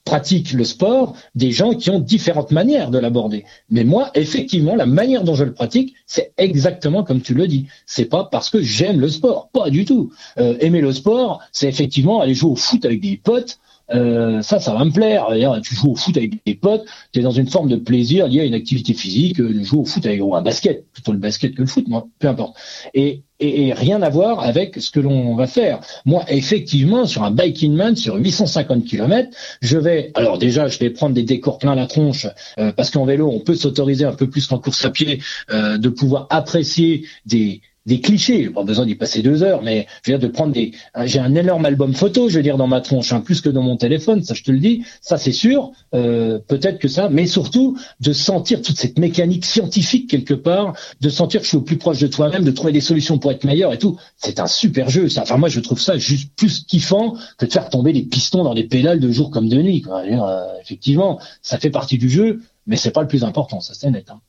[0.03, 3.45] pratiquent le sport des gens qui ont différentes manières de l'aborder.
[3.69, 7.67] Mais moi, effectivement, la manière dont je le pratique, c'est exactement comme tu le dis.
[7.85, 10.11] C'est pas parce que j'aime le sport, pas du tout.
[10.37, 13.59] Euh, aimer le sport, c'est effectivement aller jouer au foot avec des potes.
[13.93, 15.27] Euh, ça, ça va me plaire.
[15.63, 18.41] Tu joues au foot avec des potes, tu es dans une forme de plaisir lié
[18.41, 21.19] à une activité physique, euh, de jouer au foot avec ou un basket, plutôt le
[21.19, 22.55] basket que le foot, moi, peu importe.
[22.93, 25.79] Et et, rien à voir avec ce que l'on va faire.
[26.05, 29.29] Moi, effectivement, sur un biking man, sur 850 km,
[29.61, 32.27] je vais, alors déjà, je vais prendre des décors plein la tronche,
[32.59, 35.19] euh, parce qu'en vélo, on peut s'autoriser un peu plus qu'en course à pied,
[35.51, 38.43] euh, de pouvoir apprécier des, des clichés.
[38.43, 40.73] J'ai pas besoin d'y passer deux heures, mais je veux dire de prendre des.
[41.05, 43.63] J'ai un énorme album photo, je veux dire dans ma tronche, hein, plus que dans
[43.63, 44.83] mon téléphone, ça je te le dis.
[45.01, 45.71] Ça c'est sûr.
[45.93, 51.09] Euh, Peut-être que ça, mais surtout de sentir toute cette mécanique scientifique quelque part, de
[51.09, 53.43] sentir que je suis au plus proche de toi-même, de trouver des solutions pour être
[53.43, 53.97] meilleur et tout.
[54.17, 55.09] C'est un super jeu.
[55.09, 55.23] Ça.
[55.23, 58.53] Enfin moi je trouve ça juste plus kiffant que de faire tomber des pistons dans
[58.53, 59.81] des pédales de jour comme de nuit.
[59.81, 60.05] Quoi.
[60.05, 63.59] Dire, euh, effectivement, ça fait partie du jeu, mais c'est pas le plus important.
[63.59, 64.09] Ça c'est net.
[64.09, 64.21] Hein.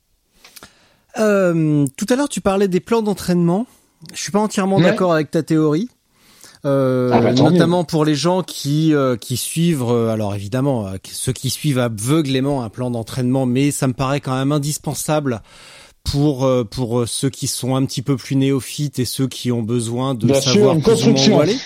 [1.17, 3.65] Euh, tout à l'heure, tu parlais des plans d'entraînement.
[4.13, 5.89] Je suis pas entièrement d'accord avec ta théorie.
[6.65, 11.33] Euh, ah bah, notamment pour les gens qui euh, qui suivent euh, alors évidemment ceux
[11.33, 15.41] qui suivent aveuglément un plan d'entraînement mais ça me paraît quand même indispensable
[16.03, 20.13] pour pour ceux qui sont un petit peu plus néophytes et ceux qui ont besoin
[20.13, 21.57] de savoir plus où aller.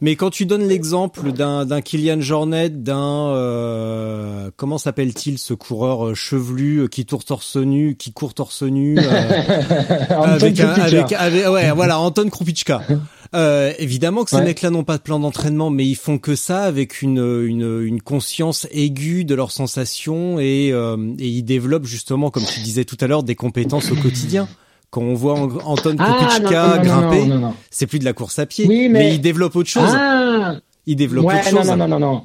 [0.00, 6.08] Mais quand tu donnes l'exemple d'un d'un Kylian Jornet, d'un euh, comment s'appelle-t-il ce coureur
[6.08, 8.98] euh, chevelu euh, qui tourne torse nu, qui court torse nu
[10.10, 12.82] avec, avec, avec, ouais voilà Anton Krupichka.
[13.32, 16.64] Euh, évidemment que ces mecs-là n'ont pas de plan d'entraînement, mais ils font que ça
[16.64, 22.30] avec une, une, une conscience aiguë de leurs sensations et, euh, et ils développent justement,
[22.30, 24.48] comme tu disais tout à l'heure, des compétences au quotidien.
[24.90, 25.34] Quand on voit
[25.64, 27.30] Anton ah, grimper,
[27.70, 29.14] c'est plus de la course à pied, mais...
[29.14, 29.92] il développe autre chose.
[29.94, 30.56] Ah.
[30.86, 31.68] Il développe autre chose.
[31.68, 32.24] Non, non, non, non,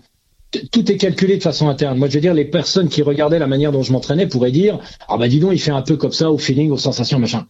[0.71, 1.99] Tout est calculé de façon interne.
[1.99, 4.79] Moi, je veux dire, les personnes qui regardaient la manière dont je m'entraînais pourraient dire,
[5.07, 7.45] ah bah dis donc, il fait un peu comme ça, au feeling, aux sensations, machin.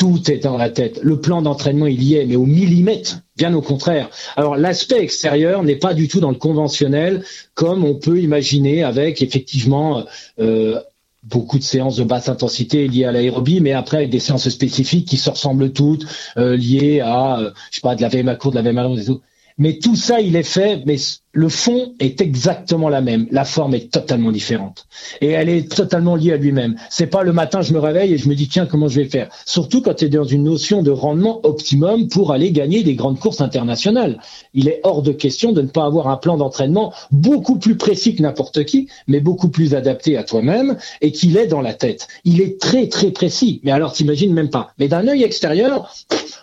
[0.00, 0.98] Tout est dans la tête.
[1.02, 4.08] Le plan d'entraînement, il y est, mais au millimètre, bien au contraire.
[4.34, 7.22] Alors l'aspect extérieur n'est pas du tout dans le conventionnel,
[7.52, 10.06] comme on peut imaginer avec effectivement
[10.40, 10.80] euh,
[11.22, 15.06] beaucoup de séances de basse intensité liées à l'aérobie, mais après avec des séances spécifiques
[15.06, 16.06] qui se ressemblent toutes,
[16.38, 18.78] euh, liées à, euh, je sais pas, de la VM à court, de la VM
[18.78, 19.20] à long, et tout.
[19.58, 20.96] Mais tout ça, il est fait, mais
[21.32, 23.28] le fond est exactement la même.
[23.30, 24.86] La forme est totalement différente.
[25.20, 26.74] Et elle est totalement liée à lui-même.
[26.90, 29.08] C'est pas le matin, je me réveille et je me dis, tiens, comment je vais
[29.08, 29.28] faire?
[29.46, 33.20] Surtout quand tu es dans une notion de rendement optimum pour aller gagner des grandes
[33.20, 34.20] courses internationales.
[34.54, 38.16] Il est hors de question de ne pas avoir un plan d'entraînement beaucoup plus précis
[38.16, 42.08] que n'importe qui, mais beaucoup plus adapté à toi-même et qu'il est dans la tête.
[42.24, 43.60] Il est très, très précis.
[43.62, 44.72] Mais alors, t'imagines même pas.
[44.80, 45.94] Mais d'un œil extérieur,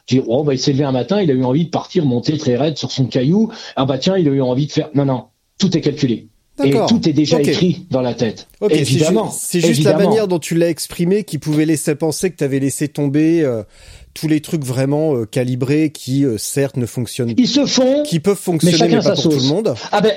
[0.06, 2.06] tu dis, oh, bah, il s'est levé un matin, il a eu envie de partir
[2.06, 3.52] monter très raide sur son caillou.
[3.76, 4.90] Ah, bah, tiens, il a eu envie de faire.
[4.94, 5.26] Non, non.
[5.60, 6.28] Tout est calculé.
[6.64, 8.48] Et tout est déjà écrit dans la tête.
[8.70, 9.30] Évidemment.
[9.30, 12.60] C'est juste, la manière dont tu l'as exprimé qui pouvait laisser penser que tu avais
[12.60, 13.64] laissé tomber euh,
[14.14, 18.04] tous les trucs vraiment euh, calibrés qui, euh, certes, ne fonctionnent Ils se font.
[18.04, 19.76] Qui peuvent fonctionner, mais, pas pour tout le monde.
[19.92, 20.14] Ah ben.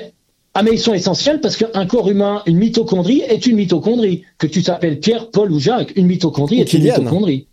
[0.53, 4.23] Ah mais ils sont essentiels parce qu'un corps humain, une mitochondrie est une mitochondrie.
[4.37, 7.47] Que tu t'appelles Pierre, Paul ou Jacques, une mitochondrie est une mitochondrie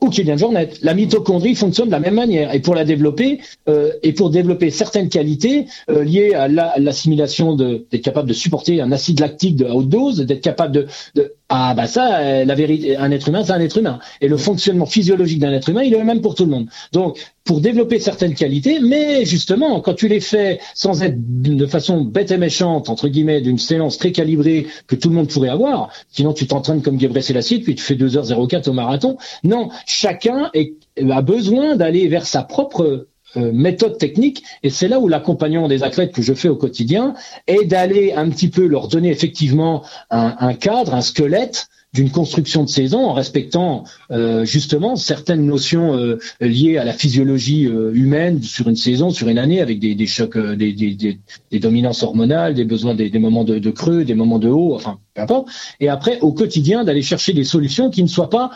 [0.00, 0.70] ou Kylian Jornet.
[0.82, 2.54] La mitochondrie fonctionne de la même manière.
[2.54, 7.86] Et pour la développer, euh, et pour développer certaines qualités euh, liées à l'assimilation de
[7.90, 11.86] d'être capable de supporter un acide lactique de haute dose, d'être capable de ah bah
[11.86, 14.00] ça, euh, la vérité, un être humain, c'est un être humain.
[14.20, 16.66] Et le fonctionnement physiologique d'un être humain, il est le même pour tout le monde.
[16.92, 22.02] Donc, pour développer certaines qualités, mais justement, quand tu les fais sans être de façon
[22.02, 25.88] bête et méchante, entre guillemets, d'une séance très calibrée que tout le monde pourrait avoir,
[26.10, 29.16] sinon tu t'entraînes comme Gebre Selassie, puis tu fais 2h04 au marathon.
[29.42, 35.68] Non, chacun a besoin d'aller vers sa propre méthode technique, et c'est là où l'accompagnement
[35.68, 37.14] des athlètes que je fais au quotidien
[37.46, 42.68] est d'aller un petit peu leur donner effectivement un, cadre, un squelette d'une construction de
[42.68, 48.76] saison en respectant euh, justement certaines notions euh, liées à la physiologie humaine sur une
[48.76, 53.44] saison, sur une année, avec des, chocs, des, des, dominances hormonales, des besoins, des, moments
[53.44, 55.48] de, de, creux, des moments de haut, enfin peu importe.
[55.80, 58.50] Et après, au quotidien, d'aller chercher des solutions qui ne soient pas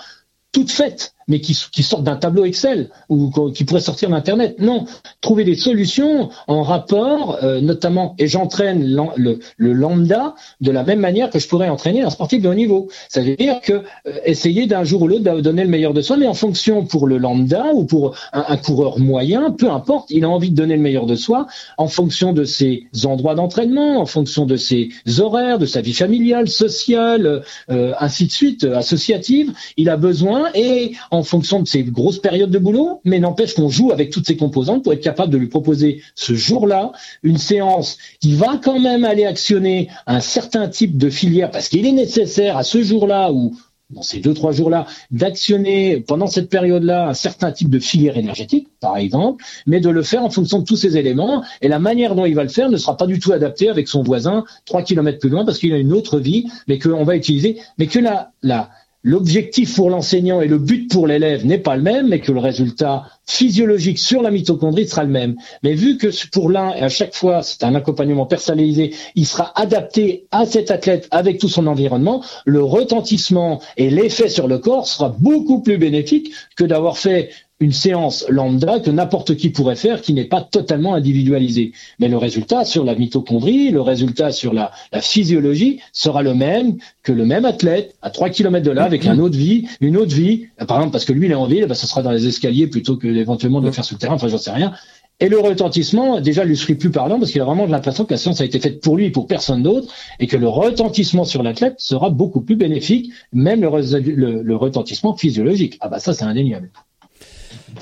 [0.53, 4.57] toutes faites mais qui, sortent d'un tableau Excel ou qui pourraient sortir d'Internet.
[4.59, 4.85] Non,
[5.21, 8.85] trouver des solutions en rapport, euh, notamment, et j'entraîne
[9.17, 12.89] le, lambda de la même manière que je pourrais entraîner un sportif de haut niveau.
[13.09, 16.03] Ça veut dire que euh, essayer d'un jour ou l'autre de donner le meilleur de
[16.03, 20.11] soi, mais en fonction pour le lambda ou pour un, un, coureur moyen, peu importe,
[20.11, 21.47] il a envie de donner le meilleur de soi
[21.79, 26.49] en fonction de ses endroits d'entraînement, en fonction de ses horaires, de sa vie familiale,
[26.49, 29.53] sociale, euh, ainsi de suite, associative.
[29.77, 33.69] Il a besoin et en fonction de ses grosses périodes de boulot, mais n'empêche qu'on
[33.69, 36.93] joue avec toutes ces composantes pour être capable de lui proposer ce jour-là
[37.23, 41.87] une séance qui va quand même aller actionner un certain type de filière parce qu'il
[41.87, 43.57] est nécessaire à ce jour-là ou
[43.93, 48.69] dans ces deux trois jours-là, d'actionner pendant cette période-là un certain type de filière énergétique,
[48.81, 51.45] par exemple, mais de le faire en fonction de tous ces éléments.
[51.61, 53.89] Et la manière dont il va le faire ne sera pas du tout adaptée avec
[53.89, 57.17] son voisin trois kilomètres plus loin parce qu'il a une autre vie, mais qu'on va
[57.17, 58.71] utiliser, mais que la, la,
[59.03, 62.39] l'objectif pour l'enseignant et le but pour l'élève n'est pas le même, mais que le
[62.39, 65.37] résultat physiologique sur la mitochondrie sera le même.
[65.63, 69.53] Mais vu que pour l'un, et à chaque fois, c'est un accompagnement personnalisé, il sera
[69.61, 74.87] adapté à cet athlète avec tout son environnement, le retentissement et l'effet sur le corps
[74.87, 77.31] sera beaucoup plus bénéfique que d'avoir fait
[77.63, 81.71] une séance lambda que n'importe qui pourrait faire qui n'est pas totalement individualisée.
[82.01, 87.13] Mais le résultat sur la mitochondrie, le résultat sur la, physiologie sera le même que
[87.13, 90.47] le même athlète à 3 km de là avec une autre vie, une autre vie.
[90.67, 92.97] Par exemple, parce que lui, il est en ville, ben, sera dans les escaliers plutôt
[92.97, 94.15] que éventuellement de le faire sur le terrain.
[94.15, 94.73] Enfin, j'en sais rien.
[95.21, 98.19] Et le retentissement, déjà, lui serait plus parlant parce qu'il a vraiment l'impression que la
[98.19, 101.45] séance a été faite pour lui et pour personne d'autre et que le retentissement sur
[101.45, 105.79] l'athlète sera beaucoup plus bénéfique, même le, le retentissement physiologique.
[105.81, 106.71] Ah bah ça, c'est indéniable.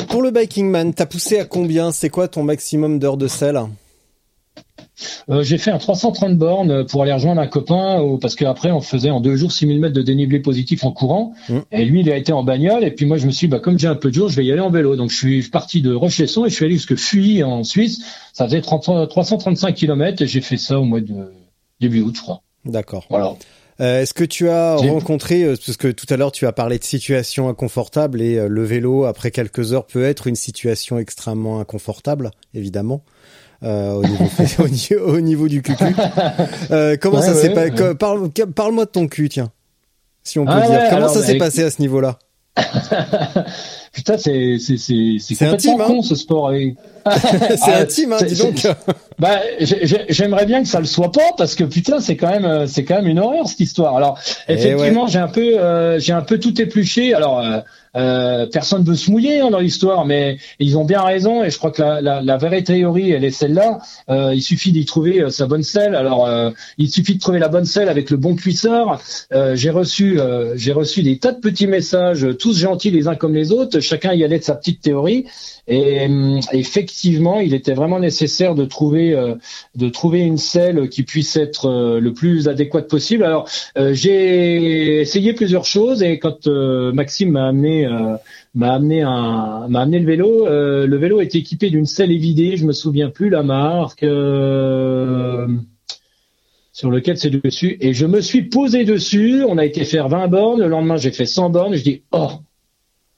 [0.09, 1.93] Pour le Biking Man, t'as poussé à combien?
[1.93, 3.61] C'est quoi ton maximum d'heures de sel
[5.31, 9.09] euh, j'ai fait un 330 bornes pour aller rejoindre un copain parce qu'après on faisait
[9.09, 11.59] en deux jours 6000 mètres de dénivelé positif en courant mmh.
[11.73, 13.61] et lui il a été en bagnole et puis moi je me suis dit bah
[13.61, 15.43] comme j'ai un peu de jour je vais y aller en vélo donc je suis
[15.49, 18.03] parti de Rochesson et je suis allé jusque Fuy en Suisse
[18.35, 21.33] ça faisait 335 km et j'ai fait ça au mois de
[21.81, 22.43] début août je crois.
[22.65, 23.07] D'accord.
[23.09, 23.35] Voilà.
[23.81, 26.79] Euh, est-ce que tu as rencontré, euh, parce que tout à l'heure tu as parlé
[26.79, 31.61] de situation inconfortable et euh, le vélo après quelques heures peut être une situation extrêmement
[31.61, 33.03] inconfortable, évidemment.
[33.63, 34.25] au, niveau,
[35.07, 35.75] au, niveau, du cul.
[37.01, 39.51] comment ça s'est passé Parle-moi de ton cul, tiens.
[40.23, 40.91] Si on peut ah dire.
[40.91, 42.19] comment ça bah, s'est passé à ce niveau-là?
[43.93, 45.87] putain, c'est c'est c'est c'est complètement intime, hein.
[45.87, 46.53] con ce sport.
[46.53, 46.75] Et...
[47.07, 48.67] c'est Ah, intime, hein, dis donc.
[49.19, 52.29] Bah, j'ai- j'ai- j'aimerais bien que ça le soit pas parce que putain, c'est quand
[52.31, 53.97] même, euh, c'est quand même une horreur cette histoire.
[53.97, 54.19] Alors,
[54.49, 57.15] Eh effectivement, j'ai un peu, euh, j'ai un peu tout épluché.
[57.15, 57.61] Alors, euh,
[57.97, 61.59] euh, personne veut se mouiller hein, dans l'histoire, mais ils ont bien raison et je
[61.59, 63.81] crois que la, vraie théorie, elle est celle-là.
[64.09, 65.95] Euh, il suffit d'y trouver euh, sa bonne selle.
[65.95, 69.01] Alors, euh, il suffit de trouver la bonne selle avec le bon cuisseur.
[69.55, 70.19] J'ai reçu,
[70.55, 73.81] j'ai reçu des tas de petits messages, tous gentils les uns comme les autres.
[73.81, 75.27] Chacun y allait de sa petite théorie.
[75.69, 79.17] Et hum, effectivement, il était vraiment nécessaire de trouver
[79.75, 83.25] de trouver une selle qui puisse être le plus adéquate possible.
[83.25, 88.17] Alors, j'ai essayé plusieurs choses et quand Maxime m'a amené euh,
[88.55, 93.11] m'a amené le vélo, euh, le vélo était équipé d'une selle évidée, je me souviens
[93.11, 94.03] plus la marque.
[94.03, 95.47] euh,
[96.73, 100.29] sur lequel c'est dessus et je me suis posé dessus, on a été faire 20
[100.29, 102.31] bornes, le lendemain j'ai fait 100 bornes, je dis oh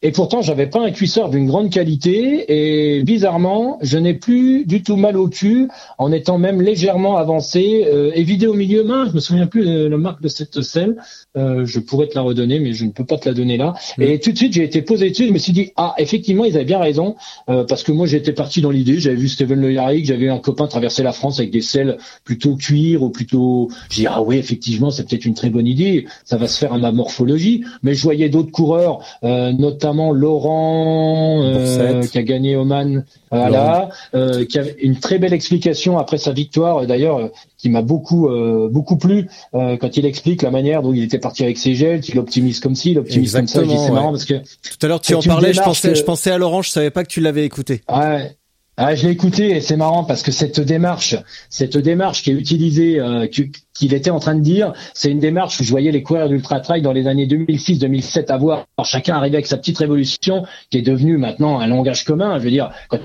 [0.05, 4.83] et pourtant, j'avais pas un cuisseur d'une grande qualité et bizarrement, je n'ai plus du
[4.83, 9.07] tout mal au cul en étant même légèrement avancé euh, et vidé au milieu main.
[9.09, 10.97] Je me souviens plus de la marque de cette selle.
[11.37, 13.75] Euh, je pourrais te la redonner, mais je ne peux pas te la donner là.
[14.01, 15.29] Et tout de suite, j'ai été posé dessus.
[15.29, 17.15] Je me suis dit ah effectivement, ils avaient bien raison
[17.49, 18.99] euh, parce que moi j'étais parti dans l'idée.
[18.99, 22.57] J'avais vu Steven Le Yarrick, j'avais un copain traverser la France avec des selles plutôt
[22.57, 23.71] cuir ou plutôt.
[23.89, 26.07] J'ai dit ah oui effectivement, c'est peut-être une très bonne idée.
[26.25, 27.63] Ça va se faire à ma morphologie.
[27.85, 29.53] Mais je voyais d'autres coureurs, euh,
[29.93, 35.99] notamment Laurent euh, qui a gagné Oman, voilà, euh, qui avait une très belle explication
[35.99, 37.29] après sa victoire, euh, d'ailleurs, euh,
[37.59, 41.19] qui m'a beaucoup euh, beaucoup plu euh, quand il explique la manière dont il était
[41.19, 43.61] parti avec ses gels, qu'il optimise comme ci, il optimise comme ça.
[43.63, 43.91] C'est ouais.
[43.91, 46.39] marrant parce que Tout à l'heure, tu en parlais, je pensais, que- je pensais à
[46.39, 47.83] Laurent, je savais pas que tu l'avais écouté.
[47.89, 48.37] Ouais.
[48.79, 51.15] Ah, je l'ai écouté et c'est marrant parce que cette démarche,
[51.51, 55.19] cette démarche qui est utilisée, euh, qui- qu'il était en train de dire, c'est une
[55.19, 59.37] démarche où je voyais les coureurs d'ultra trail dans les années 2006-2007 avoir chacun arrivé
[59.37, 62.39] avec sa petite révolution qui est devenue maintenant un langage commun.
[62.39, 62.99] Je veux dire, quand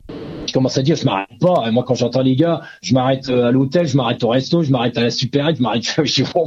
[0.46, 3.48] je commence à dire je m'arrête pas, moi quand j'entends les gars, je m'arrête euh,
[3.48, 6.30] à l'hôtel, je m'arrête au resto, je m'arrête à la supérette, je m'arrête, je dis
[6.36, 6.46] oh.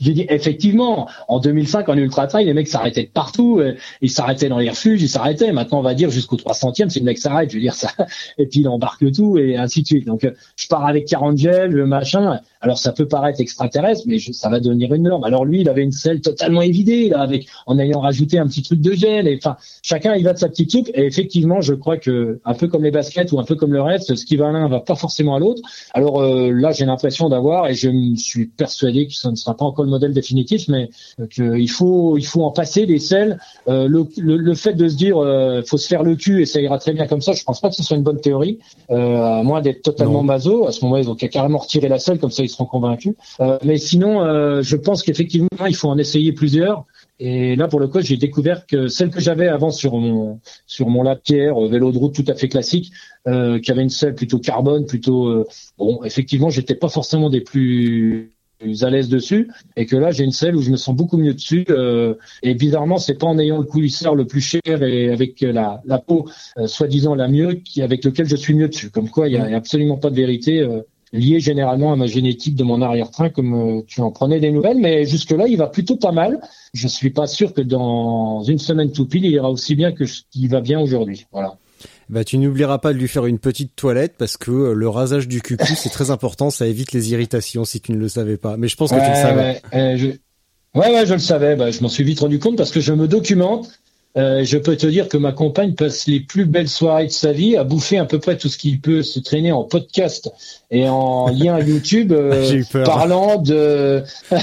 [0.00, 4.48] J'ai effectivement, en 2005 en ultra trail, les mecs s'arrêtaient de partout, euh, ils s'arrêtaient
[4.48, 5.52] dans les refuges, ils s'arrêtaient.
[5.52, 7.90] Maintenant on va dire jusqu'au 300e, si le mec s'arrête, je veux dire ça,
[8.38, 10.06] et puis il embarque tout et ainsi de suite.
[10.06, 12.40] Donc euh, je pars avec 40 gels, le machin.
[12.62, 15.24] Alors ça peut paraître extraterrestre, mais je- ça va devenir une norme.
[15.24, 18.62] Alors lui, il avait une selle totalement évidée, là, avec en ayant rajouté un petit
[18.62, 19.26] truc de gel.
[19.28, 20.88] Et enfin, chacun il va de sa petite soupe.
[20.94, 23.80] Et effectivement, je crois que un peu comme les baskets ou un peu comme le
[23.80, 25.62] reste, ce qui va à l'un va pas forcément à l'autre.
[25.94, 29.56] Alors euh, là, j'ai l'impression d'avoir, et je me suis persuadé que ça ne sera
[29.56, 33.38] pas encore le modèle définitif, mais euh, qu'il faut il faut en passer des selles.
[33.68, 36.46] Euh, le, le, le fait de se dire euh, faut se faire le cul et
[36.46, 38.58] ça ira très bien comme ça, je pense pas que ce soit une bonne théorie,
[38.90, 40.22] euh, à moins d'être totalement Non.
[40.24, 40.66] maso.
[40.66, 43.14] À ce moment-là, ils ont carrément retirer la selle, comme ça seront convaincus.
[43.40, 46.84] Euh, mais sinon, euh, je pense qu'effectivement, il faut en essayer plusieurs.
[47.18, 50.88] Et là, pour le coup, j'ai découvert que celle que j'avais avant sur mon sur
[50.88, 52.92] mon lap pierre euh, vélo de route tout à fait classique,
[53.26, 55.44] euh, qui avait une selle plutôt carbone, plutôt
[55.78, 56.02] bon.
[56.04, 58.32] Effectivement, j'étais pas forcément des plus
[58.82, 61.34] à l'aise dessus et que là j'ai une selle où je me sens beaucoup mieux
[61.34, 65.40] dessus euh, et bizarrement c'est pas en ayant le coulisseur le plus cher et avec
[65.40, 66.28] la, la peau
[66.58, 69.36] euh, soi-disant la mieux qui avec lequel je suis mieux dessus comme quoi il y
[69.36, 70.82] a, il y a absolument pas de vérité euh,
[71.12, 74.78] liée généralement à ma génétique de mon arrière-train comme euh, tu en prenais des nouvelles
[74.78, 76.40] mais jusque là il va plutôt pas mal
[76.72, 80.06] je suis pas sûr que dans une semaine tout pile il ira aussi bien que
[80.06, 81.56] ce qui va bien aujourd'hui voilà
[82.10, 85.28] Bah, tu n'oublieras pas de lui faire une petite toilette parce que euh, le rasage
[85.28, 88.56] du cucu, c'est très important, ça évite les irritations si tu ne le savais pas.
[88.56, 89.42] Mais je pense que tu le savais.
[89.42, 90.06] ouais, euh, je...
[90.78, 91.54] ouais, ouais, je le savais.
[91.54, 93.70] Bah, je m'en suis vite rendu compte parce que je me documente.
[94.16, 97.30] Euh, je peux te dire que ma compagne passe les plus belles soirées de sa
[97.30, 100.32] vie à bouffer à peu près tout ce qui peut se traîner en podcast
[100.72, 104.02] et en lien YouTube euh, parlant de.
[104.32, 104.36] Je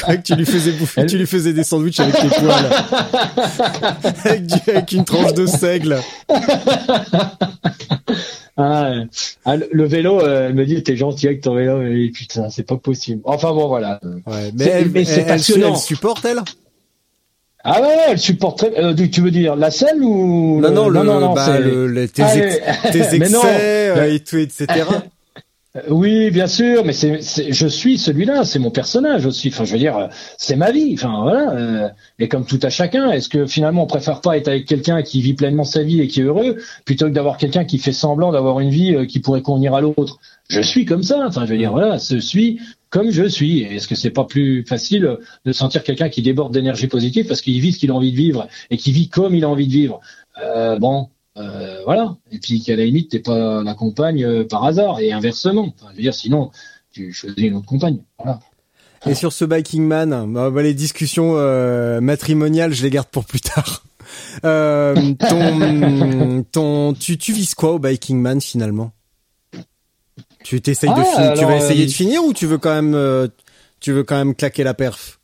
[0.00, 2.44] croyais que tu lui faisais bouffer, Elle- tu lui faisais des sandwichs avec tes poils.
[4.24, 5.98] avec, du- avec une tranche de seigle.
[8.56, 8.92] Ah,
[9.44, 12.62] ah, le- vélo, euh, elle me dit t'es gentil avec ton vélo, et putain c'est
[12.62, 13.20] pas possible.
[13.24, 14.00] Enfin bon voilà.
[14.26, 15.70] Ouais, mais C'est- mais passionnant.
[15.74, 16.40] elle supporte, elle?
[17.64, 18.78] Ah ouais, elle supporte très.
[18.78, 22.08] euh, tu veux dire la selle ou Non, le- non, le, bah, c'est- le- les-
[22.08, 22.60] tes, Ah, ex-
[23.32, 23.40] non.
[23.40, 24.66] excès euh, et tout, etc.
[25.76, 29.48] Euh, Oui, bien sûr, mais c'est, c'est- je suis celui-là, c'est mon personnage aussi.
[29.48, 30.08] Enfin, je veux dire,
[30.38, 30.94] c'est ma vie.
[30.94, 31.92] Enfin, voilà.
[32.20, 35.20] et comme tout à chacun, est-ce que finalement on préfère pas être avec quelqu'un qui
[35.20, 38.30] vit pleinement sa vie et qui est heureux, plutôt que d'avoir quelqu'un qui fait semblant
[38.30, 40.20] d'avoir une vie qui pourrait convenir à l'autre?
[40.48, 41.24] Je suis comme ça.
[41.26, 42.60] Enfin, je veux dire, voilà, je suis
[42.94, 43.62] comme je suis.
[43.62, 47.60] Est-ce que c'est pas plus facile de sentir quelqu'un qui déborde d'énergie positive parce qu'il
[47.60, 49.72] vit ce qu'il a envie de vivre et qui vit comme il a envie de
[49.72, 50.00] vivre?
[50.40, 52.16] Euh, Bon, euh, voilà.
[52.30, 55.74] Et puis qu'à la limite, t'es pas la compagne euh, par hasard et inversement.
[55.74, 56.52] Enfin, je veux dire, sinon,
[56.92, 57.98] tu choisis une autre compagne.
[58.16, 58.38] Voilà.
[59.06, 63.24] Et sur ce Biking Man, bah, bah, les discussions euh, matrimoniales, je les garde pour
[63.24, 63.82] plus tard.
[64.44, 68.92] Euh, ton, ton, tu, tu vises quoi au Biking Man finalement?
[70.44, 72.58] Tu t'essayes de Ah, finir, tu vas alors, essayer euh, de finir ou tu veux
[72.58, 73.26] quand même, euh,
[73.80, 75.18] tu veux quand même claquer la perf?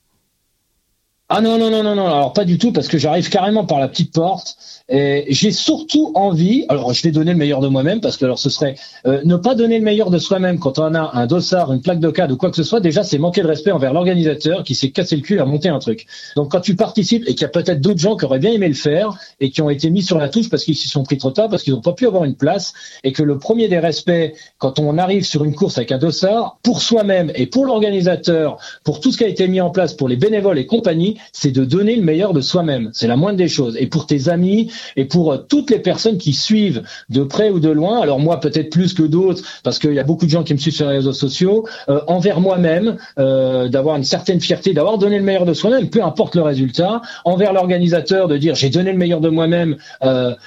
[1.32, 3.78] Ah non, non, non, non, non, alors pas du tout, parce que j'arrive carrément par
[3.78, 4.56] la petite porte.
[4.92, 8.40] Et j'ai surtout envie, alors je vais donner le meilleur de moi-même, parce que alors
[8.40, 8.74] ce serait
[9.06, 12.00] euh, ne pas donner le meilleur de soi-même quand on a un dossard, une plaque
[12.00, 14.74] de cadre ou quoi que ce soit, déjà c'est manquer de respect envers l'organisateur qui
[14.74, 16.08] s'est cassé le cul à monter un truc.
[16.34, 18.66] Donc quand tu participes et qu'il y a peut-être d'autres gens qui auraient bien aimé
[18.66, 21.18] le faire et qui ont été mis sur la touche parce qu'ils s'y sont pris
[21.18, 22.72] trop tard, parce qu'ils n'ont pas pu avoir une place,
[23.04, 26.58] et que le premier des respects, quand on arrive sur une course avec un dossard,
[26.64, 30.08] pour soi-même et pour l'organisateur, pour tout ce qui a été mis en place pour
[30.08, 32.90] les bénévoles et compagnie, c'est de donner le meilleur de soi-même.
[32.92, 33.76] C'est la moindre des choses.
[33.78, 37.60] Et pour tes amis et pour euh, toutes les personnes qui suivent de près ou
[37.60, 40.42] de loin, alors moi peut-être plus que d'autres, parce qu'il y a beaucoup de gens
[40.42, 44.72] qui me suivent sur les réseaux sociaux, euh, envers moi-même, euh, d'avoir une certaine fierté,
[44.72, 48.70] d'avoir donné le meilleur de soi-même, peu importe le résultat, envers l'organisateur de dire j'ai
[48.70, 49.76] donné le meilleur de moi-même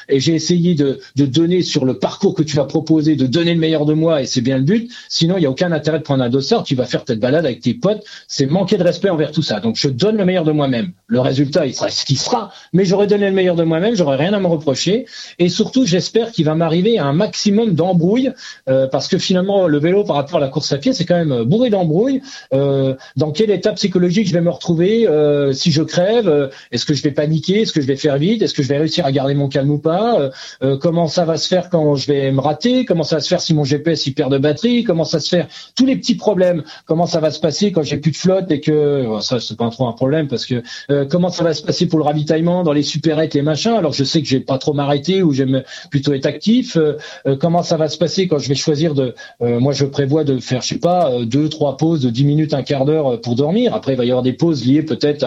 [0.10, 3.60] et j'ai essayé de, donner sur le parcours que tu vas proposer, de donner le
[3.60, 4.92] meilleur de moi et c'est bien le but.
[5.10, 7.46] Sinon, il n'y a aucun intérêt de prendre un dossard, tu vas faire cette balade
[7.46, 9.60] avec tes potes, c'est manquer de respect envers tout ça.
[9.60, 10.94] Donc je donne le meilleur de moi-même.
[11.08, 14.16] Le résultat, il sera ce qu'il sera, mais j'aurais donné le meilleur de moi-même, j'aurais
[14.16, 15.06] rien à me reprocher.
[15.38, 18.32] Et surtout, j'espère qu'il va m'arriver un maximum d'embrouilles,
[18.70, 21.18] euh, parce que finalement, le vélo par rapport à la course à pied, c'est quand
[21.24, 22.22] même bourré d'embrouilles.
[22.54, 26.94] Euh, dans quel état psychologique je vais me retrouver euh, si je crève Est-ce que
[26.94, 29.12] je vais paniquer Est-ce que je vais faire vite Est-ce que je vais réussir à
[29.12, 30.32] garder mon calme ou pas
[30.80, 33.42] Comment ça va se faire quand je vais me rater Comment ça va se faire
[33.42, 36.64] si mon GPS il perd de batterie Comment ça se faire Tous les petits problèmes.
[36.86, 39.58] Comment ça va se passer quand j'ai plus de flotte et que bon, ça c'est
[39.58, 40.53] pas trop un problème parce que
[40.90, 43.74] euh, comment ça va se passer pour le ravitaillement dans les supérettes, les machins?
[43.74, 46.76] Alors je sais que je vais pas trop m'arrêter ou j'aime plutôt être actif.
[46.76, 50.24] Euh, euh, comment ça va se passer quand je vais choisir de moi je prévois
[50.24, 53.36] de faire je sais pas deux trois pauses de 10 minutes un quart d'heure pour
[53.36, 53.74] dormir.
[53.74, 55.24] Après il va y avoir des pauses liées peut-être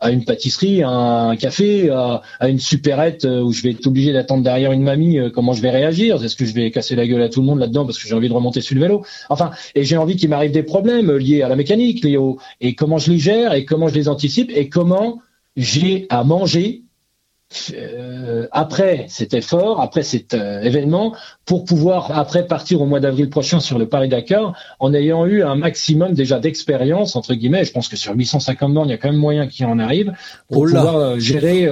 [0.00, 4.42] à, une pâtisserie, à un café, à, une supérette où je vais être obligé d'attendre
[4.42, 5.18] derrière une mamie.
[5.32, 6.22] comment je vais réagir?
[6.22, 8.14] Est-ce que je vais casser la gueule à tout le monde là-dedans parce que j'ai
[8.14, 9.04] envie de remonter sur le vélo?
[9.28, 12.74] Enfin et j'ai envie qu'il m'arrive des problèmes liés à la mécanique, liés au et
[12.74, 15.20] comment je les gère et comment je les anticipe et comment
[15.56, 16.84] j'ai à manger
[17.74, 21.16] euh, après cet effort, après cet euh, événement,
[21.46, 25.56] pour pouvoir après partir au mois d'avril prochain sur le Paris-Dakar, en ayant eu un
[25.56, 27.64] maximum déjà d'expérience entre guillemets.
[27.64, 30.12] Je pense que sur 850 bornes, il y a quand même moyen qu'il en arrive
[30.48, 31.68] pour Oh pouvoir euh, gérer.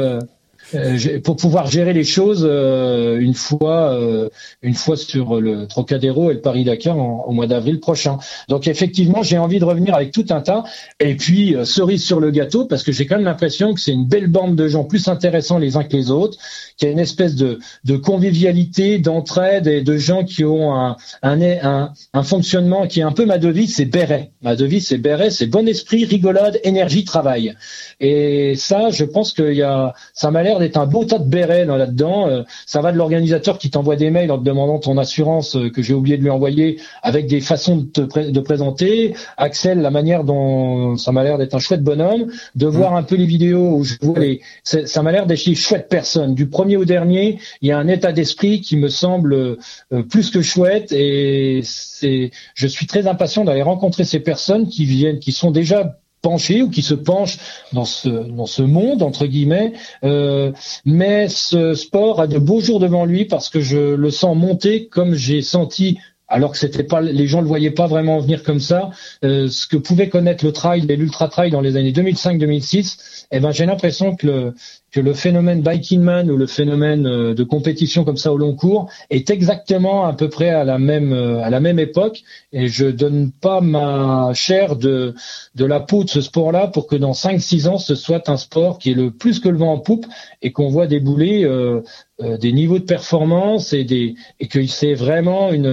[0.75, 4.29] Euh, pour pouvoir gérer les choses euh, une fois euh,
[4.63, 8.19] une fois sur le Trocadéro et le Paris Dakar au mois d'avril prochain.
[8.49, 10.65] Donc effectivement, j'ai envie de revenir avec tout un tas
[11.01, 14.07] et puis cerise sur le gâteau parce que j'ai quand même l'impression que c'est une
[14.07, 16.39] belle bande de gens plus intéressants les uns que les autres,
[16.77, 20.97] qu'il y a une espèce de de convivialité, d'entraide et de gens qui ont un
[21.23, 24.33] un, un un fonctionnement qui est un peu ma devise, c'est béret.
[24.43, 27.55] Ma devise c'est béret, c'est bon esprit, rigolade, énergie, travail.
[28.01, 31.29] Et ça, je pense qu'il y a, ça m'a l'air d'être un beau tas de
[31.29, 32.29] bérets là- là-dedans.
[32.29, 35.71] Euh, ça va de l'organisateur qui t'envoie des mails en te demandant ton assurance euh,
[35.71, 39.15] que j'ai oublié de lui envoyer avec des façons de te pré- de présenter.
[39.37, 42.27] Axel, la manière dont ça m'a l'air d'être un chouette bonhomme.
[42.55, 45.55] De voir un peu les vidéos où je vois les, ça m'a l'air d'être des
[45.55, 46.35] chouettes personnes.
[46.35, 50.31] Du premier au dernier, il y a un état d'esprit qui me semble euh, plus
[50.31, 55.33] que chouette et c'est, je suis très impatient d'aller rencontrer ces personnes qui viennent, qui
[55.33, 57.39] sont déjà penchées ou qui se penchent
[57.73, 59.73] dans ce dans ce monde entre guillemets.
[60.05, 60.53] Euh,
[60.85, 64.87] mais ce sport a de beaux jours devant lui parce que je le sens monter
[64.87, 68.61] comme j'ai senti alors que c'était pas les gens le voyaient pas vraiment venir comme
[68.61, 68.91] ça.
[69.25, 73.41] Euh, ce que pouvait connaître le trail et l'ultra trail dans les années 2005-2006 eh
[73.41, 74.55] ben j'ai l'impression que le
[74.91, 78.55] que le phénomène biking man ou le phénomène euh, de compétition comme ça au long
[78.55, 82.23] cours est exactement à peu près à la même euh, à la même époque.
[82.53, 85.15] Et je donne pas ma chair de
[85.55, 88.79] de la peau de ce sport-là pour que dans 5-6 ans ce soit un sport
[88.79, 90.07] qui est le plus que le vent en poupe
[90.43, 91.83] et qu'on voit débouler euh,
[92.23, 95.67] euh, des niveaux de performance et des et que c'est vraiment une,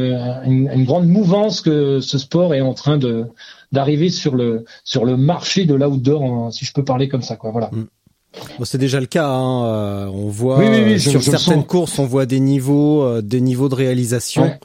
[0.46, 3.26] une grande mouvance que ce sport est en train de
[3.72, 7.36] d'arriver sur le sur le marché de l'outdoor en- si je peux parler comme ça
[7.38, 7.52] quoi.
[7.52, 7.70] Voilà
[8.58, 9.28] Bon, c'est déjà le cas.
[9.28, 9.66] Hein.
[9.66, 13.04] euh, on voit Oui, oui, oui, euh, sur je certaines courses, on voit des niveaux,
[13.04, 14.60] euh, des niveaux de réalisation Ouais.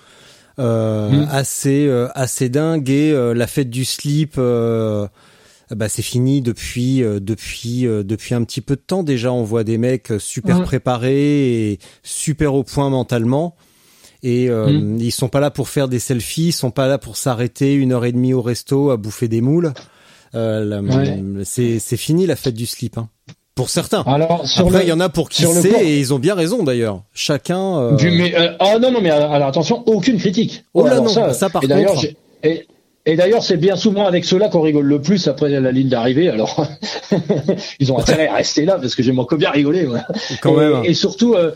[0.59, 1.29] euh, Mm.
[1.31, 2.91] assez, euh, assez dingues.
[2.91, 5.07] Et euh, la fête du slip, euh,
[5.75, 9.33] bah, c'est fini depuis, euh, depuis, euh, depuis un petit peu de temps déjà.
[9.33, 10.65] On voit des mecs super Mm.
[10.65, 13.57] préparés et super au point mentalement.
[14.23, 14.99] Et euh, Mm.
[15.01, 17.93] ils sont pas là pour faire des selfies, ils sont pas là pour s'arrêter une
[17.93, 19.73] heure et demie au resto à bouffer des moules.
[20.35, 21.19] Euh, Ouais.
[21.45, 22.99] C'est c'est fini la fête du slip.
[22.99, 23.09] Hein.
[23.61, 24.01] Pour certains.
[24.07, 26.63] alors sur Après, il y en a pour qui c'est et ils ont bien raison
[26.63, 27.03] d'ailleurs.
[27.13, 27.79] Chacun.
[27.79, 30.65] euh, Du, mais, euh, ah non, non, mais alors attention, aucune critique.
[30.73, 32.01] Oh là Alors non, ça, par et d'ailleurs, contre.
[32.01, 32.67] j'ai- Et,
[33.05, 36.31] Et d'ailleurs, c'est bien souvent avec ceux-là qu'on rigole le plus après la ligne d'arrivée.
[36.31, 36.67] Alors,
[37.81, 39.85] ils ont intérêt à rester là parce que j'aime encore bien rigoler.
[39.85, 40.07] Voilà.
[40.41, 40.85] Quand et, même.
[40.87, 41.51] et surtout, euh,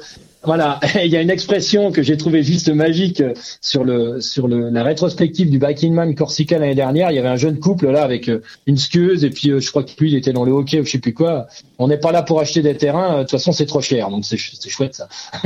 [0.44, 4.48] voilà, il y a une expression que j'ai trouvée juste magique euh, sur le sur
[4.48, 7.10] le, la rétrospective du Biking Man Corsica l'année dernière.
[7.10, 9.70] Il y avait un jeune couple là avec euh, une skieuse et puis euh, je
[9.70, 11.46] crois que lui il était dans le hockey ou je sais plus quoi.
[11.78, 13.16] On n'est pas là pour acheter des terrains.
[13.18, 15.08] De toute façon, c'est trop cher, donc c'est ch- c'est chouette ça.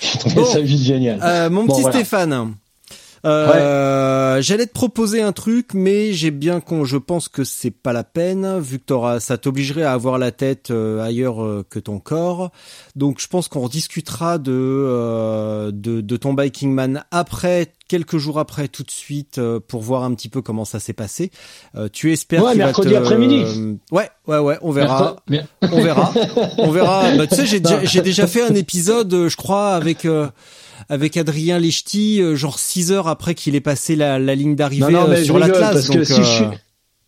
[0.00, 0.44] j'ai trouvé Bon.
[0.44, 1.18] ça juste génial.
[1.22, 1.96] Euh, mon Bon, petit voilà.
[1.98, 2.54] Stéphane.
[3.24, 6.84] Euh, J'allais te proposer un truc, mais j'ai bien con.
[6.84, 10.32] Je pense que c'est pas la peine, vu que t'auras, ça t'obligerait à avoir la
[10.32, 12.50] tête euh, ailleurs euh, que ton corps.
[12.96, 18.38] Donc, je pense qu'on rediscutera de, euh, de de ton biking man après, quelques jours
[18.40, 21.30] après, tout de suite, euh, pour voir un petit peu comment ça s'est passé.
[21.76, 23.78] Euh, tu espères Ouais, mercredi te- après-midi.
[23.92, 24.58] Ouais, ouais, ouais.
[24.62, 25.16] On verra.
[25.62, 26.12] On verra.
[26.58, 27.16] On verra.
[27.16, 30.28] Bah, tu sais, j'ai déjà, j'ai déjà fait un épisode, je crois, avec euh,
[30.88, 34.94] avec Adrien Lechty, euh, genre 6 heures après qu'il ait passé la, la ligne d'arrivée
[34.94, 35.88] euh, mais sur l'Atlas.
[35.90, 36.44] donc, si je euh, suis-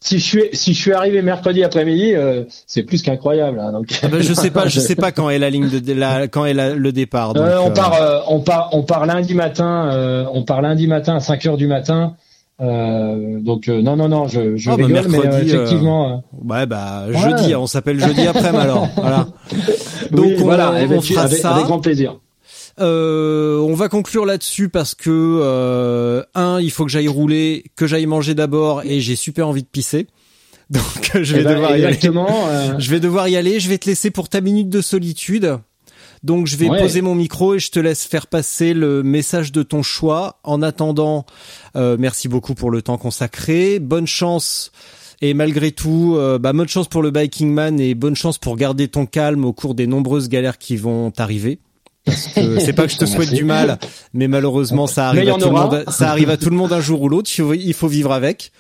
[0.01, 3.59] Si je suis si je suis arrivé mercredi après-midi, euh, c'est plus qu'incroyable.
[3.59, 3.86] hein, donc.
[4.02, 6.44] ah bah, je sais pas, je sais pas quand est la ligne de, la, quand
[6.44, 7.32] est la- le départ.
[7.34, 9.88] Donc, Euh, on euh, part, euh, on part, on part lundi matin.
[9.93, 12.14] euh, on part lundi matin à 5 heures du matin.
[12.60, 16.10] Euh, donc euh, non, non, non, je, je bah, rigole, mais euh, mercredi, euh, effectivement.
[16.10, 16.16] euh,
[16.55, 17.18] Ouais, bah Ouais.
[17.18, 18.88] jeudi, on s'appelle jeudi après alors.
[18.97, 19.26] Voilà.
[20.10, 21.51] Donc oui, on, voilà, on avec, fera avec- ça.
[21.55, 22.16] avec grand plaisir.
[22.78, 27.86] Euh, on va conclure là-dessus parce que euh, un, il faut que j'aille rouler, que
[27.86, 30.07] j'aille manger d'abord et j'ai super envie de pisser.
[30.70, 30.82] Donc
[31.15, 31.98] je vais Eh ben, devoir y aller.
[32.05, 33.61] euh, Je vais devoir y aller.
[33.61, 35.59] Je vais te laisser pour ta minute de solitude.
[36.23, 36.81] Donc je vais Ouais.
[36.81, 40.40] poser mon micro et je te laisse faire passer le message de ton choix.
[40.44, 41.24] En attendant,
[41.77, 43.78] euh, merci beaucoup pour le temps consacré.
[43.78, 44.73] Bonne chance.
[45.23, 48.57] Et malgré tout, euh, bah, bonne chance pour le Biking Man et bonne chance pour
[48.57, 51.59] garder ton calme au cours des nombreuses galères qui vont t'arriver.
[52.07, 53.78] Parce que c'est pas que je te souhaite du mal,
[54.15, 55.85] mais malheureusement ça arrive Mais à tout le monde.
[55.89, 57.31] Ça arrive à tout le monde un jour ou l'autre.
[57.55, 58.53] Il faut, vivre avec.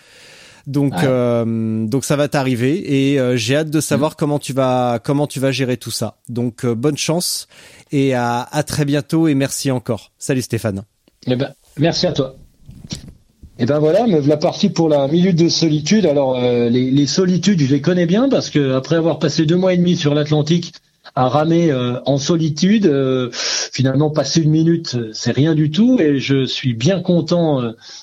[0.66, 1.04] Donc, Ouais.
[1.04, 3.82] euh, donc ça va t'arriver et euh, j'ai hâte de Mm.
[3.82, 6.16] savoir comment tu vas comment tu vas gérer tout ça.
[6.28, 7.46] Donc euh, bonne chance
[7.92, 10.10] et à, à très bientôt et merci encore.
[10.18, 10.82] Salut Stéphane.
[11.28, 12.34] Eh ben, merci à toi.
[13.58, 16.04] Et ben voilà, me voilà parti pour la minute de solitude.
[16.04, 19.56] Alors euh, les, les solitudes, je les connais bien parce que après avoir passé deux
[19.56, 20.72] mois et demi sur l'Atlantique
[21.16, 25.98] à ramer euh, en solitude, euh, finalement passer une minute, euh, c'est rien du tout.
[25.98, 27.62] Et je suis bien content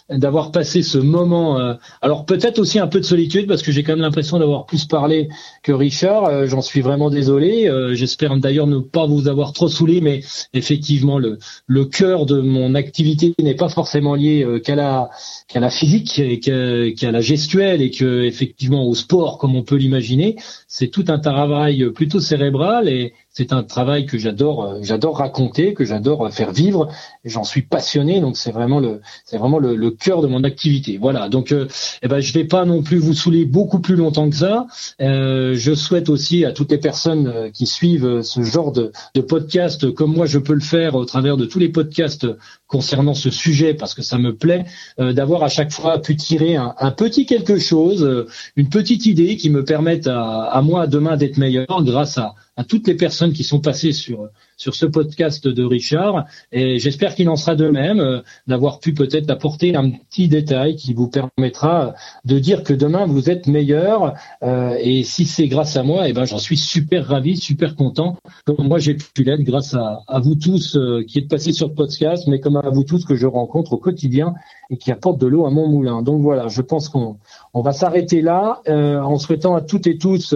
[0.09, 1.77] d'avoir passé ce moment.
[2.01, 4.85] alors peut-être aussi un peu de solitude parce que j'ai quand même l'impression d'avoir plus
[4.85, 5.29] parlé
[5.61, 6.47] que Richard.
[6.47, 7.71] J'en suis vraiment désolé.
[7.93, 10.21] J'espère d'ailleurs ne pas vous avoir trop saoulé, mais
[10.53, 11.37] effectivement le
[11.67, 15.09] le cœur de mon activité n'est pas forcément lié qu'à la
[15.53, 19.75] la physique et qu'à qu'à la gestuelle et que effectivement au sport comme on peut
[19.75, 20.37] l'imaginer
[20.75, 25.73] c'est tout un travail plutôt cérébral et c'est un travail que j'adore euh, j'adore raconter
[25.73, 26.89] que j'adore faire vivre.
[27.25, 30.97] J'en suis passionné donc c'est vraiment le cœur de mon activité.
[30.97, 31.29] Voilà.
[31.29, 31.67] Donc euh,
[32.01, 34.67] eh ben je vais pas non plus vous saouler beaucoup plus longtemps que ça.
[35.01, 38.91] Euh, je souhaite aussi à toutes les personnes euh, qui suivent euh, ce genre de,
[39.27, 42.27] podcast comme moi je peux le faire au travers de tous les podcasts
[42.67, 44.65] concernant ce sujet parce que ça me plaît
[44.99, 49.37] euh, d'avoir à chaque fois pu tirer un, petit quelque chose, euh, une petite idée
[49.37, 53.43] qui me permette à moi demain d'être meilleur grâce à, à toutes les personnes qui
[53.43, 56.25] sont passées sur sur ce podcast de Richard.
[56.51, 60.75] Et j'espère qu'il en sera de même euh, d'avoir pu peut-être apporter un petit détail
[60.75, 64.13] qui vous permettra de dire que demain vous êtes meilleur.
[64.43, 68.17] Euh, et si c'est grâce à moi et ben j'en suis super ravi super content.
[68.45, 71.73] Comme moi j'ai pu l'être grâce à, vous tous euh, qui êtes passés sur le
[71.73, 74.33] podcast mais comme à vous tous que je rencontre au quotidien
[74.69, 76.01] et qui apportent de l'eau à mon moulin.
[76.01, 77.17] Donc voilà je pense qu'on
[77.53, 80.35] on va s'arrêter là en souhaitant à toutes et tous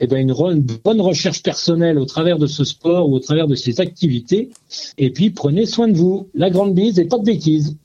[0.00, 3.46] eh ben une, une bonne recherche personnelle au travers de ce sport ou au travers
[3.46, 4.50] de ces activités.
[4.98, 6.28] Et puis prenez soin de vous.
[6.34, 7.76] La grande bise et pas de bêtises